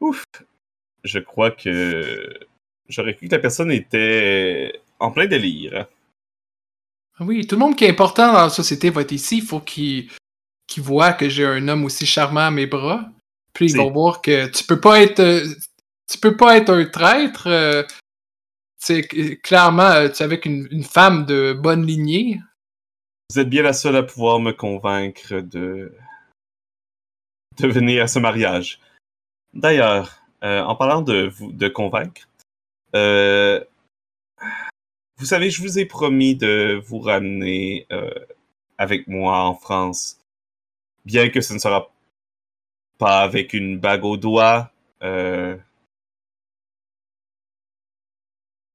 ouf, 0.00 0.24
je 1.04 1.18
crois 1.18 1.50
que 1.50 2.38
j'aurais 2.88 3.14
cru 3.14 3.28
que 3.28 3.34
la 3.34 3.40
personne 3.40 3.70
était 3.72 4.80
en 4.98 5.10
plein 5.10 5.26
délire. 5.26 5.86
Ah 7.18 7.24
Oui, 7.24 7.46
tout 7.46 7.56
le 7.56 7.60
monde 7.60 7.76
qui 7.76 7.84
est 7.84 7.90
important 7.90 8.32
dans 8.32 8.42
la 8.44 8.50
société 8.50 8.90
va 8.90 9.02
être 9.02 9.12
ici. 9.12 9.38
Il 9.38 9.44
faut 9.44 9.60
qu'il 9.60 10.08
voit 10.78 11.12
que 11.12 11.28
j'ai 11.28 11.44
un 11.44 11.66
homme 11.68 11.84
aussi 11.84 12.06
charmant 12.06 12.46
à 12.46 12.50
mes 12.50 12.66
bras. 12.66 13.08
Puis 13.52 13.66
ils 13.66 13.70
C'est- 13.70 13.78
vont 13.78 13.90
voir 13.90 14.22
que 14.22 14.46
tu 14.48 14.64
peux 14.64 14.80
pas 14.80 15.00
être 15.02 15.20
euh, 15.20 15.44
tu 16.08 16.18
peux 16.18 16.36
pas 16.36 16.56
être 16.56 16.70
un 16.72 16.84
traître. 16.86 17.46
euh, 17.48 17.82
tu 17.82 19.02
sais, 19.02 19.02
c- 19.10 19.36
clairement, 19.42 19.82
euh, 19.90 20.08
tu 20.08 20.22
es 20.22 20.24
avec 20.24 20.46
une, 20.46 20.68
une 20.70 20.84
femme 20.84 21.26
de 21.26 21.52
bonne 21.52 21.84
lignée. 21.84 22.40
Vous 23.30 23.38
êtes 23.38 23.50
bien 23.50 23.62
la 23.62 23.74
seule 23.74 23.96
à 23.96 24.02
pouvoir 24.02 24.40
me 24.40 24.52
convaincre 24.52 25.40
de, 25.40 25.94
de 27.58 27.68
venir 27.68 28.04
à 28.04 28.08
ce 28.08 28.18
mariage. 28.18 28.80
D'ailleurs, 29.52 30.22
euh, 30.42 30.62
en 30.62 30.74
parlant 30.76 31.02
de 31.02 31.28
vous 31.28 31.52
de 31.52 31.68
convaincre, 31.68 32.26
euh, 32.96 33.62
vous 35.18 35.26
savez, 35.26 35.50
je 35.50 35.60
vous 35.60 35.78
ai 35.78 35.84
promis 35.84 36.36
de 36.36 36.80
vous 36.86 37.00
ramener 37.00 37.86
euh, 37.92 38.14
avec 38.78 39.08
moi 39.08 39.40
en 39.42 39.54
France, 39.54 40.20
bien 41.04 41.28
que 41.28 41.42
ce 41.42 41.52
ne 41.52 41.58
sera 41.58 41.92
pas 42.96 43.20
avec 43.20 43.52
une 43.52 43.78
bague 43.78 44.04
au 44.04 44.16
doigt. 44.16 44.72
euh, 45.02 45.58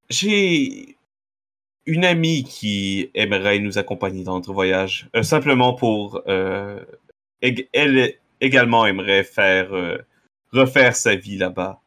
J'ai 0.10 0.93
une 1.86 2.06
amie 2.06 2.44
qui 2.44 3.10
aimerait 3.14 3.60
nous 3.60 3.78
accompagner 3.78 4.24
dans 4.24 4.36
notre 4.36 4.54
voyage, 4.54 5.10
euh, 5.16 5.24
simplement 5.24 5.74
pour 5.74 6.22
euh, 6.28 6.84
elle 7.42 8.16
également 8.42 8.86
aimerait 8.86 9.24
faire 9.24 9.74
euh, 9.74 9.98
refaire 10.52 10.96
sa 10.96 11.16
vie 11.16 11.38
là-bas. 11.38 11.82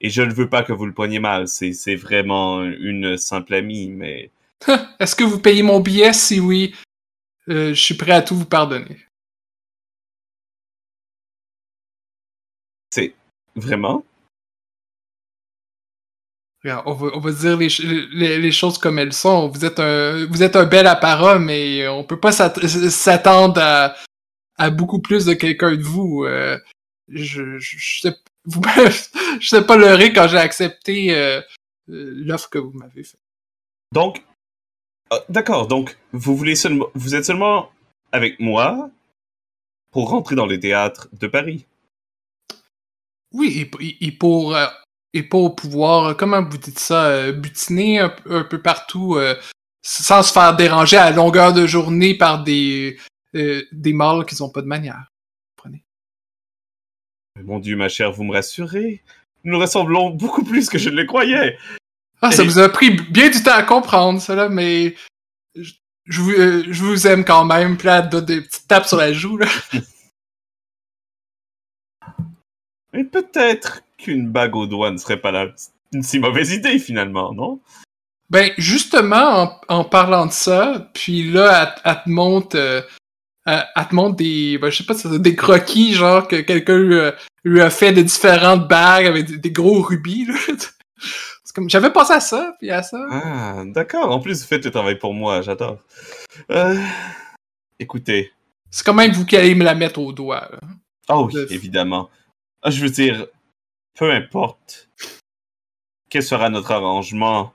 Et 0.00 0.08
je 0.08 0.22
ne 0.22 0.32
veux 0.32 0.48
pas 0.48 0.62
que 0.62 0.72
vous 0.72 0.86
le 0.86 0.94
preniez 0.94 1.18
mal, 1.18 1.48
c'est 1.48 1.74
c'est 1.74 1.96
vraiment 1.96 2.62
une 2.62 3.18
simple 3.18 3.54
amie, 3.54 3.90
mais 3.90 4.30
Est-ce 5.00 5.16
que 5.16 5.24
vous 5.24 5.40
payez 5.40 5.62
mon 5.62 5.80
billet? 5.80 6.12
Si 6.12 6.40
oui, 6.40 6.74
je 7.46 7.74
suis 7.74 7.94
prêt 7.94 8.12
à 8.12 8.22
tout 8.22 8.36
vous 8.36 8.46
pardonner. 8.46 8.96
c'est 12.90 13.14
vraiment. 13.56 14.04
On 16.64 16.92
va, 16.92 17.10
on 17.14 17.20
va 17.20 17.32
dire 17.32 17.56
les, 17.56 17.68
les, 18.12 18.38
les 18.38 18.52
choses 18.52 18.76
comme 18.76 18.98
elles 18.98 19.14
sont. 19.14 19.48
Vous 19.48 19.64
êtes 19.64 19.80
un, 19.80 20.26
vous 20.26 20.42
êtes 20.42 20.56
un 20.56 20.66
bel 20.66 20.86
apparat, 20.86 21.38
mais 21.38 21.88
on 21.88 22.04
peut 22.04 22.20
pas 22.20 22.32
s'att- 22.32 22.66
s'attendre 22.66 23.60
à, 23.62 23.94
à 24.58 24.70
beaucoup 24.70 25.00
plus 25.00 25.24
de 25.24 25.32
quelqu'un 25.32 25.74
de 25.74 25.82
vous. 25.82 26.24
Euh, 26.24 26.58
je, 27.08 27.58
je, 27.58 27.78
je 27.78 28.00
sais, 28.02 28.14
vous, 28.44 28.60
je 29.40 29.48
sais 29.48 29.64
pas 29.64 29.76
leurrer 29.76 30.12
quand 30.12 30.28
j'ai 30.28 30.36
accepté 30.36 31.14
euh, 31.16 31.40
euh, 31.88 32.12
l'offre 32.16 32.50
que 32.50 32.58
vous 32.58 32.72
m'avez 32.72 33.04
faite. 33.04 33.20
Donc, 33.92 34.22
d'accord, 35.30 35.66
donc 35.66 35.96
vous 36.12 36.36
voulez 36.36 36.56
seulement, 36.56 36.88
vous 36.94 37.14
êtes 37.14 37.24
seulement 37.24 37.70
avec 38.12 38.38
moi 38.38 38.90
pour 39.92 40.10
rentrer 40.10 40.36
dans 40.36 40.46
les 40.46 40.60
théâtres 40.60 41.08
de 41.14 41.26
Paris? 41.26 41.64
Oui, 43.32 43.66
et, 43.80 44.06
et 44.06 44.12
pour, 44.12 44.54
et 45.12 45.22
pour 45.22 45.56
pouvoir, 45.56 46.06
euh, 46.06 46.14
comment 46.14 46.42
vous 46.42 46.58
dites 46.58 46.78
ça, 46.78 47.06
euh, 47.06 47.32
butiner 47.32 48.00
un, 48.00 48.10
peu 48.44 48.60
partout 48.60 49.16
euh, 49.16 49.34
sans 49.82 50.22
se 50.22 50.32
faire 50.32 50.56
déranger 50.56 50.96
à 50.96 51.10
longueur 51.10 51.52
de 51.52 51.66
journée 51.66 52.14
par 52.16 52.44
des, 52.44 52.98
des 53.34 53.92
mâles 53.92 54.24
qui 54.26 54.40
n'ont 54.40 54.50
pas 54.50 54.62
de 54.62 54.66
manière. 54.66 55.10
Comprenez? 55.56 55.84
Mon 57.42 57.58
Dieu, 57.58 57.76
ma 57.76 57.88
chère, 57.88 58.12
vous 58.12 58.24
me 58.24 58.32
rassurez. 58.32 59.02
Nous 59.44 59.58
ressemblons 59.58 60.10
beaucoup 60.10 60.44
plus 60.44 60.68
que 60.68 60.78
je 60.78 60.90
ne 60.90 60.96
le 60.96 61.06
croyais. 61.06 61.58
Ah, 62.20 62.30
ça 62.30 62.42
Et- 62.42 62.46
vous 62.46 62.58
a 62.58 62.68
pris 62.68 62.90
bien 62.90 63.30
du 63.30 63.42
temps 63.42 63.54
à 63.54 63.62
comprendre, 63.62 64.20
ça, 64.20 64.34
là, 64.34 64.48
mais 64.50 64.94
je, 65.54 65.72
je 66.04 66.20
vous, 66.20 66.32
euh, 66.32 66.64
je 66.68 66.84
vous 66.84 67.06
aime 67.06 67.24
quand 67.24 67.44
même. 67.44 67.76
Puis 67.78 67.86
là, 67.86 68.02
donne 68.02 68.26
des 68.26 68.42
petites 68.42 68.68
tapes 68.68 68.86
sur 68.86 68.98
la 68.98 69.12
joue, 69.12 69.38
là. 69.38 69.46
Mais 72.92 73.04
peut-être 73.04 73.82
qu'une 74.02 74.28
bague 74.30 74.56
au 74.56 74.66
doigt 74.66 74.90
ne 74.90 74.96
serait 74.98 75.20
pas 75.20 75.30
la- 75.30 75.48
une 75.92 76.02
si 76.02 76.18
mauvaise 76.18 76.52
idée 76.52 76.78
finalement, 76.78 77.32
non? 77.32 77.60
Ben, 78.30 78.52
justement, 78.58 79.42
en, 79.68 79.76
en 79.80 79.84
parlant 79.84 80.26
de 80.26 80.32
ça, 80.32 80.88
puis 80.94 81.30
là, 81.30 81.74
elle, 81.84 81.90
elle 81.92 82.02
te 82.04 82.08
montre 82.10 82.56
euh, 82.56 82.82
elle 83.46 83.88
te 83.88 83.94
montre 83.94 84.16
des, 84.16 84.58
ben, 84.58 84.70
je 84.70 84.82
sais 84.82 84.84
pas, 84.84 84.94
des 85.18 85.34
croquis, 85.34 85.94
genre 85.94 86.28
que 86.28 86.36
quelqu'un 86.40 86.78
lui, 86.78 87.00
a- 87.00 87.14
lui 87.42 87.60
a 87.60 87.70
fait 87.70 87.92
de 87.92 88.02
différentes 88.02 88.68
bagues 88.68 89.06
avec 89.06 89.26
des, 89.26 89.38
des 89.38 89.50
gros 89.50 89.80
rubis. 89.82 90.26
là. 90.26 90.34
C'est 91.44 91.54
comme, 91.56 91.68
j'avais 91.68 91.90
pensé 91.92 92.12
à 92.12 92.20
ça, 92.20 92.54
puis 92.60 92.70
à 92.70 92.82
ça. 92.84 93.04
Ah, 93.10 93.62
d'accord. 93.66 94.12
En 94.12 94.20
plus, 94.20 94.40
vous 94.42 94.46
faites 94.46 94.64
le 94.64 94.70
travail 94.70 94.96
pour 94.98 95.12
moi, 95.14 95.42
j'adore. 95.42 95.78
Euh, 96.52 96.76
écoutez. 97.80 98.30
C'est 98.70 98.84
quand 98.86 98.94
même 98.94 99.10
vous 99.10 99.24
qui 99.26 99.36
allez 99.36 99.54
me 99.56 99.64
la 99.64 99.74
mettre 99.74 99.98
au 99.98 100.12
doigt. 100.12 100.48
là. 100.52 100.58
Oh 101.08 101.28
oui, 101.32 101.40
évidemment. 101.50 102.08
Ah, 102.62 102.70
Je 102.70 102.80
veux 102.82 102.90
dire, 102.90 103.26
peu 104.00 104.10
importe 104.10 104.88
quel 106.08 106.22
sera 106.22 106.48
notre 106.48 106.70
arrangement, 106.70 107.52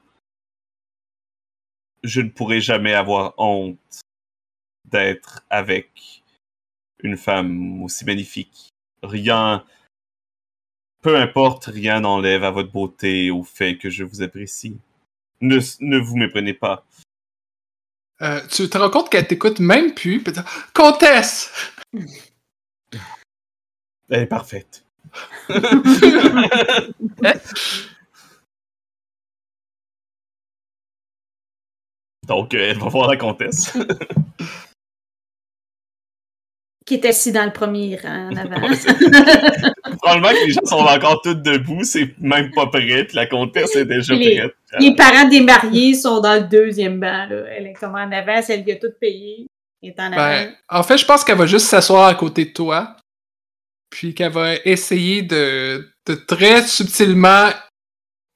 je 2.04 2.22
ne 2.22 2.30
pourrai 2.30 2.62
jamais 2.62 2.93
avoir 2.93 3.34
honte 3.39 4.02
d'être 4.84 5.43
avec 5.50 6.22
une 7.00 7.18
femme 7.18 7.82
aussi 7.82 8.06
magnifique. 8.06 8.70
Rien, 9.02 9.66
peu 11.02 11.18
importe, 11.18 11.66
rien 11.66 12.02
n'enlève 12.02 12.43
à 12.43 12.52
votre 12.52 12.72
beauté 12.72 13.32
au 13.32 13.43
fait 13.43 13.80
que 13.80 13.89
je 13.89 14.04
vous 14.04 14.22
apprécie. 14.22 14.78
Ne, 15.41 15.58
ne 15.80 15.98
vous 15.98 16.16
méprenez 16.16 16.54
pas. 16.54 16.86
Euh, 18.22 18.39
tu 18.50 18.70
te 18.70 18.78
rends 18.78 18.91
compte 18.91 19.10
qu'elle 19.10 19.28
t'écoute 19.28 19.60
même 19.60 19.96
plus, 19.96 20.24
Comtesse! 20.74 21.52
Elle 24.10 24.22
est 24.22 24.28
parfaite. 24.28 24.85
Donc, 32.28 32.53
euh, 32.53 32.72
elle 32.72 32.78
va 32.80 32.88
voir 32.89 33.10
la 33.10 33.18
comtesse. 33.18 33.78
Qui 36.86 36.95
est 36.95 37.06
assis 37.06 37.32
dans 37.32 37.45
le 37.45 37.51
premier 37.53 37.97
rang 37.97 38.30
en 38.32 38.36
avant. 38.36 38.62
Ouais, 38.68 38.76
Probablement 39.97 40.30
que 40.30 40.45
les 40.45 40.51
gens 40.51 40.66
sont 40.66 40.76
encore 40.78 41.22
tous 41.22 41.34
debout, 41.36 41.84
c'est 41.84 42.16
même 42.20 42.51
pas 42.51 42.68
prêt, 42.68 43.06
puis 43.06 43.16
la 43.16 43.26
comtesse 43.28 43.76
est 43.76 43.86
déjà 43.86 44.14
Les- 44.14 44.38
prête. 44.39 44.56
Les 44.80 44.95
parents 44.95 45.28
des 45.28 45.41
mariés 45.41 45.93
sont 45.95 46.20
dans 46.20 46.36
le 46.36 46.47
deuxième 46.47 46.99
banc. 46.99 47.28
Là. 47.28 47.43
Elle 47.49 47.68
est 47.68 47.74
comme 47.74 47.95
en 47.95 48.12
avant, 48.12 48.41
celle 48.41 48.64
qui 48.64 48.72
a 48.72 48.76
tout 48.76 48.91
payé. 48.99 49.47
Elle 49.82 49.89
est 49.89 49.99
en 49.99 50.06
avant. 50.12 50.16
Ben, 50.16 50.53
en 50.70 50.84
fait, 50.84 50.97
je 50.97 51.06
pense 51.06 51.24
qu'elle 51.24 51.38
va 51.38 51.45
juste 51.47 51.68
s'asseoir 51.68 52.06
à 52.06 52.16
côté 52.16 52.45
de 52.45 52.51
toi, 52.51 52.95
puis 53.96 54.14
qu'elle 54.14 54.34
va 54.34 54.56
essayer 54.66 55.22
de, 55.22 55.89
de 56.06 56.16
très 56.16 56.68
subtilement 56.68 57.48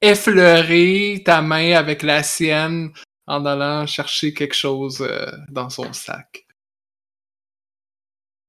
effleurer 0.00 1.20
ta 1.22 1.42
main 1.42 1.74
avec 1.74 2.02
la 2.02 2.22
sienne 2.22 2.94
en 3.26 3.44
allant 3.44 3.86
chercher 3.86 4.32
quelque 4.32 4.54
chose 4.54 5.02
euh, 5.02 5.30
dans 5.50 5.68
son 5.68 5.92
sac. 5.92 6.46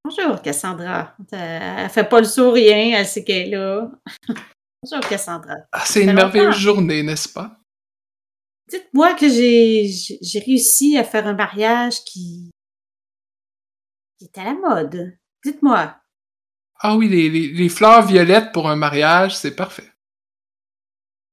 Bonjour, 0.05 0.41
Cassandra. 0.41 1.13
Euh, 1.33 1.75
Elle 1.79 1.89
fait 1.89 2.07
pas 2.07 2.21
le 2.21 2.25
sourire, 2.25 2.97
elle 2.97 3.05
sait 3.05 3.25
qu'elle 3.25 3.49
est 3.49 3.57
là. 3.57 3.91
Bonjour, 4.81 5.05
Cassandra. 5.09 5.55
Ah, 5.73 5.83
c'est 5.85 6.03
une 6.03 6.13
merveilleuse 6.13 6.55
journée, 6.55 7.03
n'est-ce 7.03 7.27
pas? 7.27 7.59
Dites-moi 8.69 9.15
que 9.15 9.27
j'ai 9.27 10.39
réussi 10.45 10.97
à 10.97 11.03
faire 11.03 11.27
un 11.27 11.33
mariage 11.33 12.05
qui, 12.05 12.51
qui 14.17 14.25
est 14.33 14.37
à 14.37 14.45
la 14.45 14.53
mode. 14.53 15.17
Dites-moi. 15.43 16.00
Ah 16.83 16.95
oui, 16.95 17.07
les, 17.09 17.29
les- 17.29 17.49
les 17.53 17.69
fleurs 17.69 18.05
violettes 18.05 18.51
pour 18.53 18.69
un 18.69 18.75
mariage, 18.75 19.35
c'est 19.37 19.55
parfait. 19.55 19.91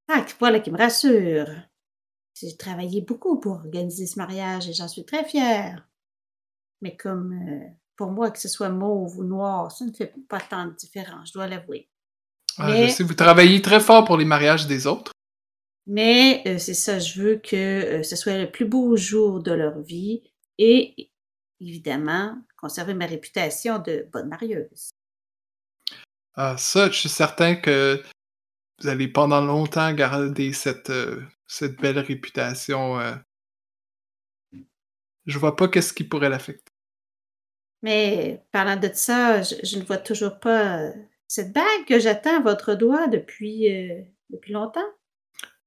Ah, 0.09 0.25
voilà 0.39 0.61
qui 0.61 0.71
me 0.71 0.79
rassure. 0.79 1.47
J'ai 2.41 2.57
travaillé 2.57 3.01
beaucoup 3.03 3.41
pour 3.41 3.53
organiser 3.55 4.07
ce 4.07 4.19
mariage 4.19 4.69
et 4.69 4.73
j'en 4.73 4.89
suis 4.89 5.05
très 5.05 5.25
fière. 5.25 5.87
Mais 6.83 6.97
comme 6.97 7.33
euh, 7.33 7.67
pour 7.97 8.11
moi, 8.13 8.31
que 8.31 8.39
ce 8.39 8.49
soit 8.49 8.69
mauve 8.69 9.19
ou 9.19 9.25
noir, 9.25 9.73
ça 9.73 9.85
ne 9.85 9.93
fait 9.93 10.15
pas 10.29 10.41
tant 10.41 10.67
de 10.67 10.75
différence, 10.75 11.29
je 11.29 11.33
dois 11.35 11.47
l'avouer. 11.49 11.89
Ah, 12.59 12.69
Mais- 12.69 12.89
Je 12.89 12.93
sais, 12.95 13.05
vous 13.05 13.15
travaillez 13.15 13.61
très 13.61 13.81
fort 13.81 14.05
pour 14.05 14.17
les 14.17 14.25
mariages 14.25 14.67
des 14.67 14.87
autres. 14.87 15.13
Mais 15.87 16.43
euh, 16.47 16.59
c'est 16.59 16.75
ça, 16.75 16.99
je 16.99 17.23
veux 17.23 17.37
que 17.37 17.57
euh, 17.57 18.03
ce 18.03 18.15
soit 18.17 18.37
le 18.39 18.51
plus 18.51 18.67
beau 18.67 18.97
jour 18.97 19.43
de 19.43 19.53
leur 19.53 19.81
vie 19.81 20.23
et 20.59 21.11
évidemment 21.61 22.37
conserver 22.61 22.93
ma 22.95 23.07
réputation 23.07 23.79
de 23.79 24.07
bonne 24.13 24.29
marieuse. 24.29 24.91
Ah, 26.41 26.57
ça, 26.57 26.89
je 26.89 26.97
suis 26.97 27.09
certain 27.09 27.57
que 27.57 28.01
vous 28.81 28.87
allez 28.87 29.09
pendant 29.09 29.41
longtemps 29.41 29.93
garder 29.93 30.53
cette, 30.53 30.89
euh, 30.89 31.21
cette 31.49 31.81
belle 31.81 31.99
réputation. 31.99 33.01
euh. 33.01 33.13
Je 35.27 35.37
vois 35.37 35.57
pas 35.57 35.67
qu'est-ce 35.67 35.93
qui 35.93 36.05
pourrait 36.05 36.29
l'affecter. 36.29 36.71
Mais 37.83 38.45
parlant 38.53 38.77
de 38.77 38.89
ça, 38.95 39.43
je, 39.43 39.57
je 39.65 39.79
ne 39.79 39.83
vois 39.83 39.99
toujours 39.99 40.39
pas 40.39 40.93
cette 41.27 41.53
bague 41.53 41.85
que 41.89 41.99
j'attends 41.99 42.37
à 42.37 42.43
votre 42.43 42.77
doigt 42.77 43.09
depuis, 43.09 43.69
euh, 43.75 44.01
depuis 44.31 44.53
longtemps. 44.53 44.89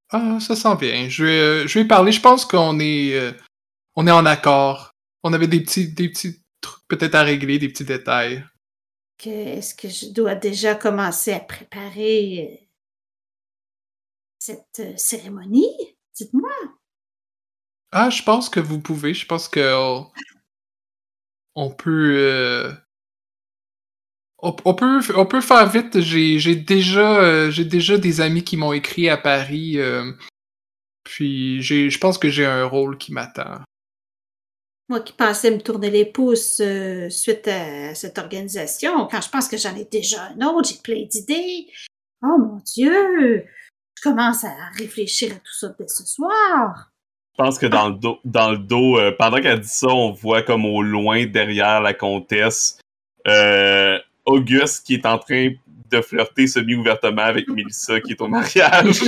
Ah, 0.10 0.40
ça 0.40 0.56
sent 0.56 0.78
bien. 0.78 1.10
Je 1.10 1.26
vais, 1.26 1.68
je 1.68 1.80
vais 1.80 1.86
parler. 1.86 2.14
Je 2.14 2.22
pense 2.22 2.46
qu'on 2.46 2.80
est, 2.80 3.36
on 3.96 4.08
est 4.08 4.12
en 4.12 4.26
accord. 4.26 4.92
On 5.24 5.34
avait 5.34 5.48
des 5.48 5.60
petits, 5.60 5.92
des 5.92 6.08
petits 6.08 6.42
trucs 6.62 6.88
peut-être 6.88 7.16
à 7.16 7.24
régler, 7.24 7.60
des 7.60 7.68
petits 7.68 7.84
détails. 7.84 8.46
Est-ce 9.28 9.76
que 9.76 9.90
je 9.90 10.08
dois 10.08 10.36
déjà 10.36 10.76
commencer 10.76 11.32
à 11.34 11.40
préparer 11.40 12.62
euh, 12.62 12.66
cette 14.40 14.80
euh, 14.80 14.94
cérémonie? 14.98 15.76
Dites-moi. 16.16 16.52
Ah, 17.92 18.10
je 18.10 18.24
pense 18.24 18.50
que 18.50 18.60
vous 18.60 18.80
pouvez. 18.80 19.14
Je 19.14 19.26
pense 19.26 19.48
que 19.48 19.76
on, 19.76 20.12
on 21.56 21.70
peut, 21.70 22.16
euh, 22.18 22.74
on, 24.40 24.54
peut, 24.54 25.02
on 25.16 25.26
peut 25.26 25.42
faire 25.42 25.70
vite. 25.70 26.00
J'ai, 26.02 26.56
déjà, 26.56 27.50
j'ai 27.50 27.66
déjà 27.66 27.98
des 27.98 28.22
amis 28.22 28.44
qui 28.44 28.56
m'ont 28.58 28.74
écrit 28.74 29.10
à 29.10 29.18
Paris. 29.18 29.78
puis 31.04 31.62
je 31.62 31.98
pense 32.00 32.18
que 32.18 32.30
j'ai 32.30 32.46
un 32.46 32.66
rôle 32.66 32.98
qui 32.98 33.12
m'attend. 33.14 33.62
Moi 34.92 35.00
qui 35.00 35.14
pensais 35.14 35.52
me 35.52 35.62
tourner 35.62 35.90
les 35.90 36.04
pouces 36.04 36.60
euh, 36.60 37.10
suite 37.10 37.48
à 37.48 37.96
cette 37.96 38.18
organisation, 38.18 39.08
quand 39.10 39.22
je 39.22 39.30
pense 39.30 39.48
que 39.48 39.56
j'en 39.56 39.74
ai 39.74 39.86
déjà 39.86 40.18
un 40.38 40.46
autre, 40.46 40.68
j'ai 40.68 40.82
plein 40.84 41.06
d'idées. 41.06 41.68
Oh 42.22 42.38
mon 42.38 42.58
Dieu! 42.58 43.46
Je 43.96 44.04
commence 44.04 44.44
à 44.44 44.52
réfléchir 44.78 45.32
à 45.32 45.36
tout 45.36 45.54
ça 45.58 45.70
dès 45.80 45.88
ce 45.88 46.06
soir. 46.06 46.92
Je 47.38 47.42
pense 47.42 47.58
que 47.58 47.68
dans 47.68 47.88
le 47.88 47.96
dos, 47.96 48.20
dans 48.26 48.52
le 48.52 48.58
dos 48.58 49.00
euh, 49.00 49.16
pendant 49.18 49.40
qu'elle 49.40 49.62
dit 49.62 49.70
ça, 49.70 49.88
on 49.88 50.12
voit 50.12 50.42
comme 50.42 50.66
au 50.66 50.82
loin, 50.82 51.26
derrière 51.26 51.80
la 51.80 51.94
comtesse, 51.94 52.78
euh, 53.30 53.98
Auguste 54.26 54.86
qui 54.86 54.96
est 54.96 55.06
en 55.06 55.20
train 55.20 55.54
de 55.90 56.02
flirter 56.02 56.48
semi-ouvertement 56.48 57.22
avec 57.22 57.48
Mélissa 57.48 58.02
qui 58.02 58.12
est 58.12 58.22
au 58.22 58.28
mariage. 58.28 59.04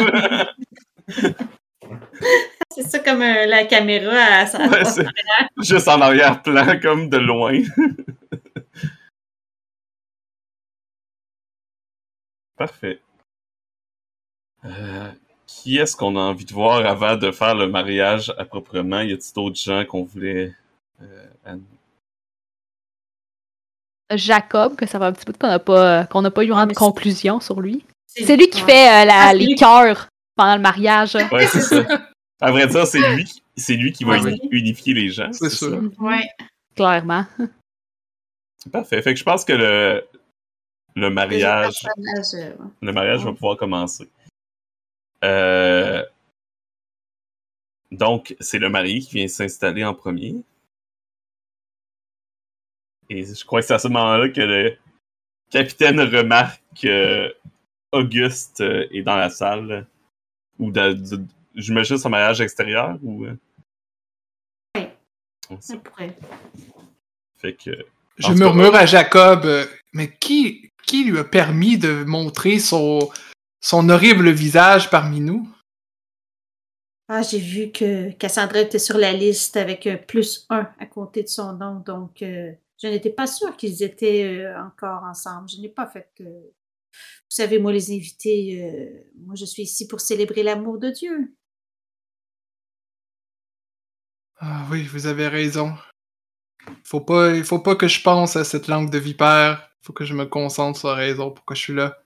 C'est 2.74 2.84
ça 2.84 3.00
comme 3.00 3.22
euh, 3.22 3.46
la 3.46 3.66
caméra 3.66 4.16
à 4.16 4.46
sa... 4.48 4.66
Ouais, 4.68 4.84
c'est 4.86 5.06
juste 5.62 5.88
en 5.88 6.02
arrière-plan, 6.02 6.80
comme 6.82 7.10
de 7.10 7.18
loin. 7.18 7.62
Parfait. 12.58 13.00
Euh, 14.66 15.12
qui 15.46 15.78
est-ce 15.78 15.96
qu'on 15.96 16.16
a 16.16 16.20
envie 16.20 16.46
de 16.46 16.54
voir 16.54 16.86
avant 16.86 17.16
de 17.16 17.32
faire 17.32 17.56
le 17.56 17.68
mariage 17.68 18.34
à 18.38 18.46
proprement? 18.46 19.02
Y 19.02 19.14
a-t-il 19.14 19.34
d'autres 19.34 19.60
gens 19.60 19.84
qu'on 19.86 20.04
voulait... 20.04 20.54
euh, 21.02 21.28
Anne? 21.46 21.64
Jacob, 24.16 24.76
que 24.76 24.86
ça 24.86 25.00
fait 25.00 25.06
un 25.06 25.12
petit 25.14 25.26
bout 25.26 25.38
qu'on 25.38 25.48
n'a 25.48 25.60
pas, 25.60 26.06
qu'on 26.06 26.22
n'a 26.22 26.32
pas 26.32 26.44
eu 26.44 26.52
Ah, 26.54 26.66
de 26.66 26.72
c'est- 26.72 26.76
conclusion 26.80 27.40
sur 27.40 27.60
lui. 27.62 27.86
C'est 28.08 28.38
lui 28.38 28.48
qui 28.50 28.62
fait 28.62 29.02
euh, 29.04 29.06
la- 29.06 29.28
Ah, 29.30 29.34
les 29.34 29.56
cœurs 29.56 30.08
pendant 30.36 30.56
le 30.56 30.62
mariage. 30.62 31.16
Ouais, 31.32 31.48
c'est 31.48 31.62
ça. 31.62 31.84
À 32.44 32.52
vrai 32.52 32.68
dire, 32.68 32.86
c'est 32.86 33.16
lui, 33.16 33.24
qui- 33.24 33.42
c'est 33.56 33.76
lui 33.76 33.92
qui 33.92 34.04
va 34.04 34.14
Ah 34.16 34.28
uni- 34.28 34.40
oui. 34.44 34.50
unifier 34.52 34.94
les 34.94 35.10
gens. 35.10 35.32
C'est 35.34 35.50
sûr. 35.50 35.82
Ouais. 36.00 36.28
Clairement. 36.76 37.26
Parfait. 38.72 39.02
Fait 39.02 39.14
que 39.14 39.20
je 39.20 39.24
pense 39.24 39.46
que 39.46 39.54
le, 39.54 40.06
le 40.96 41.10
mariage... 41.10 41.86
Euh, 41.86 42.52
ouais. 42.52 42.56
Le 42.82 42.92
mariage 42.92 43.24
va 43.24 43.32
pouvoir 43.34 43.58
commencer. 43.58 44.10
Euh, 45.24 46.04
Donc, 47.92 48.36
c'est 48.40 48.60
le 48.60 48.70
marié 48.70 49.00
qui 49.02 49.16
vient 49.16 49.28
s'installer 49.28 49.84
en 49.86 49.94
premier. 49.94 50.36
Et 53.10 53.24
je 53.24 53.46
crois 53.46 53.62
que 53.62 53.68
c'est 53.68 53.74
à 53.76 53.80
ce 53.80 53.88
moment-là 53.90 54.30
que 54.30 54.42
le 54.42 54.78
capitaine 55.52 56.00
remarque 56.00 56.62
que 56.82 57.34
Auguste 57.92 58.62
euh, 58.62 58.88
est 58.92 59.04
dans 59.04 59.16
la 59.16 59.30
salle. 59.30 59.86
Ou 60.60 60.72
de, 60.72 60.94
j'imagine 61.56 61.98
son 61.98 62.10
mariage 62.10 62.42
extérieur 62.42 62.98
ou. 63.04 63.26
euh? 63.26 63.38
Ouais. 64.76 64.96
Ça 65.60 65.78
pourrait. 65.78 66.16
fait 67.38 67.54
que. 67.56 67.72
Je 68.18 68.28
cas, 68.28 68.34
murmure 68.34 68.76
à 68.76 68.86
Jacob, 68.86 69.46
euh, 69.46 69.66
mais 69.94 70.14
qui, 70.16 70.72
qui 70.86 71.04
lui 71.06 71.18
a 71.18 71.24
permis 71.24 71.78
de 71.78 72.04
montrer 72.04 72.60
son, 72.60 73.10
son 73.60 73.90
horrible 73.90 74.30
visage 74.30 74.90
parmi 74.90 75.20
nous? 75.20 75.48
Ah, 77.10 77.22
j'ai 77.22 77.40
vu 77.40 77.72
que 77.72 78.12
Cassandra 78.14 78.60
était 78.62 78.80
sur 78.80 78.98
la 78.98 79.12
liste 79.14 79.58
avec 79.58 79.88
un 79.88 79.98
plus 79.98 80.46
un 80.50 80.70
à 80.80 80.86
côté 80.86 81.24
de 81.24 81.28
son 81.28 81.54
nom, 81.54 81.80
donc 81.86 82.22
euh, 82.22 82.52
Je 82.82 82.88
n'étais 82.88 83.10
pas 83.10 83.28
sûre 83.28 83.56
qu'ils 83.58 83.84
étaient 83.84 84.24
euh, 84.26 84.60
encore 84.64 85.04
ensemble. 85.04 85.50
Je 85.50 85.60
n'ai 85.60 85.70
pas 85.70 85.88
fait. 85.88 86.10
euh, 86.22 86.26
Vous 86.26 87.30
savez, 87.30 87.60
moi, 87.60 87.74
les 87.74 87.92
invités, 87.92 88.62
euh, 88.64 89.12
moi, 89.26 89.36
je 89.36 89.46
suis 89.46 89.64
ici 89.64 89.88
pour 89.88 90.02
célébrer 90.02 90.44
l'amour 90.44 90.78
de 90.78 90.90
Dieu. 90.92 91.34
Ah 94.46 94.66
oui, 94.70 94.84
vous 94.84 95.08
avez 95.08 95.30
raison. 95.30 95.74
Faut 96.84 97.00
pas, 97.00 97.32
il 97.34 97.46
faut 97.46 97.60
pas 97.60 97.78
que 97.78 97.88
je 97.88 98.02
pense 98.02 98.36
à 98.36 98.44
cette 98.44 98.68
langue 98.68 98.90
de 98.90 98.98
vipère. 98.98 99.70
Faut 99.82 99.94
que 99.94 100.04
je 100.04 100.14
me 100.14 100.26
concentre 100.26 100.78
sur 100.78 100.90
la 100.90 100.96
raison 100.96 101.32
pourquoi 101.32 101.56
je 101.56 101.62
suis 101.62 101.74
là. 101.74 102.04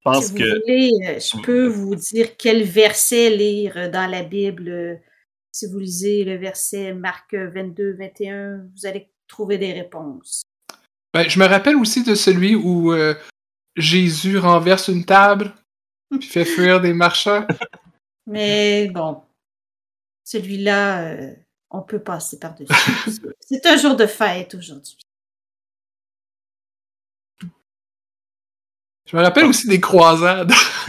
Je 0.00 0.10
pense 0.10 0.26
si 0.26 0.32
vous 0.32 0.38
que 0.38 0.60
voulez, 0.60 0.90
euh, 1.08 1.20
je 1.20 1.40
peux 1.42 1.66
vous 1.68 1.94
dire 1.94 2.36
quel 2.36 2.64
verset 2.64 3.30
lire 3.30 3.76
euh, 3.76 3.88
dans 3.88 4.10
la 4.10 4.24
Bible. 4.24 4.68
euh, 4.68 4.96
Si 5.52 5.66
vous 5.66 5.78
lisez 5.78 6.24
le 6.24 6.36
verset 6.36 6.92
Marc 6.92 7.34
22, 7.34 7.96
21, 7.96 8.66
vous 8.74 8.86
allez 8.86 9.08
trouver 9.28 9.58
des 9.58 9.72
réponses. 9.72 10.42
Ben, 11.14 11.28
je 11.28 11.38
me 11.38 11.46
rappelle 11.46 11.76
aussi 11.76 12.02
de 12.02 12.14
celui 12.16 12.56
où 12.56 12.92
euh, 12.92 13.14
Jésus 13.76 14.38
renverse 14.38 14.88
une 14.88 15.04
table 15.04 15.54
puis 16.10 16.28
fait 16.28 16.44
fuir 16.44 16.80
des 16.80 16.92
marchands. 16.92 17.46
Mais 18.26 18.88
bon, 18.88 19.22
celui-là, 20.26 21.04
euh, 21.04 21.34
on 21.70 21.82
peut 21.82 22.02
passer 22.02 22.38
par-dessus. 22.38 22.74
C'est 23.40 23.64
un 23.64 23.76
jour 23.76 23.94
de 23.96 24.06
fête 24.06 24.54
aujourd'hui. 24.56 24.98
Je 29.08 29.16
me 29.16 29.22
rappelle 29.22 29.44
aussi 29.44 29.68
des 29.68 29.80
croisades. 29.80 30.50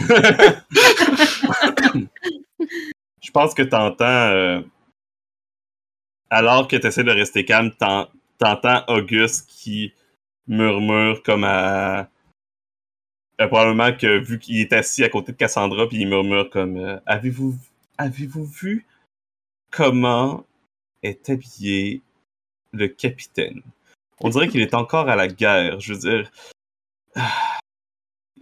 je 3.22 3.30
pense 3.32 3.54
que 3.54 3.62
t'entends, 3.62 4.04
euh, 4.04 4.60
alors 6.30 6.66
que 6.66 6.74
t'essaies 6.74 7.04
de 7.04 7.12
rester 7.12 7.44
calme, 7.44 7.70
t'en- 7.78 8.08
t'entends 8.38 8.82
Auguste 8.88 9.48
qui 9.48 9.94
murmure 10.48 11.22
comme 11.22 11.44
à... 11.44 12.10
euh, 13.40 13.46
probablement 13.46 13.96
que 13.96 14.18
vu 14.18 14.40
qu'il 14.40 14.56
est 14.60 14.72
assis 14.72 15.04
à 15.04 15.08
côté 15.08 15.30
de 15.30 15.36
Cassandra, 15.36 15.88
puis 15.88 15.98
il 16.00 16.08
murmure 16.08 16.50
comme 16.50 16.76
euh, 16.76 16.98
Avez-vous 17.06 17.54
avez-vous 17.98 18.46
vu 18.46 18.84
comment 19.70 20.46
est 21.02 21.28
habillé 21.30 22.02
le 22.72 22.88
capitaine? 22.88 23.62
On 24.20 24.30
dirait 24.30 24.48
qu'il 24.48 24.60
est 24.60 24.74
encore 24.74 25.08
à 25.08 25.16
la 25.16 25.28
guerre. 25.28 25.80
Je 25.80 25.94
veux 25.94 26.00
dire... 26.00 26.30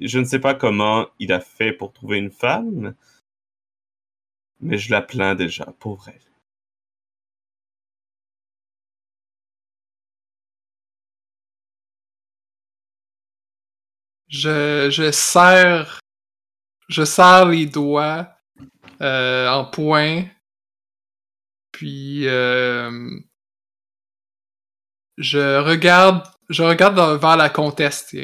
Je 0.00 0.18
ne 0.18 0.24
sais 0.24 0.40
pas 0.40 0.54
comment 0.54 1.06
il 1.18 1.32
a 1.32 1.40
fait 1.40 1.72
pour 1.72 1.92
trouver 1.92 2.18
une 2.18 2.30
femme, 2.30 2.94
mais 4.60 4.78
je 4.78 4.90
la 4.90 5.02
plains 5.02 5.34
déjà, 5.34 5.64
pauvre 5.78 6.08
elle. 6.08 6.20
Je, 14.28 14.88
je 14.90 15.10
serre, 15.12 16.00
je 16.88 17.04
serre 17.04 17.46
les 17.46 17.66
doigts 17.66 18.28
euh, 19.00 19.48
en 19.48 19.64
point, 19.64 20.24
puis 21.76 22.26
euh, 22.26 23.20
je 25.18 25.60
regarde, 25.60 26.26
je 26.48 26.62
regarde 26.62 26.94
dans- 26.94 27.18
vers 27.18 27.36
la 27.36 27.50
comtesse, 27.50 28.16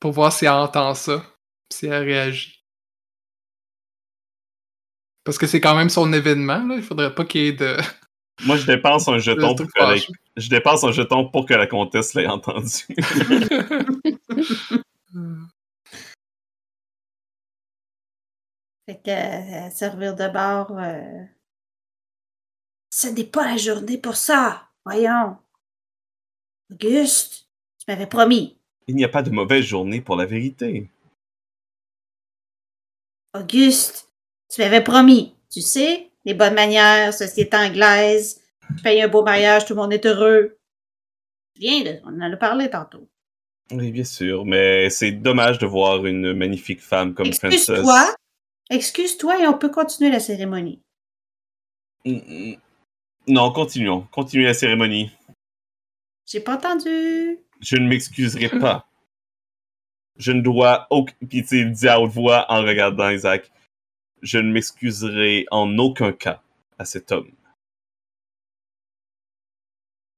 pour 0.00 0.10
voir 0.10 0.32
si 0.32 0.44
elle 0.44 0.50
entend 0.50 0.94
ça, 0.94 1.24
si 1.72 1.86
elle 1.86 2.02
réagit. 2.02 2.64
Parce 5.22 5.38
que 5.38 5.46
c'est 5.46 5.60
quand 5.60 5.76
même 5.76 5.88
son 5.88 6.12
événement, 6.12 6.66
là. 6.66 6.74
Il 6.74 6.82
faudrait 6.82 7.14
pas 7.14 7.24
qu'il 7.24 7.42
y 7.42 7.46
ait 7.46 7.52
de. 7.52 7.76
Moi, 8.44 8.56
je 8.56 8.66
dépense 8.66 9.06
un 9.06 9.18
jeton 9.18 9.54
pour 9.54 9.66
que 9.66 9.80
la... 9.80 9.94
je 10.36 10.48
dépense 10.48 10.82
un 10.82 10.90
jeton 10.90 11.30
pour 11.30 11.46
que 11.46 11.54
la 11.54 11.68
comtesse 11.68 12.14
l'ait 12.14 12.26
entendu. 12.26 12.88
Fait 18.92 19.00
que 19.02 19.10
euh, 19.10 19.70
servir 19.70 20.14
de 20.14 20.28
bord. 20.28 20.78
euh, 20.78 21.24
Ce 22.90 23.08
n'est 23.08 23.24
pas 23.24 23.50
la 23.50 23.56
journée 23.56 23.96
pour 23.96 24.16
ça. 24.16 24.68
Voyons. 24.84 25.38
Auguste, 26.70 27.48
tu 27.78 27.84
m'avais 27.88 28.06
promis. 28.06 28.58
Il 28.88 28.96
n'y 28.96 29.04
a 29.04 29.08
pas 29.08 29.22
de 29.22 29.30
mauvaise 29.30 29.64
journée 29.64 30.02
pour 30.02 30.16
la 30.16 30.26
vérité. 30.26 30.90
Auguste, 33.34 34.12
tu 34.52 34.60
m'avais 34.60 34.82
promis. 34.84 35.34
Tu 35.50 35.62
sais, 35.62 36.10
les 36.26 36.34
bonnes 36.34 36.54
manières, 36.54 37.14
société 37.14 37.56
anglaise, 37.56 38.42
tu 38.76 38.82
payes 38.82 39.00
un 39.00 39.08
beau 39.08 39.22
mariage, 39.22 39.64
tout 39.64 39.74
le 39.74 39.80
monde 39.80 39.92
est 39.94 40.04
heureux. 40.04 40.58
Viens, 41.56 41.84
là, 41.84 41.92
on 42.04 42.20
en 42.20 42.32
a 42.32 42.36
parlé 42.36 42.68
tantôt. 42.68 43.08
Oui, 43.70 43.90
bien 43.90 44.04
sûr, 44.04 44.44
mais 44.44 44.90
c'est 44.90 45.12
dommage 45.12 45.58
de 45.58 45.66
voir 45.66 46.04
une 46.04 46.34
magnifique 46.34 46.82
femme 46.82 47.14
comme 47.14 47.30
Princess. 47.30 47.70
Excuse-toi. 47.70 48.14
Excuse-toi 48.70 49.42
et 49.42 49.46
on 49.46 49.58
peut 49.58 49.70
continuer 49.70 50.10
la 50.10 50.20
cérémonie. 50.20 50.80
Mm, 52.04 52.12
mm. 52.12 52.56
Non, 53.28 53.52
continuons. 53.52 54.06
Continuez 54.10 54.46
la 54.46 54.54
cérémonie. 54.54 55.10
J'ai 56.26 56.40
pas 56.40 56.56
entendu. 56.56 57.38
Je 57.60 57.76
ne 57.76 57.86
m'excuserai 57.88 58.48
pas. 58.58 58.88
Je 60.16 60.32
ne 60.32 60.40
dois 60.40 60.86
aucun... 60.90 61.14
Puis 61.28 61.44
tu 61.44 61.70
dit 61.70 61.88
à 61.88 62.00
haute 62.00 62.10
voix 62.10 62.46
en 62.50 62.62
regardant 62.62 63.10
Isaac. 63.10 63.50
Je 64.22 64.38
ne 64.38 64.52
m'excuserai 64.52 65.46
en 65.50 65.78
aucun 65.78 66.12
cas 66.12 66.42
à 66.78 66.84
cet 66.84 67.12
homme. 67.12 67.30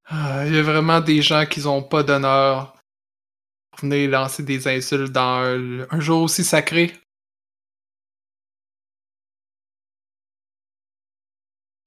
Ah, 0.05 0.43
Il 0.45 0.55
y 0.55 0.59
a 0.59 0.63
vraiment 0.63 1.01
des 1.01 1.21
gens 1.21 1.45
qui 1.45 1.61
n'ont 1.61 1.83
pas 1.83 2.03
d'honneur 2.03 2.75
pour 3.71 3.81
venir 3.81 4.09
lancer 4.09 4.43
des 4.43 4.67
insultes 4.67 5.11
dans 5.11 5.43
un, 5.43 5.87
un 5.89 5.99
jour 5.99 6.23
aussi 6.23 6.43
sacré. 6.43 6.93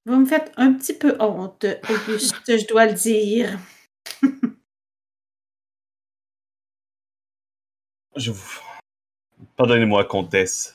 Vous 0.08 0.16
me 0.16 0.24
faites 0.24 0.52
un 0.56 0.72
petit 0.72 0.94
peu 0.94 1.16
honte, 1.20 1.66
Auguste, 1.90 2.34
je 2.46 2.66
dois 2.66 2.86
le 2.86 2.94
dire. 2.94 3.58
Je 8.16 8.30
vous... 8.32 8.60
Pardonnez-moi, 9.56 10.06
comtesse. 10.06 10.74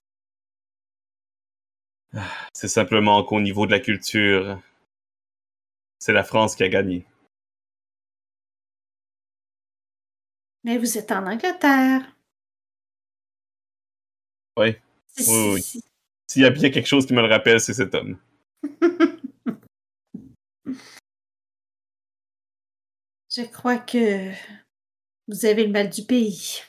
C'est 2.54 2.68
simplement 2.68 3.24
qu'au 3.24 3.42
niveau 3.42 3.66
de 3.66 3.72
la 3.72 3.80
culture, 3.80 4.62
c'est 5.98 6.14
la 6.14 6.24
France 6.24 6.56
qui 6.56 6.64
a 6.64 6.70
gagné. 6.70 7.06
Mais 10.64 10.78
vous 10.78 10.96
êtes 10.98 11.12
en 11.12 11.26
Angleterre. 11.26 12.16
Oui. 14.58 14.76
Oui, 15.28 15.52
oui. 15.56 15.62
si- 15.64 15.84
S'il 16.28 16.44
y 16.44 16.46
a 16.46 16.52
bien 16.52 16.70
quelque 16.70 16.88
chose 16.88 17.08
qui 17.08 17.14
me 17.14 17.22
le 17.22 17.28
rappelle, 17.28 17.60
c'est 17.60 17.74
cet 17.74 17.96
homme. 17.96 18.18
Je 23.36 23.42
crois 23.44 23.78
que 23.78 24.32
vous 25.28 25.46
avez 25.46 25.66
le 25.66 25.72
mal 25.72 25.90
du 25.90 26.04
pays. 26.04 26.62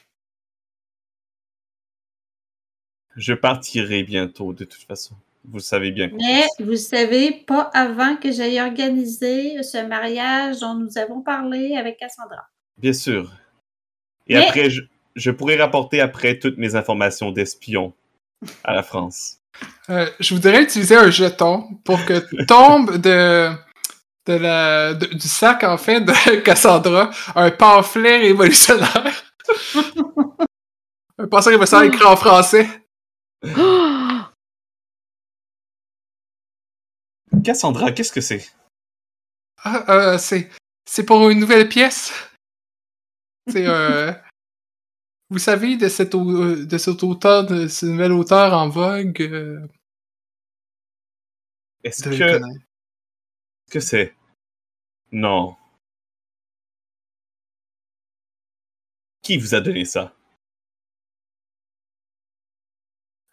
Je 3.17 3.33
partirai 3.35 4.03
bientôt, 4.03 4.53
de 4.53 4.65
toute 4.65 4.83
façon. 4.83 5.15
Vous 5.45 5.59
le 5.59 5.63
savez 5.63 5.91
bien. 5.93 6.09
Mais 6.09 6.47
comtesse. 6.49 6.67
vous 6.67 6.77
savez, 6.77 7.31
pas 7.47 7.71
avant 7.75 8.17
que 8.17 8.33
j'aille 8.33 8.61
organiser 8.61 9.63
ce 9.63 9.87
mariage 9.87 10.61
dont 10.61 10.75
nous 10.75 10.97
avons 10.99 11.21
parlé 11.21 11.77
avec 11.77 11.99
Cassandra. 11.99 12.49
Bien 12.79 12.95
sûr. 12.95 13.31
Et 14.27 14.35
Mais- 14.35 14.47
après, 14.47 14.71
je, 14.71 14.81
je 15.17 15.31
pourrai 15.31 15.57
rapporter 15.57 16.01
après 16.01 16.39
toutes 16.39 16.57
mes 16.57 16.75
informations 16.77 17.31
d'espion 17.31 17.93
à 18.65 18.75
la 18.75 18.83
France. 18.83 19.39
Euh, 19.91 20.11
je 20.19 20.35
voudrais 20.35 20.63
utiliser 20.63 20.97
un 20.97 21.11
jeton 21.11 21.69
pour 21.85 22.05
que 22.07 22.45
tombe 22.47 22.97
de, 22.97 23.51
de 24.27 24.33
la, 24.35 24.95
de- 24.95 25.07
du 25.07 25.29
sac, 25.29 25.65
en 25.65 25.77
fait, 25.77 26.01
de 26.01 26.13
Cassandra, 26.43 27.11
un 27.35 27.51
pamphlet 27.51 28.19
révolutionnaire. 28.19 29.13
un 31.19 31.27
pamphlet 31.29 31.53
révolutionnaire 31.53 31.93
écrit 31.93 32.05
en 32.05 32.17
français. 32.17 32.69
Cassandra, 37.45 37.93
qu'est-ce 37.93 38.13
que 38.13 38.21
c'est? 38.21 38.47
Ah, 39.63 39.85
euh, 40.15 40.19
c'est, 40.19 40.51
c'est 40.87 41.05
pour 41.05 41.29
une 41.31 41.41
nouvelle 41.41 41.69
pièce. 41.69 42.13
C'est 43.49 43.67
euh, 43.67 44.13
vous 45.31 45.39
savez 45.39 45.77
de 45.77 45.89
cet, 45.89 46.15
au- 46.15 46.55
de 46.65 46.79
cet 46.79 47.03
auteur, 47.03 47.45
de 47.45 47.67
ce 47.69 47.87
nouvel 47.87 48.13
auteur 48.13 48.53
en 48.55 48.69
vogue. 48.69 49.21
euh, 49.23 49.67
Est-ce 51.83 52.05
que. 52.05 52.41
Que 53.75 53.81
c'est? 53.81 54.15
Non. 55.11 55.57
Qui 59.21 59.37
vous 59.37 59.53
a 59.57 59.61
donné 59.61 59.85
ça? 59.85 60.15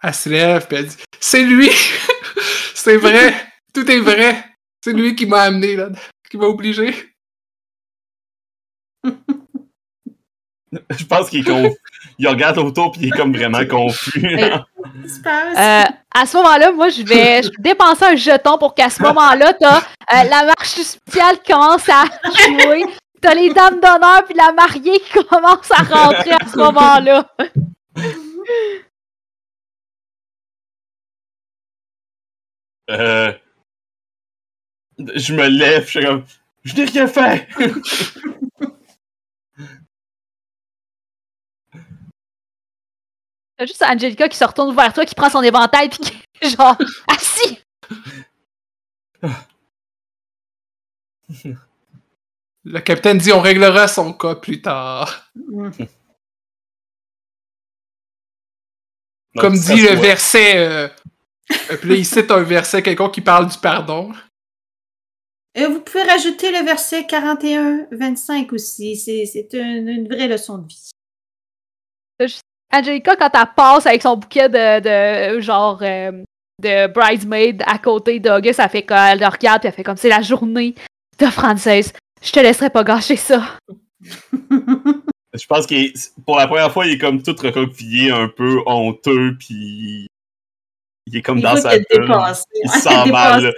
Elle 0.01 0.15
se 0.15 0.29
lève 0.29 0.67
elle 0.71 0.87
dit 0.87 0.97
C'est 1.19 1.43
lui 1.43 1.69
C'est 2.75 2.97
vrai 2.97 3.35
Tout 3.71 3.89
est 3.91 3.99
vrai 3.99 4.55
C'est 4.83 4.93
lui 4.93 5.15
qui 5.15 5.27
m'a 5.27 5.43
amené 5.43 5.75
là. 5.75 5.89
qui 6.27 6.37
va 6.37 6.47
obliger. 6.47 6.91
Je 10.97 11.05
pense 11.05 11.29
qu'il 11.29 11.41
est 11.41 11.51
confus. 11.51 11.75
Il 12.17 12.27
regarde 12.27 12.57
autour 12.57 12.91
puis 12.91 13.01
il 13.01 13.07
est 13.07 13.17
comme 13.17 13.35
vraiment 13.35 13.65
confus. 13.65 14.21
là. 14.21 14.65
Qu'est-ce 14.83 15.03
qui 15.03 15.09
se 15.09 15.21
passe? 15.21 15.57
Euh, 15.57 15.91
à 16.13 16.25
ce 16.25 16.37
moment-là, 16.37 16.71
moi, 16.71 16.89
je 16.89 17.03
vais, 17.03 17.41
je 17.43 17.49
vais 17.49 17.55
dépenser 17.59 18.05
un 18.05 18.15
jeton 18.15 18.57
pour 18.57 18.73
qu'à 18.73 18.89
ce 18.89 19.01
moment-là, 19.01 19.53
t'as 19.53 19.77
euh, 19.77 20.29
la 20.29 20.45
marche 20.45 20.81
spéciale 20.81 21.39
qui 21.43 21.51
commence 21.51 21.87
à 21.89 22.03
jouer. 22.47 22.85
T'as 23.21 23.35
les 23.35 23.53
dames 23.53 23.79
d'honneur 23.79 24.23
puis 24.25 24.35
la 24.35 24.51
mariée 24.51 24.99
qui 24.99 25.23
commence 25.25 25.69
à 25.71 25.83
rentrer 25.83 26.31
à 26.31 26.47
ce 26.47 26.57
moment-là. 26.57 27.27
Euh, 32.89 33.31
je 35.15 35.33
me 35.33 35.47
lève, 35.47 35.85
je 35.85 35.89
suis 35.89 36.05
comme. 36.05 36.25
Je 36.63 36.75
n'ai 36.75 36.85
rien 36.85 37.07
fait! 37.07 37.47
T'as 43.61 43.67
juste 43.67 43.83
Angelica 43.83 44.27
qui 44.27 44.37
se 44.37 44.43
retourne 44.43 44.75
vers 44.75 44.91
toi, 44.91 45.05
qui 45.05 45.13
prend 45.13 45.29
son 45.29 45.43
éventail 45.43 45.87
puis 45.87 45.99
qui 45.99 46.19
est 46.41 46.49
genre 46.49 46.75
assis. 47.07 47.59
Le 52.63 52.79
capitaine 52.79 53.19
dit 53.19 53.31
on 53.31 53.39
réglera 53.39 53.87
son 53.87 54.13
cas 54.13 54.33
plus 54.33 54.63
tard. 54.63 55.29
Mm. 55.35 55.69
Comme 59.37 59.53
Donc, 59.53 59.61
dit 59.61 59.79
le 59.81 59.89
soit- 59.89 59.95
verset. 60.01 60.57
Euh, 60.57 60.87
puis 61.79 61.89
là, 61.89 61.95
il 61.97 62.05
cite 62.05 62.31
un 62.31 62.41
verset, 62.41 62.81
quelqu'un 62.81 63.09
qui 63.11 63.21
parle 63.21 63.47
du 63.47 63.59
pardon. 63.59 64.11
Euh, 65.59 65.67
vous 65.67 65.81
pouvez 65.81 66.01
rajouter 66.01 66.51
le 66.51 66.65
verset 66.65 67.03
41-25 67.03 68.53
aussi. 68.55 68.95
C'est 68.95 69.27
c'est 69.27 69.53
une, 69.53 69.87
une 69.87 70.07
vraie 70.07 70.27
leçon 70.27 70.57
de 70.57 70.67
vie. 70.67 70.89
T'as 72.17 72.25
juste 72.25 72.41
Angelica, 72.73 73.15
quand 73.15 73.29
elle 73.33 73.47
passe 73.55 73.85
avec 73.85 74.01
son 74.01 74.17
bouquet 74.17 74.49
de, 74.49 75.35
de 75.35 75.39
genre 75.41 75.79
euh, 75.81 76.11
de 76.61 76.87
bridesmaid 76.87 77.63
à 77.65 77.77
côté 77.77 78.19
d'Auguste, 78.19 78.59
elle 78.59 78.69
fait 78.69 78.83
comme 78.83 78.97
elle 78.97 79.19
le 79.19 79.27
regarde 79.27 79.59
puis 79.61 79.67
elle 79.69 79.73
fait 79.73 79.83
comme 79.83 79.97
c'est 79.97 80.09
la 80.09 80.21
journée 80.21 80.75
de 81.19 81.25
française. 81.27 81.91
Je 82.21 82.31
te 82.31 82.39
laisserai 82.39 82.69
pas 82.69 82.83
gâcher 82.83 83.15
ça. 83.15 83.57
Je 85.33 85.45
pense 85.47 85.65
est- 85.71 86.13
pour 86.25 86.37
la 86.37 86.47
première 86.47 86.71
fois, 86.71 86.85
il 86.85 86.93
est 86.93 86.97
comme 86.97 87.21
tout 87.23 87.35
recroquevillé, 87.37 88.11
un 88.11 88.27
peu 88.27 88.59
honteux, 88.65 89.35
puis 89.39 90.07
il 91.07 91.15
est 91.17 91.21
comme 91.21 91.37
Il 91.39 91.43
dans 91.43 91.55
sa 91.55 91.77
bulle. 91.77 92.11
Il 92.63 92.69
se 92.69 92.79
sent 92.79 93.11
mal. 93.11 93.43
là. 93.43 93.51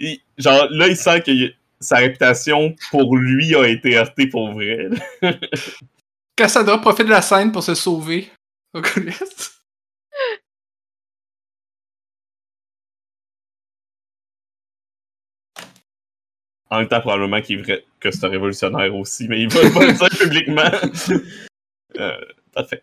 Il- 0.00 0.20
genre 0.36 0.66
là, 0.70 0.86
il 0.88 0.96
sent 0.96 1.22
que 1.22 1.32
sa 1.80 1.96
réputation 1.96 2.74
pour 2.90 3.16
lui 3.16 3.54
a 3.54 3.66
été 3.66 3.96
heurtée 3.96 4.26
pour 4.26 4.52
vrai. 4.52 4.88
Cassandra 6.36 6.80
profite 6.80 7.06
de 7.06 7.10
la 7.10 7.22
scène 7.22 7.50
pour 7.52 7.62
se 7.62 7.74
sauver. 7.74 8.28
En 16.70 16.78
même 16.80 16.88
temps, 16.88 17.00
probablement 17.00 17.40
qu'il 17.40 17.58
est 17.58 17.62
vrai 17.62 17.86
que 17.98 18.10
c'est 18.10 18.24
un 18.24 18.28
révolutionnaire 18.28 18.94
aussi, 18.94 19.26
mais 19.28 19.40
il 19.40 19.48
va 19.48 19.60
pas 19.70 19.86
le 19.86 19.92
dire 19.94 20.18
publiquement. 20.18 21.22
euh, 21.98 22.24
parfait. 22.52 22.82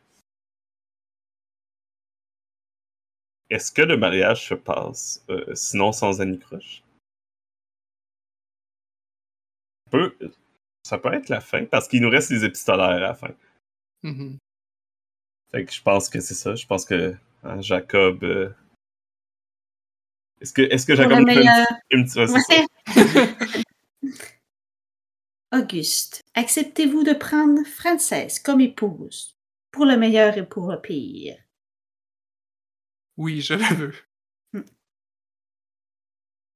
Est-ce 3.49 3.71
que 3.71 3.83
le 3.83 3.95
mariage 3.95 4.47
se 4.47 4.55
passe 4.55 5.23
euh, 5.29 5.53
sinon 5.53 5.91
sans 5.91 6.19
Annie? 6.19 6.39
Peut, 9.91 10.17
ça 10.81 10.97
peut 10.97 11.13
être 11.13 11.29
la 11.29 11.41
fin, 11.41 11.65
parce 11.65 11.88
qu'il 11.88 12.01
nous 12.01 12.09
reste 12.09 12.31
les 12.31 12.43
épistolaires 12.43 12.86
à 12.86 12.99
la 12.99 13.13
fin. 13.13 13.29
Mhm. 14.01 14.38
Fait 15.56 15.64
que 15.64 15.72
je 15.72 15.82
pense 15.82 16.10
que 16.10 16.20
c'est 16.20 16.34
ça. 16.34 16.53
Je 16.56 16.66
pense 16.68 16.84
que 16.84 17.16
hein, 17.43 17.62
Jacob. 17.62 18.22
euh, 18.26 18.49
Est-ce 20.41 20.51
que, 20.51 20.64
est-ce 20.64 20.86
que 20.86 20.95
Jacob 20.97 21.26
fait 21.26 21.43
une 21.43 21.66
une 21.91 22.06
petite- 22.06 22.18
ouais. 22.30 23.64
Auguste, 25.53 26.26
acceptez-vous 26.34 27.06
de 27.06 27.14
prendre 27.14 27.66
Frances 27.66 28.39
comme 28.39 28.60
épouse, 28.60 29.38
pour 29.72 29.86
le 29.86 29.95
meilleur 29.95 30.38
et 30.38 30.45
pour 30.45 30.70
le 30.70 30.82
pire? 30.82 31.38
Oui, 33.16 33.39
je 33.39 33.53
le 33.53 33.64
veux. 33.76 34.64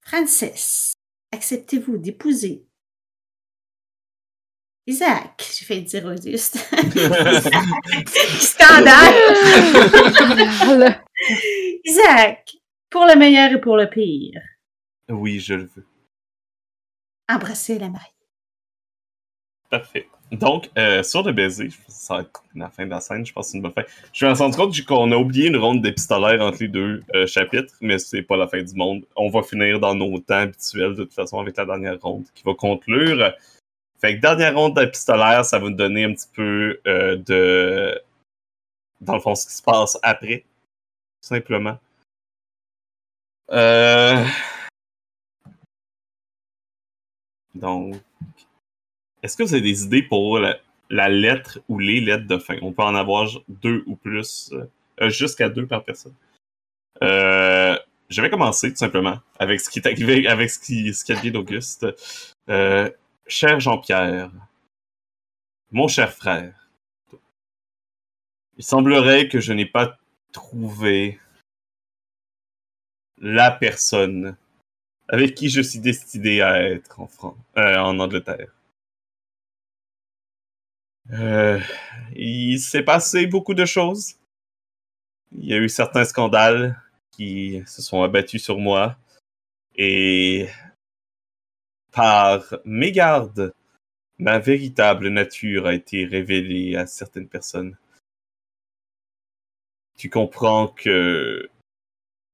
Frances, 0.02 0.91
acceptez-vous 1.32 1.97
d'épouser 2.00 2.68
Isaac? 4.90 5.48
J'ai 5.56 5.66
fait 5.66 5.82
dire 5.82 6.04
Auguste. 6.06 6.58
Scandale! 8.40 9.14
Isaac, 11.86 12.56
pour 12.90 13.06
le 13.06 13.16
meilleur 13.16 13.52
et 13.52 13.62
pour 13.62 13.78
le 13.78 13.88
pire, 13.88 14.42
Oui, 15.10 15.40
je 15.40 15.54
le 15.54 15.70
veux. 15.76 15.86
embrassez 17.30 17.78
la 17.78 17.90
mariée. 17.90 18.08
Parfait. 19.70 20.08
Donc, 20.32 20.70
euh, 20.78 21.04
sur 21.04 21.22
le 21.24 21.34
baiser, 21.34 21.68
être 21.68 22.44
la 22.56 22.70
fin 22.72 22.86
de 22.86 22.90
la 22.90 23.00
scène, 23.00 23.24
je 23.26 23.32
pense 23.34 23.46
que 23.48 23.52
c'est 23.52 23.58
une 23.58 23.64
bonne 23.64 23.74
fin. 23.74 23.84
Je 24.14 24.26
me 24.26 24.34
suis 24.34 24.44
rendu 24.44 24.58
compte 24.58 24.86
qu'on 24.86 25.12
a 25.12 25.16
oublié 25.16 25.48
une 25.50 25.58
ronde 25.58 25.82
d'épistolaire 25.84 26.42
entre 26.42 26.58
les 26.62 26.68
deux 26.68 27.04
euh, 27.14 27.28
chapitres, 27.28 27.76
mais 27.82 28.00
c'est 28.00 28.24
pas 28.24 28.38
la 28.38 28.48
fin 28.48 28.62
du 28.64 28.74
monde. 28.74 29.06
On 29.16 29.30
va 29.30 29.44
finir 29.44 29.80
dans 29.80 29.94
nos 29.94 30.18
temps 30.20 30.36
habituels, 30.38 30.96
de 30.96 31.04
toute 31.04 31.14
façon, 31.14 31.40
avec 31.40 31.56
la 31.58 31.66
dernière 31.66 32.00
ronde 32.02 32.26
qui 32.34 32.42
va 32.44 32.56
conclure. 32.56 33.32
Fait 34.00 34.16
que 34.16 34.22
dernière 34.22 34.56
ronde 34.56 34.76
d'épistolaire, 34.76 35.43
ça 35.43 35.60
va 35.60 35.70
nous 35.70 35.76
donner 35.76 36.06
un 36.06 36.14
petit 36.14 36.30
peu 36.34 36.80
euh, 36.88 37.18
de. 37.18 38.02
Dans 39.02 39.16
le 39.16 39.20
fond, 39.20 39.36
ce 39.36 39.45
qui 39.47 39.54
se 39.54 39.64
passe 39.64 39.97
après, 40.04 40.39
tout 41.22 41.28
simplement. 41.28 41.78
Euh... 43.52 44.26
Donc, 47.56 47.95
est-ce 49.22 49.36
que 49.36 49.43
vous 49.43 49.54
avez 49.54 49.62
des 49.62 49.84
idées 49.84 50.04
pour 50.04 50.39
la, 50.39 51.10
lettre 51.10 51.60
ou 51.68 51.80
les 51.80 52.00
lettres 52.00 52.28
de 52.28 52.38
fin? 52.38 52.58
On 52.62 52.72
peut 52.72 52.84
en 52.84 52.95
avoir 52.95 53.28
deux 53.47 53.84
ou 53.86 53.95
plus, 53.95 54.52
euh, 54.54 54.70
euh, 55.02 55.10
jusqu'à 55.10 55.50
deux 55.50 55.66
par 55.66 55.84
personne. 55.84 56.16
Euh, 57.04 57.78
je 58.10 58.22
vais 58.22 58.30
commencer 58.30 58.72
tout 58.72 58.78
simplement 58.78 59.20
avec 59.38 59.60
ce 59.62 59.70
qui 59.70 59.80
est 59.80 59.88
arrivé, 59.88 60.28
avec 60.28 60.50
ce 60.50 60.60
qui, 60.60 60.93
ce 60.93 61.06
qui 61.06 61.32
d'Auguste. 61.32 61.86
Euh, 62.50 62.89
cher 63.30 63.59
Jean-Pierre, 63.59 64.32
mon 65.71 65.88
cher 65.88 66.11
frère, 66.11 66.69
il 68.57 68.63
semblerait 68.63 69.30
que 69.30 69.39
je 69.39 69.53
n'ai 69.53 69.65
pas 69.65 69.97
trouvé 70.32 71.19
la 73.17 73.51
personne 73.51 74.36
avec 75.07 75.36
qui 75.36 75.49
je 75.49 75.61
suis 75.61 75.80
destiné 75.80 76.41
à 76.41 76.61
être 76.61 76.99
en, 76.99 77.07
Fran- 77.07 77.38
euh, 77.57 77.77
en 77.77 77.99
Angleterre. 77.99 78.53
Euh, 81.11 81.59
il 82.15 82.59
s'est 82.59 82.84
passé 82.84 83.25
beaucoup 83.25 83.53
de 83.55 83.65
choses. 83.65 84.15
Il 85.32 85.45
y 85.45 85.53
a 85.53 85.57
eu 85.57 85.69
certains 85.69 86.05
scandales 86.05 86.80
qui 87.11 87.63
se 87.65 87.82
sont 87.82 88.03
abattus 88.03 88.43
sur 88.43 88.59
moi. 88.59 88.97
Et 89.75 90.47
par 92.00 92.56
mégarde, 92.64 93.54
ma 94.20 94.39
véritable 94.39 95.10
nature 95.10 95.66
a 95.66 95.74
été 95.74 96.06
révélée 96.06 96.78
à 96.78 96.88
certaines 96.88 97.28
personnes. 97.28 97.76
Tu 99.97 100.10
comprends 100.10 100.70
que 100.70 101.50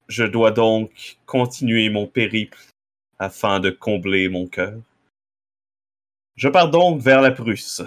je 0.07 0.24
dois 0.24 0.51
donc 0.51 1.18
continuer 1.26 1.89
mon 1.89 2.05
périple 2.05 2.59
afin 3.18 3.59
de 3.59 3.72
combler 3.72 4.30
mon 4.30 4.45
cœur. 4.45 4.80
Je 6.36 6.47
pars 6.47 6.70
donc 6.70 7.01
vers 7.01 7.22
la 7.22 7.32
Prusse. 7.32 7.82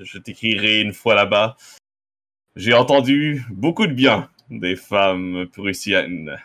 Je 0.00 0.18
t'écrirai 0.18 0.80
une 0.80 0.94
fois 0.94 1.14
là-bas. 1.14 1.56
J'ai 2.56 2.74
entendu 2.74 3.44
beaucoup 3.50 3.86
de 3.86 3.92
bien 3.92 4.28
des 4.50 4.74
femmes 4.74 5.46
prussiennes. 5.52 6.42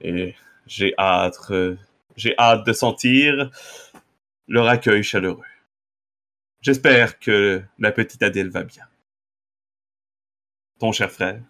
Et 0.00 0.34
j'ai 0.66 0.92
hâte, 0.98 1.38
j'ai 2.20 2.38
hâte 2.38 2.66
de 2.66 2.72
sentir 2.72 3.50
leur 4.46 4.68
accueil 4.68 5.02
chaleureux. 5.02 5.44
J'espère 6.60 7.18
que 7.18 7.62
la 7.78 7.92
petite 7.92 8.22
Adèle 8.22 8.50
va 8.50 8.62
bien. 8.62 8.86
Ton 10.78 10.92
cher 10.92 11.10
frère, 11.10 11.40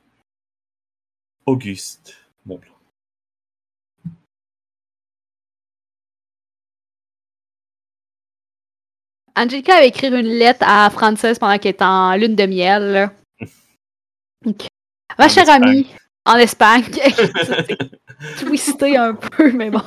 Auguste 1.46 2.16
Montblanc. 2.46 2.74
Angelica 9.36 9.76
avait 9.76 9.88
écrit 9.88 10.08
une 10.08 10.20
lettre 10.20 10.64
à 10.66 10.90
Frances 10.90 11.38
pendant 11.38 11.58
qu'elle 11.58 11.72
était 11.72 11.84
en 11.84 12.14
lune 12.14 12.36
de 12.36 12.46
miel. 12.46 13.10
Ma 15.18 15.28
chère 15.28 15.48
amie, 15.48 15.88
en 16.30 16.36
Espagne, 16.36 16.84
twisté 18.38 18.96
un 18.96 19.14
peu, 19.14 19.50
mais 19.52 19.70
bon. 19.70 19.82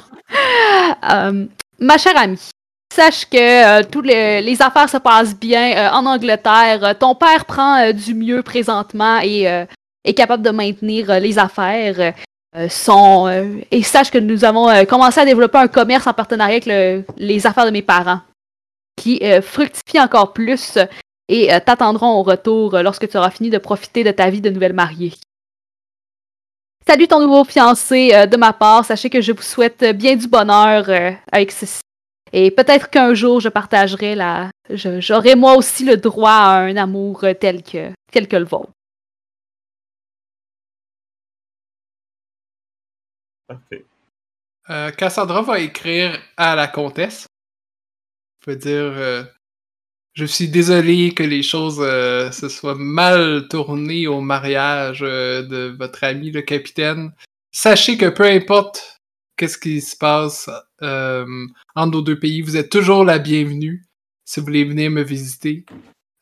Euh, 1.09 1.45
ma 1.79 1.97
chère 1.97 2.17
amie, 2.17 2.49
sache 2.93 3.25
que 3.29 3.37
euh, 3.79 3.83
toutes 3.89 4.05
les, 4.05 4.61
affaires 4.61 4.89
se 4.89 4.97
passent 4.97 5.37
bien 5.37 5.71
euh, 5.77 5.89
en 5.91 6.05
Angleterre. 6.05 6.97
Ton 6.99 7.15
père 7.15 7.45
prend 7.45 7.91
du 7.93 8.13
mieux 8.13 8.41
présentement 8.43 9.19
et 9.21 9.43
est 9.43 10.13
capable 10.13 10.43
de 10.43 10.49
maintenir 10.49 11.19
les 11.21 11.39
affaires. 11.39 12.13
et 12.55 13.83
sache 13.83 14.11
que 14.11 14.17
nous 14.17 14.43
avons 14.43 14.85
commencé 14.85 15.21
à 15.21 15.25
développer 15.25 15.59
un 15.59 15.67
commerce 15.67 16.07
en 16.07 16.13
partenariat 16.13 16.55
avec 16.55 16.65
le- 16.65 17.05
les 17.17 17.47
affaires 17.47 17.65
de 17.65 17.71
mes 17.71 17.81
parents, 17.81 18.19
qui 18.97 19.21
fructifie 19.41 19.99
encore 19.99 20.33
plus 20.33 20.77
et 21.29 21.47
t'attendront 21.65 22.19
au 22.19 22.23
retour 22.23 22.77
lorsque 22.79 23.07
tu 23.07 23.17
auras 23.17 23.31
fini 23.31 23.49
de 23.49 23.57
profiter 23.59 24.03
de 24.03 24.11
ta 24.11 24.29
vie 24.29 24.41
de 24.41 24.49
nouvelle 24.49 24.73
mariée. 24.73 25.13
Salut 26.87 27.07
ton 27.07 27.19
nouveau 27.21 27.43
fiancé 27.43 28.11
euh, 28.13 28.25
de 28.25 28.37
ma 28.37 28.53
part. 28.53 28.85
Sachez 28.85 29.09
que 29.09 29.21
je 29.21 29.31
vous 29.31 29.41
souhaite 29.41 29.83
bien 29.95 30.15
du 30.15 30.27
bonheur 30.27 30.89
euh, 30.89 31.11
avec 31.31 31.51
ceci. 31.51 31.81
Et 32.31 32.51
peut-être 32.51 32.89
qu'un 32.89 33.13
jour 33.13 33.39
je 33.39 33.49
partagerai 33.49 34.15
la. 34.15 34.49
je- 34.69 34.99
J'aurai 34.99 35.35
moi 35.35 35.55
aussi 35.55 35.85
le 35.85 35.97
droit 35.97 36.31
à 36.31 36.57
un 36.59 36.75
amour 36.77 37.23
euh, 37.23 37.33
tel 37.33 37.63
que, 37.63 37.91
tel 38.11 38.27
que 38.27 38.35
le 38.35 38.45
vôtre. 38.45 38.71
Parfait. 43.47 43.85
Cassandra 44.97 45.41
va 45.41 45.59
écrire 45.59 46.19
à 46.37 46.55
la 46.55 46.67
comtesse. 46.67 47.27
Va 48.47 48.55
dire 48.55 49.27
Je 50.13 50.25
suis 50.25 50.47
désolé 50.47 51.13
que 51.13 51.23
les 51.23 51.41
choses 51.41 51.79
euh, 51.81 52.31
se 52.31 52.47
soient 52.47 52.75
mal 52.75 53.47
tournées 53.49 54.05
au 54.07 54.21
mariage 54.21 54.99
euh, 55.01 55.41
de 55.41 55.75
votre 55.77 56.03
ami 56.03 56.29
le 56.29 56.41
capitaine. 56.41 57.11
Sachez 57.51 57.97
que 57.97 58.09
peu 58.09 58.25
importe 58.25 59.01
qu'est-ce 59.37 59.57
qui 59.57 59.81
se 59.81 59.97
passe 59.97 60.49
euh, 60.81 61.25
entre 61.75 61.93
nos 61.93 62.01
deux 62.01 62.19
pays, 62.19 62.41
vous 62.41 62.57
êtes 62.57 62.69
toujours 62.69 63.03
la 63.03 63.17
bienvenue 63.17 63.85
si 64.25 64.39
vous 64.39 64.45
voulez 64.45 64.63
venir 64.63 64.91
me 64.91 65.03
visiter. 65.03 65.65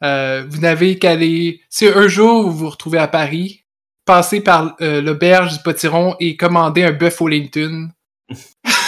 Euh, 0.04 0.46
vous 0.48 0.60
n'avez 0.60 0.98
qu'à 0.98 1.12
aller. 1.12 1.62
Si 1.70 1.88
un 1.88 2.08
jour 2.08 2.44
vous 2.44 2.58
vous 2.58 2.70
retrouvez 2.70 2.98
à 2.98 3.08
Paris, 3.08 3.66
passez 4.06 4.42
par 4.42 4.76
euh, 4.82 5.02
l'auberge 5.02 5.58
du 5.58 5.64
Potiron 5.64 6.16
et 6.20 6.36
commandez 6.36 6.84
un 6.84 6.92
bœuf 6.92 7.22
Wellington. 7.22 7.90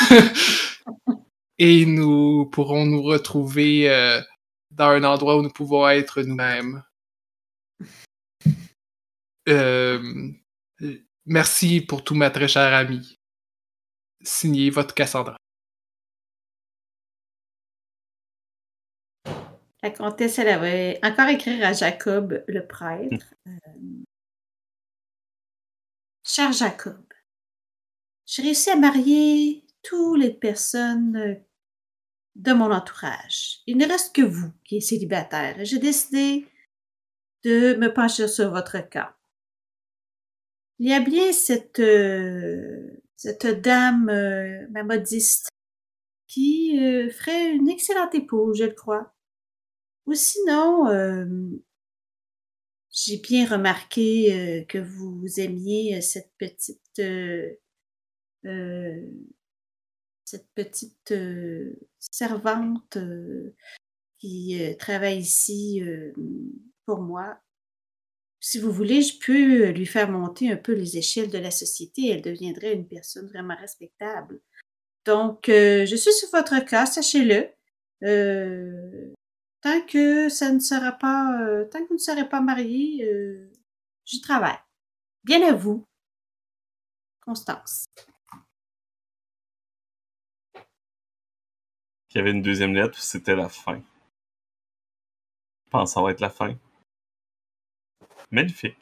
et 1.60 1.86
nous 1.86 2.50
pourrons 2.52 2.86
nous 2.86 3.04
retrouver 3.04 3.90
euh, 3.90 4.20
dans 4.76 4.90
un 4.90 5.04
endroit 5.04 5.38
où 5.38 5.42
nous 5.42 5.52
pouvons 5.52 5.88
être 5.88 6.22
nous-mêmes. 6.22 6.84
Euh, 9.50 10.32
merci 11.26 11.82
pour 11.82 12.04
tout, 12.04 12.16
ma 12.16 12.30
très 12.30 12.48
chère 12.48 12.74
amie. 12.74 13.20
Signé 14.22 14.70
votre 14.70 14.96
Cassandra. 14.96 15.38
La 19.82 19.90
comtesse, 19.90 20.40
elle 20.40 20.48
avait 20.48 21.00
encore 21.04 21.28
écrire 21.28 21.66
à 21.68 21.74
Jacob, 21.74 22.42
le 22.48 22.66
prêtre. 22.66 23.34
Euh, 23.48 23.52
Cher 26.26 26.54
Jacob, 26.54 27.04
j'ai 28.26 28.44
réussi 28.44 28.70
à 28.70 28.78
marier 28.78 29.66
toutes 29.84 30.22
les 30.22 30.34
personnes 30.34 31.44
de 32.36 32.54
mon 32.54 32.72
entourage. 32.72 33.60
Il 33.68 33.78
ne 33.78 33.88
reste 33.88 34.16
que 34.16 34.22
vous 34.22 34.52
qui 34.66 34.78
êtes 34.78 34.84
célibataire 34.84 35.56
j'ai 35.64 35.80
décidé 35.80 36.48
de 37.44 37.76
me 37.76 37.94
pencher 37.94 38.28
sur 38.28 38.52
votre 38.52 38.80
cas. 38.90 39.16
Il 40.80 40.90
y 40.90 40.94
a 40.94 41.00
bien 41.00 41.32
cette, 41.32 41.80
euh, 41.80 43.04
cette 43.24 43.62
dame, 43.62 44.10
euh, 44.10 44.68
ma 44.72 44.84
modiste, 44.84 45.48
qui 46.28 46.80
euh, 46.80 47.10
ferait 47.10 47.52
une 47.52 47.70
excellente 47.70 48.14
épouse, 48.16 48.58
je 48.60 48.66
le 48.66 48.74
crois. 48.74 49.14
Ou 50.06 50.14
sinon, 50.14 50.90
euh, 50.90 51.26
j'ai 52.92 53.18
bien 53.18 53.48
remarqué 53.48 54.66
que 54.68 54.78
vous 54.78 55.24
aimiez 55.38 56.02
cette 56.02 56.32
petite 56.38 57.02
cette 60.34 60.50
petite 60.56 61.12
euh, 61.12 61.76
servante 62.00 62.98
euh, 62.98 63.56
qui 64.18 64.60
euh, 64.64 64.74
travaille 64.76 65.20
ici 65.20 65.84
pour 66.86 67.02
moi. 67.02 67.38
Si 68.40 68.60
vous 68.60 68.72
voulez, 68.72 69.02
je 69.02 69.20
peux 69.20 69.70
lui 69.70 69.86
faire 69.86 70.10
monter 70.10 70.52
un 70.52 70.58
peu 70.58 70.74
les 70.74 70.98
échelles 70.98 71.30
de 71.30 71.38
la 71.38 71.52
société. 71.52 72.10
Elle 72.10 72.24
deviendrait 72.24 72.74
une 72.74 72.88
personne 72.88 73.28
vraiment 73.28 73.56
respectable. 73.56 74.42
Donc, 75.06 75.46
je 75.48 75.96
suis 75.96 76.14
sur 76.14 76.30
votre 76.32 76.60
cas, 76.66 76.86
sachez-le. 76.86 77.50
Tant 79.62 79.82
que 79.86 80.28
ça 80.30 80.52
ne 80.52 80.60
sera 80.60 80.94
pas, 80.94 81.66
tant 81.72 81.84
que 81.84 81.88
vous 81.88 81.96
ne 81.96 82.00
serez 82.00 82.28
pas 82.28 82.42
marié, 82.42 83.10
j'y 84.06 84.20
travaille. 84.20 84.60
Bien 85.24 85.48
à 85.48 85.54
vous, 85.54 85.86
Constance. 87.22 87.86
Qu'il 92.14 92.20
y 92.20 92.22
avait 92.22 92.38
une 92.38 92.44
deuxième 92.44 92.76
lettre 92.76 93.00
c'était 93.00 93.36
la 93.36 93.50
fin? 93.50 93.82
Je 95.66 95.70
pense 95.72 95.90
que 95.90 95.94
ça 95.96 96.02
va 96.04 96.12
être 96.12 96.20
la 96.20 96.30
fin. 96.30 96.54
Magnifique. 98.30 98.78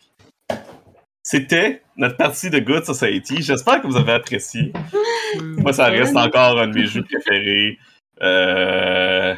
C'était 1.23 1.81
notre 1.95 2.17
partie 2.17 2.49
de 2.49 2.59
Good 2.59 2.83
Society. 2.83 3.41
J'espère 3.41 3.81
que 3.81 3.87
vous 3.87 3.95
avez 3.95 4.11
apprécié. 4.11 4.73
Moi, 5.41 5.71
ça 5.71 5.85
reste 5.85 6.17
encore 6.17 6.59
un 6.59 6.67
de 6.67 6.73
mes 6.73 6.85
jeux 6.87 7.05
préférés. 7.05 7.79
Euh, 8.21 9.33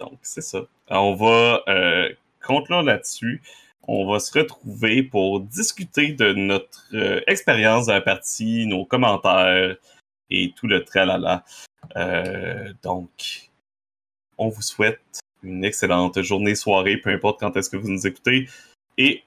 Donc, 0.00 0.18
c'est 0.22 0.42
ça. 0.42 0.62
On 0.90 1.14
va 1.14 1.62
euh, 1.68 2.12
conclure 2.44 2.82
là-dessus. 2.82 3.40
On 3.86 4.10
va 4.10 4.18
se 4.18 4.36
retrouver 4.36 5.04
pour 5.04 5.42
discuter 5.42 6.12
de 6.12 6.32
notre 6.32 6.86
euh, 6.92 7.20
expérience 7.28 7.86
de 7.86 7.92
la 7.92 8.00
partie, 8.00 8.66
nos 8.66 8.84
commentaires 8.84 9.76
et 10.42 10.52
tout 10.56 10.66
le 10.66 10.84
tralala. 10.84 11.44
Euh, 11.96 12.72
donc, 12.82 13.50
on 14.38 14.48
vous 14.48 14.62
souhaite 14.62 15.00
une 15.42 15.64
excellente 15.64 16.20
journée, 16.22 16.54
soirée, 16.54 16.96
peu 16.96 17.10
importe 17.10 17.40
quand 17.40 17.56
est-ce 17.56 17.68
que 17.70 17.76
vous 17.76 17.90
nous 17.90 18.06
écoutez. 18.06 18.48
Et 18.98 19.22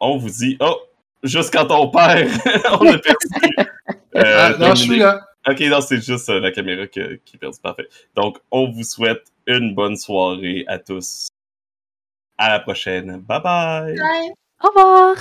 on 0.00 0.16
vous 0.18 0.30
dit, 0.30 0.56
oh, 0.60 0.80
juste 1.22 1.52
quand 1.52 1.70
on 1.70 1.88
perd, 1.90 2.28
on 2.80 2.86
a 2.92 2.98
perdu. 2.98 3.26
Euh, 4.14 4.22
Ah, 4.54 4.58
non, 4.58 4.74
je 4.74 4.82
suis 4.82 4.98
là. 4.98 5.26
Ok, 5.48 5.58
non, 5.60 5.80
c'est 5.80 6.02
juste 6.04 6.28
euh, 6.28 6.38
la 6.38 6.52
caméra 6.52 6.86
que- 6.86 7.14
qui 7.24 7.36
est 7.36 7.38
perdue. 7.38 7.58
Parfait. 7.62 7.88
Donc, 8.14 8.38
on 8.50 8.70
vous 8.70 8.84
souhaite 8.84 9.24
une 9.46 9.74
bonne 9.74 9.96
soirée 9.96 10.64
à 10.68 10.78
tous. 10.78 11.28
À 12.36 12.50
la 12.50 12.60
prochaine. 12.60 13.20
Bye 13.20 13.40
bye. 13.42 13.98
Au 14.62 14.68
revoir! 14.68 15.16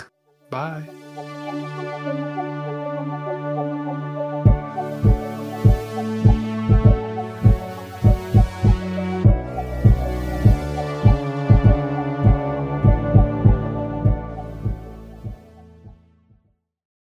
Bye. 0.51 1.70